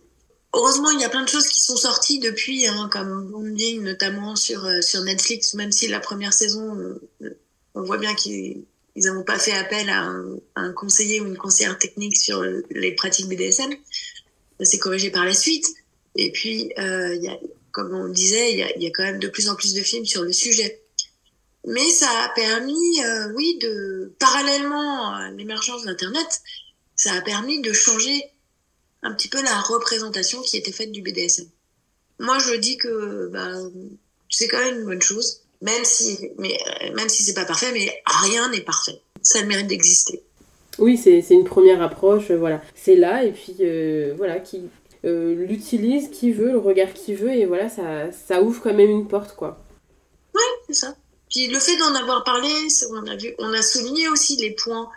Heureusement, 0.54 0.90
il 0.90 1.00
y 1.00 1.04
a 1.04 1.08
plein 1.08 1.24
de 1.24 1.28
choses 1.28 1.48
qui 1.48 1.60
sont 1.60 1.76
sorties 1.76 2.20
depuis, 2.20 2.68
hein, 2.68 2.88
comme 2.92 3.32
Bonding, 3.32 3.82
notamment 3.82 4.36
sur, 4.36 4.64
euh, 4.64 4.80
sur 4.80 5.02
Netflix, 5.02 5.54
même 5.54 5.72
si 5.72 5.88
la 5.88 5.98
première 5.98 6.34
saison, 6.34 6.78
euh, 6.78 7.36
on 7.74 7.82
voit 7.82 7.98
bien 7.98 8.14
qu'ils 8.14 8.64
n'ont 8.94 9.24
pas 9.24 9.40
fait 9.40 9.54
appel 9.54 9.88
à 9.88 10.08
un, 10.54 10.72
conseiller 10.72 11.20
ou 11.20 11.26
une 11.26 11.36
conseillère 11.36 11.76
technique 11.78 12.14
sur 12.14 12.44
les 12.70 12.92
pratiques 12.92 13.26
BDSM. 13.26 13.74
Ça 14.60 14.64
s'est 14.64 14.78
corrigé 14.78 15.10
par 15.10 15.24
la 15.24 15.34
suite. 15.34 15.66
Et 16.14 16.30
puis, 16.30 16.72
euh, 16.78 17.14
y 17.16 17.28
a, 17.28 17.38
comme 17.76 17.94
on 17.94 18.04
le 18.04 18.12
disait, 18.12 18.52
il 18.52 18.82
y 18.82 18.86
a, 18.86 18.90
quand 18.90 19.02
même 19.02 19.18
de 19.18 19.28
plus 19.28 19.50
en 19.50 19.54
plus 19.54 19.74
de 19.74 19.82
films 19.82 20.06
sur 20.06 20.22
le 20.22 20.32
sujet. 20.32 20.80
Mais 21.66 21.90
ça 21.90 22.08
a 22.24 22.30
permis, 22.30 23.04
euh, 23.04 23.34
oui, 23.34 23.58
de 23.60 24.14
parallèlement 24.18 25.10
à 25.10 25.30
l'émergence 25.32 25.84
d'Internet, 25.84 26.40
ça 26.94 27.12
a 27.12 27.20
permis 27.20 27.60
de 27.60 27.74
changer 27.74 28.30
un 29.02 29.12
petit 29.12 29.28
peu 29.28 29.42
la 29.42 29.60
représentation 29.60 30.40
qui 30.40 30.56
était 30.56 30.72
faite 30.72 30.90
du 30.90 31.02
BDSM. 31.02 31.44
Moi, 32.18 32.38
je 32.38 32.54
dis 32.54 32.78
que 32.78 33.28
bah, 33.30 33.52
c'est 34.30 34.48
quand 34.48 34.64
même 34.64 34.78
une 34.78 34.86
bonne 34.86 35.02
chose, 35.02 35.42
même 35.60 35.84
si, 35.84 36.30
mais 36.38 36.58
même 36.94 37.10
si 37.10 37.24
c'est 37.24 37.34
pas 37.34 37.44
parfait, 37.44 37.72
mais 37.72 37.92
rien 38.06 38.48
n'est 38.48 38.62
parfait. 38.62 39.02
Ça 39.20 39.40
a 39.40 39.42
le 39.42 39.48
mérite 39.48 39.66
d'exister. 39.66 40.22
Oui, 40.78 40.96
c'est 40.96 41.22
une 41.28 41.44
première 41.44 41.82
approche, 41.82 42.30
voilà. 42.30 42.62
C'est 42.74 42.96
là, 42.96 43.22
et 43.22 43.32
puis 43.32 43.56
euh, 43.60 44.14
voilà, 44.16 44.40
qui, 44.40 44.62
l'utilise 45.10 46.10
qui 46.10 46.32
veut, 46.32 46.52
le 46.52 46.58
regard 46.58 46.92
qui 46.92 47.14
veut, 47.14 47.32
et 47.32 47.46
voilà, 47.46 47.68
ça, 47.68 48.10
ça 48.12 48.42
ouvre 48.42 48.60
quand 48.62 48.74
même 48.74 48.90
une 48.90 49.08
porte, 49.08 49.36
quoi. 49.36 49.64
Ouais, 50.34 50.40
c'est 50.66 50.74
ça. 50.74 50.96
Puis 51.30 51.48
le 51.48 51.58
fait 51.58 51.76
d'en 51.76 51.94
avoir 51.94 52.24
parlé, 52.24 52.48
on 52.90 53.06
a, 53.06 53.16
vu, 53.16 53.34
on 53.38 53.52
a 53.52 53.62
souligné 53.62 54.08
aussi 54.08 54.36
les 54.36 54.52
points 54.52 54.88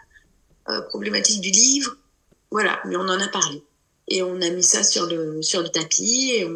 euh, 0.70 0.82
problématiques 0.82 1.41
du 1.41 1.49
livre, 1.49 1.97
voilà, 2.51 2.80
mais 2.86 2.95
on 2.95 3.01
en 3.01 3.20
a 3.20 3.28
parlé. 3.28 3.64
Et 4.07 4.24
on 4.24 4.41
a 4.41 4.49
mis 4.49 4.64
ça 4.64 4.84
sur 4.84 5.05
le, 5.05 5.41
sur 5.41 5.62
le 5.62 5.70
tapis, 5.70 6.32
et, 6.34 6.47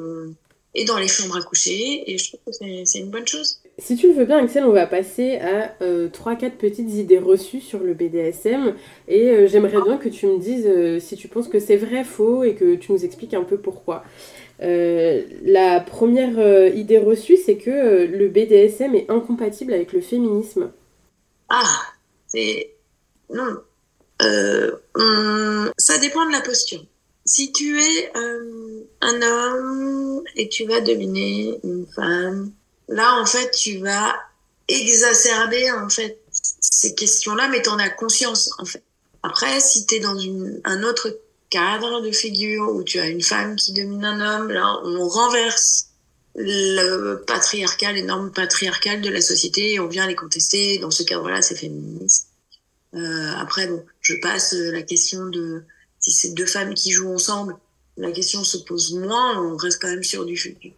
et 0.73 0.85
dans 0.85 0.97
les 0.97 1.07
chambres 1.07 1.37
à 1.37 1.41
coucher, 1.41 2.11
et 2.11 2.17
je 2.17 2.29
trouve 2.29 2.39
que 2.45 2.85
c'est 2.85 2.99
une 2.99 3.09
bonne 3.09 3.27
chose. 3.27 3.59
Si 3.79 3.95
tu 3.95 4.07
le 4.07 4.13
veux 4.13 4.25
bien, 4.25 4.37
Axel, 4.37 4.65
on 4.65 4.71
va 4.71 4.85
passer 4.85 5.37
à 5.37 5.75
euh, 5.81 6.07
3-4 6.07 6.51
petites 6.57 6.93
idées 6.93 7.17
reçues 7.17 7.59
sur 7.59 7.79
le 7.79 7.95
BDSM. 7.95 8.75
Et 9.07 9.29
euh, 9.29 9.47
j'aimerais 9.47 9.81
bien 9.81 9.97
que 9.97 10.09
tu 10.09 10.27
me 10.27 10.37
dises 10.37 10.67
euh, 10.67 10.99
si 10.99 11.15
tu 11.15 11.27
penses 11.27 11.47
que 11.47 11.59
c'est 11.59 11.77
vrai, 11.77 12.03
faux, 12.03 12.43
et 12.43 12.53
que 12.53 12.75
tu 12.75 12.91
nous 12.91 13.03
expliques 13.03 13.33
un 13.33 13.43
peu 13.43 13.57
pourquoi. 13.57 14.03
Euh, 14.61 15.23
la 15.41 15.79
première 15.79 16.67
idée 16.75 16.99
reçue, 16.99 17.35
c'est 17.35 17.57
que 17.57 18.05
le 18.05 18.27
BDSM 18.27 18.93
est 18.93 19.09
incompatible 19.09 19.73
avec 19.73 19.91
le 19.91 20.01
féminisme. 20.01 20.71
Ah, 21.49 21.81
c'est... 22.27 22.75
Non. 23.33 23.57
On... 24.95 25.71
Ça 25.77 25.97
dépend 25.97 26.27
de 26.27 26.31
la 26.31 26.41
posture. 26.41 26.85
Si 27.25 27.51
tu 27.51 27.79
es 27.79 28.11
un 29.01 29.21
homme 29.21 30.21
et 30.35 30.47
tu 30.47 30.65
vas 30.65 30.81
dominer 30.81 31.59
une 31.63 31.87
femme, 31.87 32.51
là, 32.87 33.19
en 33.21 33.25
fait, 33.25 33.51
tu 33.51 33.77
vas 33.77 34.15
exacerber, 34.67 35.71
en 35.71 35.89
fait, 35.89 36.19
ces 36.31 36.95
questions-là, 36.95 37.47
mais 37.49 37.61
tu 37.61 37.69
en 37.69 37.79
as 37.79 37.89
conscience, 37.89 38.51
en 38.57 38.65
fait. 38.65 38.83
Après, 39.23 39.59
si 39.59 39.85
tu 39.85 39.95
es 39.95 39.99
dans 39.99 40.17
un 40.65 40.83
autre 40.83 41.17
cadre 41.49 42.01
de 42.01 42.11
figure 42.11 42.69
où 42.73 42.83
tu 42.83 42.99
as 42.99 43.07
une 43.07 43.21
femme 43.21 43.55
qui 43.55 43.73
domine 43.73 44.03
un 44.03 44.19
homme, 44.19 44.51
là, 44.51 44.79
on 44.83 45.07
renverse 45.07 45.89
le 46.35 47.23
patriarcal, 47.27 47.95
les 47.95 48.01
normes 48.01 48.31
patriarcales 48.31 49.01
de 49.01 49.09
la 49.09 49.21
société 49.21 49.73
et 49.73 49.79
on 49.79 49.87
vient 49.87 50.07
les 50.07 50.15
contester. 50.15 50.79
Dans 50.79 50.91
ce 50.91 51.03
cadre-là, 51.03 51.41
c'est 51.41 51.55
féministe. 51.55 52.29
Euh, 52.95 53.31
après, 53.37 53.67
bon, 53.67 53.85
je 54.01 54.15
passe 54.15 54.53
la 54.53 54.81
question 54.81 55.27
de 55.27 55.63
si 55.99 56.11
c'est 56.11 56.33
deux 56.33 56.45
femmes 56.45 56.73
qui 56.73 56.91
jouent 56.91 57.13
ensemble, 57.13 57.55
la 57.97 58.11
question 58.11 58.43
se 58.43 58.57
pose 58.57 58.93
moins, 58.93 59.41
on 59.41 59.55
reste 59.55 59.81
quand 59.81 59.89
même 59.89 60.03
sur 60.03 60.25
du, 60.25 60.35
du 60.59 60.73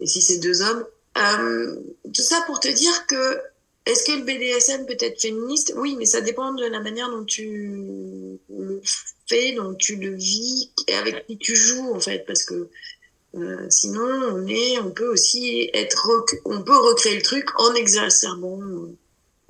et 0.00 0.06
si 0.06 0.20
c'est 0.20 0.38
deux 0.38 0.62
hommes, 0.62 0.84
euh, 1.18 1.76
tout 2.12 2.22
ça 2.22 2.42
pour 2.46 2.60
te 2.60 2.68
dire 2.68 3.06
que 3.06 3.38
est-ce 3.86 4.04
que 4.04 4.12
le 4.12 4.24
BDSM 4.24 4.86
peut 4.86 4.96
être 4.98 5.20
féministe? 5.20 5.74
Oui, 5.76 5.94
mais 5.98 6.06
ça 6.06 6.20
dépend 6.20 6.54
de 6.54 6.64
la 6.64 6.80
manière 6.80 7.10
dont 7.10 7.24
tu 7.24 8.38
le 8.48 8.80
fais, 9.26 9.52
dont 9.52 9.74
tu 9.74 9.96
le 9.96 10.14
vis, 10.14 10.70
et 10.88 10.94
avec 10.94 11.26
qui 11.26 11.36
tu 11.36 11.54
joues 11.54 11.94
en 11.94 12.00
fait, 12.00 12.24
parce 12.26 12.44
que 12.44 12.68
euh, 13.34 13.66
sinon 13.68 14.00
on 14.32 14.46
est, 14.46 14.78
on 14.78 14.90
peut 14.90 15.08
aussi 15.08 15.68
être, 15.74 16.08
on 16.46 16.62
peut 16.62 16.78
recréer 16.78 17.16
le 17.16 17.22
truc 17.22 17.48
en 17.60 17.74
exacerbant, 17.74 18.60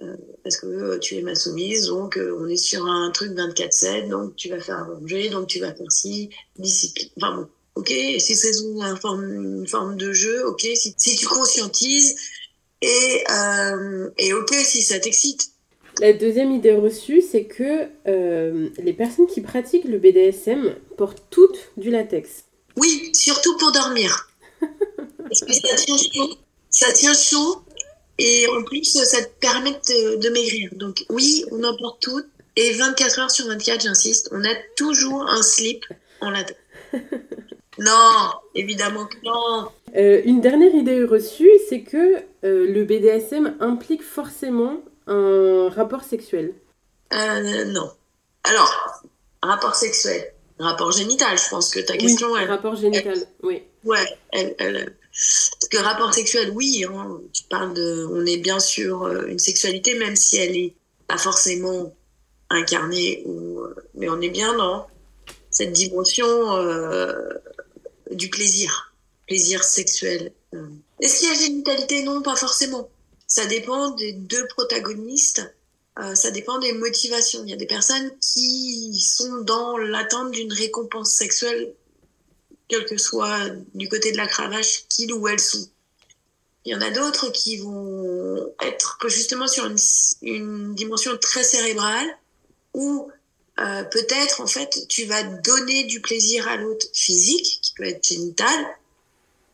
euh, 0.01 0.17
parce 0.43 0.57
que 0.57 0.99
tu 0.99 1.17
es 1.17 1.23
ma 1.23 1.37
soumise, 1.37 1.87
donc 1.87 2.19
on 2.19 2.49
est 2.49 2.57
sur 2.57 2.87
un 2.87 3.11
truc 3.13 3.33
24/7, 3.33 4.09
donc 4.09 4.35
tu 4.35 4.49
vas 4.49 4.59
faire 4.59 4.89
manger, 4.89 5.29
donc 5.29 5.47
tu 5.47 5.61
vas 5.61 5.73
faire 5.73 5.93
ci, 5.93 6.31
discipline, 6.59 7.11
enfin 7.19 7.37
bon 7.37 7.49
ok, 7.75 7.89
si 8.19 8.37
c'est 8.37 8.53
une 8.61 8.97
forme, 9.01 9.25
une 9.61 9.67
forme 9.67 9.97
de 9.97 10.13
jeu, 10.13 10.47
ok, 10.47 10.61
si, 10.61 10.95
si 10.97 11.17
tu 11.17 11.27
conscientises, 11.27 12.15
et, 12.83 13.25
euh, 13.31 14.11
et 14.19 14.33
ok, 14.33 14.53
si 14.53 14.83
ça 14.83 14.99
t'excite. 14.99 15.51
La 16.01 16.13
deuxième 16.13 16.51
idée 16.51 16.75
reçue, 16.75 17.23
c'est 17.23 17.45
que 17.45 17.89
euh, 18.09 18.69
les 18.79 18.93
personnes 18.93 19.27
qui 19.27 19.41
pratiquent 19.41 19.85
le 19.85 19.99
BDSM 19.99 20.75
portent 20.97 21.23
toutes 21.31 21.71
du 21.77 21.91
latex. 21.91 22.45
Oui, 22.77 23.11
surtout 23.15 23.57
pour 23.59 23.71
dormir. 23.71 24.29
Parce 25.19 25.41
que 25.41 25.53
ça 25.53 25.77
tient 25.77 25.97
chaud. 25.97 26.35
Ça 26.69 26.93
tient 26.93 27.15
chaud. 27.15 27.63
Et 28.19 28.47
en 28.49 28.63
plus, 28.65 28.85
ça 28.85 29.23
te 29.23 29.31
permet 29.41 29.71
de, 29.71 30.17
de 30.17 30.29
maigrir. 30.31 30.71
Donc 30.75 31.05
oui, 31.11 31.45
on 31.53 31.63
en 31.63 31.77
porte 31.77 32.03
toutes. 32.03 32.27
Et 32.57 32.73
24 32.73 33.19
heures 33.19 33.31
sur 33.31 33.47
24, 33.47 33.83
j'insiste, 33.83 34.29
on 34.31 34.45
a 34.45 34.55
toujours 34.77 35.29
un 35.29 35.43
slip 35.43 35.85
en 36.21 36.31
latex. 36.31 36.59
Non, 37.79 38.33
évidemment 38.55 39.07
que 39.07 39.17
non. 39.25 39.69
Euh, 39.97 40.23
une 40.25 40.41
dernière 40.41 40.75
idée 40.75 41.05
reçue, 41.05 41.51
c'est 41.69 41.83
que 41.83 42.17
euh, 42.45 42.73
le 42.73 42.85
BDSM 42.85 43.57
implique 43.61 44.03
forcément 44.03 44.81
un 45.07 45.69
rapport 45.69 46.05
sexuel. 46.05 46.55
Euh, 47.13 47.65
non. 47.67 47.91
Alors, 48.45 49.03
rapport 49.43 49.75
sexuel, 49.75 50.33
rapport 50.59 50.93
génital, 50.93 51.39
je 51.39 51.49
pense 51.49 51.71
que 51.71 51.81
ta 51.81 51.97
question. 51.97 52.33
Oui, 52.33 52.45
rapport 52.45 52.77
génital, 52.77 53.27
oui. 53.43 53.63
Ouais, 53.85 54.07
elle, 54.33 54.55
elle, 54.59 54.97
parce 55.13 55.69
que 55.71 55.79
rapport 55.79 56.13
sexuel, 56.13 56.51
oui, 56.55 56.85
hein, 56.89 57.21
tu 57.33 57.45
parles 57.45 57.75
de. 57.75 58.07
On 58.11 58.25
est 58.27 58.39
bien 58.39 58.59
sûr 58.59 59.07
une 59.27 59.39
sexualité, 59.39 59.97
même 59.99 60.17
si 60.17 60.39
elle 60.39 60.57
est 60.57 60.75
pas 61.07 61.19
forcément 61.19 61.93
incarnée, 62.51 63.23
ou, 63.27 63.61
mais 63.95 64.09
on 64.09 64.21
est 64.21 64.31
bien 64.31 64.57
dans 64.57 64.87
cette 65.51 65.73
dimension 65.73 66.27
du 68.11 68.31
plaisir, 68.31 68.95
plaisir 69.27 69.65
sexuel. 69.65 70.33
Est-ce 71.01 71.21
qu'il 71.21 71.29
y 71.29 71.33
a 71.33 71.35
génitalité? 71.35 72.03
Non, 72.03 72.23
pas 72.23 72.37
forcément. 72.37 72.89
Ça 73.27 73.47
dépend 73.47 73.91
des 73.91 74.13
deux 74.13 74.47
protagonistes. 74.49 75.43
Euh, 75.99 76.15
ça 76.15 76.31
dépend 76.31 76.59
des 76.59 76.73
motivations. 76.73 77.43
Il 77.45 77.51
y 77.51 77.53
a 77.53 77.57
des 77.57 77.67
personnes 77.67 78.11
qui 78.21 79.01
sont 79.01 79.43
dans 79.43 79.77
l'attente 79.77 80.33
d'une 80.33 80.53
récompense 80.53 81.13
sexuelle, 81.13 81.73
quel 82.69 82.85
que 82.87 82.97
soit 82.97 83.51
du 83.75 83.89
côté 83.89 84.13
de 84.13 84.17
la 84.17 84.27
cravache, 84.27 84.87
qu'ils 84.89 85.13
ou 85.13 85.29
elles 85.29 85.41
sont. 85.41 85.67
Il 86.65 86.73
y 86.73 86.75
en 86.75 86.81
a 86.81 86.91
d'autres 86.91 87.31
qui 87.31 87.59
vont 87.59 88.53
être 88.61 88.99
justement 89.07 89.47
sur 89.47 89.67
une, 89.67 89.77
une 90.23 90.75
dimension 90.75 91.17
très 91.19 91.45
cérébrale, 91.45 92.09
où 92.73 93.11
euh, 93.61 93.85
peut-être 93.85 94.41
en 94.41 94.47
fait 94.47 94.87
tu 94.89 95.05
vas 95.05 95.23
donner 95.23 95.85
du 95.85 96.01
plaisir 96.01 96.49
à 96.49 96.57
l'autre 96.57 96.87
physique, 96.93 97.61
qui 97.63 97.73
peut 97.75 97.85
être 97.85 98.07
génital, 98.07 98.67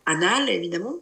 anal 0.06 0.48
évidemment, 0.48 0.96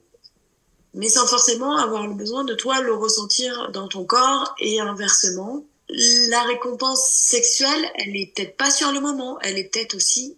mais 0.94 1.09
sans 1.09 1.26
forcément 1.26 1.76
avoir 1.76 2.07
le 2.07 2.14
besoin 2.14 2.44
de 2.44 2.55
toi 2.55 2.80
le 2.80 2.94
ressentir 2.94 3.70
dans 3.70 3.88
ton 3.88 4.05
corps 4.05 4.55
et 4.59 4.80
inversement. 4.80 5.64
La 5.90 6.42
récompense 6.42 7.09
sexuelle, 7.09 7.90
elle 7.94 8.14
est 8.14 8.32
peut-être 8.34 8.57
pas 8.57 8.70
sur 8.70 8.92
le 8.92 9.01
moment, 9.01 9.38
elle 9.40 9.59
est 9.59 9.64
peut-être 9.64 9.94
aussi 9.94 10.36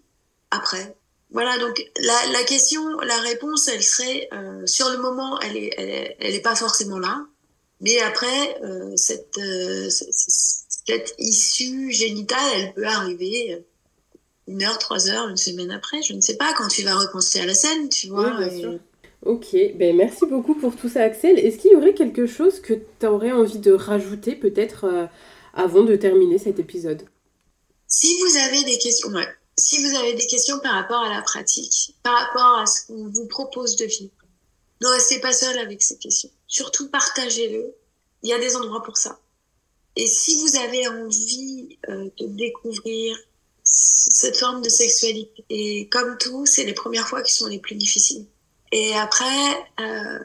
après. 0.51 0.95
Voilà, 1.33 1.59
donc 1.59 1.85
la, 1.97 2.45
question, 2.45 2.99
la 3.01 3.17
réponse, 3.21 3.69
elle 3.69 3.83
serait 3.83 4.29
euh, 4.33 4.67
sur 4.67 4.91
le 4.91 4.99
moment, 4.99 5.41
elle 5.41 5.57
est, 5.57 6.17
elle 6.21 6.35
est 6.35 6.41
pas 6.41 6.57
forcément 6.57 6.99
là, 6.99 7.25
mais 7.81 8.01
après 8.01 8.61
euh, 8.63 8.97
cette 8.97 9.39
issue 11.19 11.93
génitale, 11.93 12.53
elle 12.57 12.75
peut 12.75 12.87
arriver 12.87 13.65
une 14.47 14.63
heure, 14.63 14.79
trois 14.79 15.09
heures, 15.09 15.29
une 15.29 15.37
semaine 15.37 15.71
après, 15.71 16.03
je 16.03 16.13
ne 16.13 16.21
sais 16.21 16.37
pas, 16.37 16.53
quand 16.55 16.69
tu 16.69 16.83
vas 16.83 16.97
repenser 16.97 17.41
à 17.41 17.47
la 17.47 17.55
scène, 17.55 17.89
tu 17.89 18.09
vois. 18.09 18.37
Oui, 18.39 18.49
bien 18.49 18.59
sûr. 18.59 18.79
Ok, 19.23 19.55
ben 19.75 19.97
merci 19.97 20.25
beaucoup 20.27 20.55
pour 20.55 20.75
tout 20.75 20.89
ça 20.89 21.03
Axel. 21.03 21.39
Est-ce 21.39 21.59
qu'il 21.59 21.73
y 21.73 21.77
aurait 21.77 21.93
quelque 21.93 22.27
chose 22.27 22.59
que 22.61 22.73
tu 22.99 23.07
aurais 23.07 23.33
envie 23.33 23.59
de 23.59 23.73
rajouter 23.73 24.35
peut-être 24.35 24.85
euh, 24.85 25.07
avant 25.53 25.83
de 25.83 25.95
terminer 25.95 26.39
cet 26.39 26.59
épisode? 26.59 27.03
Si 27.87 28.09
vous 28.21 28.37
avez 28.39 28.65
des 28.65 28.79
questions, 28.79 29.11
ouais. 29.11 29.29
si 29.59 29.85
vous 29.85 29.95
avez 29.95 30.15
des 30.15 30.27
questions 30.27 30.59
par 30.61 30.73
rapport 30.73 31.03
à 31.03 31.13
la 31.15 31.21
pratique, 31.21 31.95
par 32.03 32.15
rapport 32.15 32.61
à 32.61 32.67
ce 32.67 32.87
qu'on 32.87 33.11
vous 33.11 33.27
propose 33.27 33.77
de 33.77 33.85
vivre, 33.85 34.11
Ne 34.81 34.89
restez 34.89 35.21
pas 35.21 35.35
seul 35.35 35.59
avec 35.59 35.83
ces 35.83 35.99
questions. 35.99 36.31
Surtout 36.47 36.89
partagez-le. 36.89 37.75
Il 38.23 38.31
y 38.31 38.33
a 38.33 38.39
des 38.39 38.57
endroits 38.57 38.83
pour 38.83 38.97
ça. 38.97 39.21
Et 39.97 40.07
si 40.07 40.41
vous 40.41 40.57
avez 40.57 40.89
envie 40.89 41.79
euh, 41.89 42.09
de 42.19 42.27
découvrir 42.27 43.17
cette 43.63 44.37
forme 44.37 44.63
de 44.63 44.69
sexualité, 44.69 45.45
et 45.51 45.89
comme 45.89 46.17
tout, 46.19 46.47
c'est 46.47 46.65
les 46.65 46.73
premières 46.73 47.09
fois 47.09 47.23
qui 47.23 47.33
sont 47.33 47.47
les 47.47 47.59
plus 47.59 47.77
difficiles. 47.77 48.27
Et 48.73 48.95
après, 48.95 49.25
euh, 49.81 50.19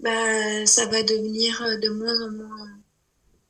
bah, 0.00 0.66
ça 0.66 0.86
va 0.86 1.02
devenir 1.02 1.78
de 1.80 1.88
moins 1.88 2.20
en 2.22 2.30
moins 2.30 2.68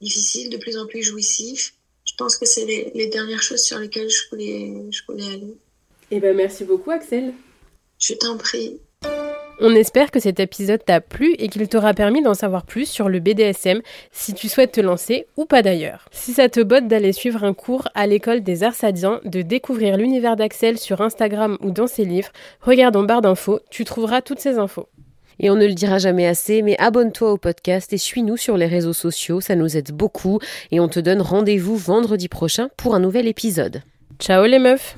difficile, 0.00 0.50
de 0.50 0.56
plus 0.58 0.76
en 0.76 0.86
plus 0.86 1.02
jouissif. 1.02 1.74
Je 2.04 2.14
pense 2.16 2.36
que 2.36 2.46
c'est 2.46 2.66
les, 2.66 2.92
les, 2.94 3.06
dernières 3.06 3.42
choses 3.42 3.62
sur 3.62 3.78
lesquelles 3.78 4.10
je 4.10 4.28
voulais, 4.30 4.74
je 4.90 5.02
voulais 5.08 5.26
aller. 5.26 5.56
Eh 6.10 6.20
ben, 6.20 6.36
merci 6.36 6.64
beaucoup, 6.64 6.90
Axel. 6.90 7.32
Je 7.98 8.14
t'en 8.14 8.36
prie. 8.36 8.80
On 9.64 9.76
espère 9.76 10.10
que 10.10 10.18
cet 10.18 10.40
épisode 10.40 10.84
t'a 10.84 11.00
plu 11.00 11.36
et 11.38 11.46
qu'il 11.46 11.68
t'aura 11.68 11.94
permis 11.94 12.20
d'en 12.20 12.34
savoir 12.34 12.66
plus 12.66 12.84
sur 12.86 13.08
le 13.08 13.20
BDSM 13.20 13.80
si 14.10 14.34
tu 14.34 14.48
souhaites 14.48 14.72
te 14.72 14.80
lancer 14.80 15.28
ou 15.36 15.44
pas 15.44 15.62
d'ailleurs. 15.62 16.08
Si 16.10 16.32
ça 16.32 16.48
te 16.48 16.58
botte 16.58 16.88
d'aller 16.88 17.12
suivre 17.12 17.44
un 17.44 17.54
cours 17.54 17.86
à 17.94 18.08
l'école 18.08 18.40
des 18.40 18.64
arts 18.64 18.74
sadiens, 18.74 19.20
de 19.24 19.40
découvrir 19.40 19.96
l'univers 19.96 20.34
d'Axel 20.34 20.78
sur 20.78 21.00
Instagram 21.00 21.58
ou 21.60 21.70
dans 21.70 21.86
ses 21.86 22.04
livres, 22.04 22.32
regarde 22.60 22.96
en 22.96 23.04
barre 23.04 23.22
d'infos, 23.22 23.60
tu 23.70 23.84
trouveras 23.84 24.20
toutes 24.20 24.40
ces 24.40 24.58
infos. 24.58 24.88
Et 25.38 25.48
on 25.48 25.54
ne 25.54 25.66
le 25.66 25.74
dira 25.74 25.98
jamais 25.98 26.26
assez, 26.26 26.62
mais 26.62 26.76
abonne-toi 26.80 27.30
au 27.30 27.36
podcast 27.36 27.92
et 27.92 27.98
suis-nous 27.98 28.36
sur 28.36 28.56
les 28.56 28.66
réseaux 28.66 28.92
sociaux, 28.92 29.40
ça 29.40 29.54
nous 29.54 29.76
aide 29.76 29.92
beaucoup. 29.92 30.40
Et 30.72 30.80
on 30.80 30.88
te 30.88 30.98
donne 30.98 31.22
rendez-vous 31.22 31.76
vendredi 31.76 32.26
prochain 32.26 32.68
pour 32.76 32.96
un 32.96 33.00
nouvel 33.00 33.28
épisode. 33.28 33.82
Ciao 34.18 34.44
les 34.44 34.58
meufs 34.58 34.96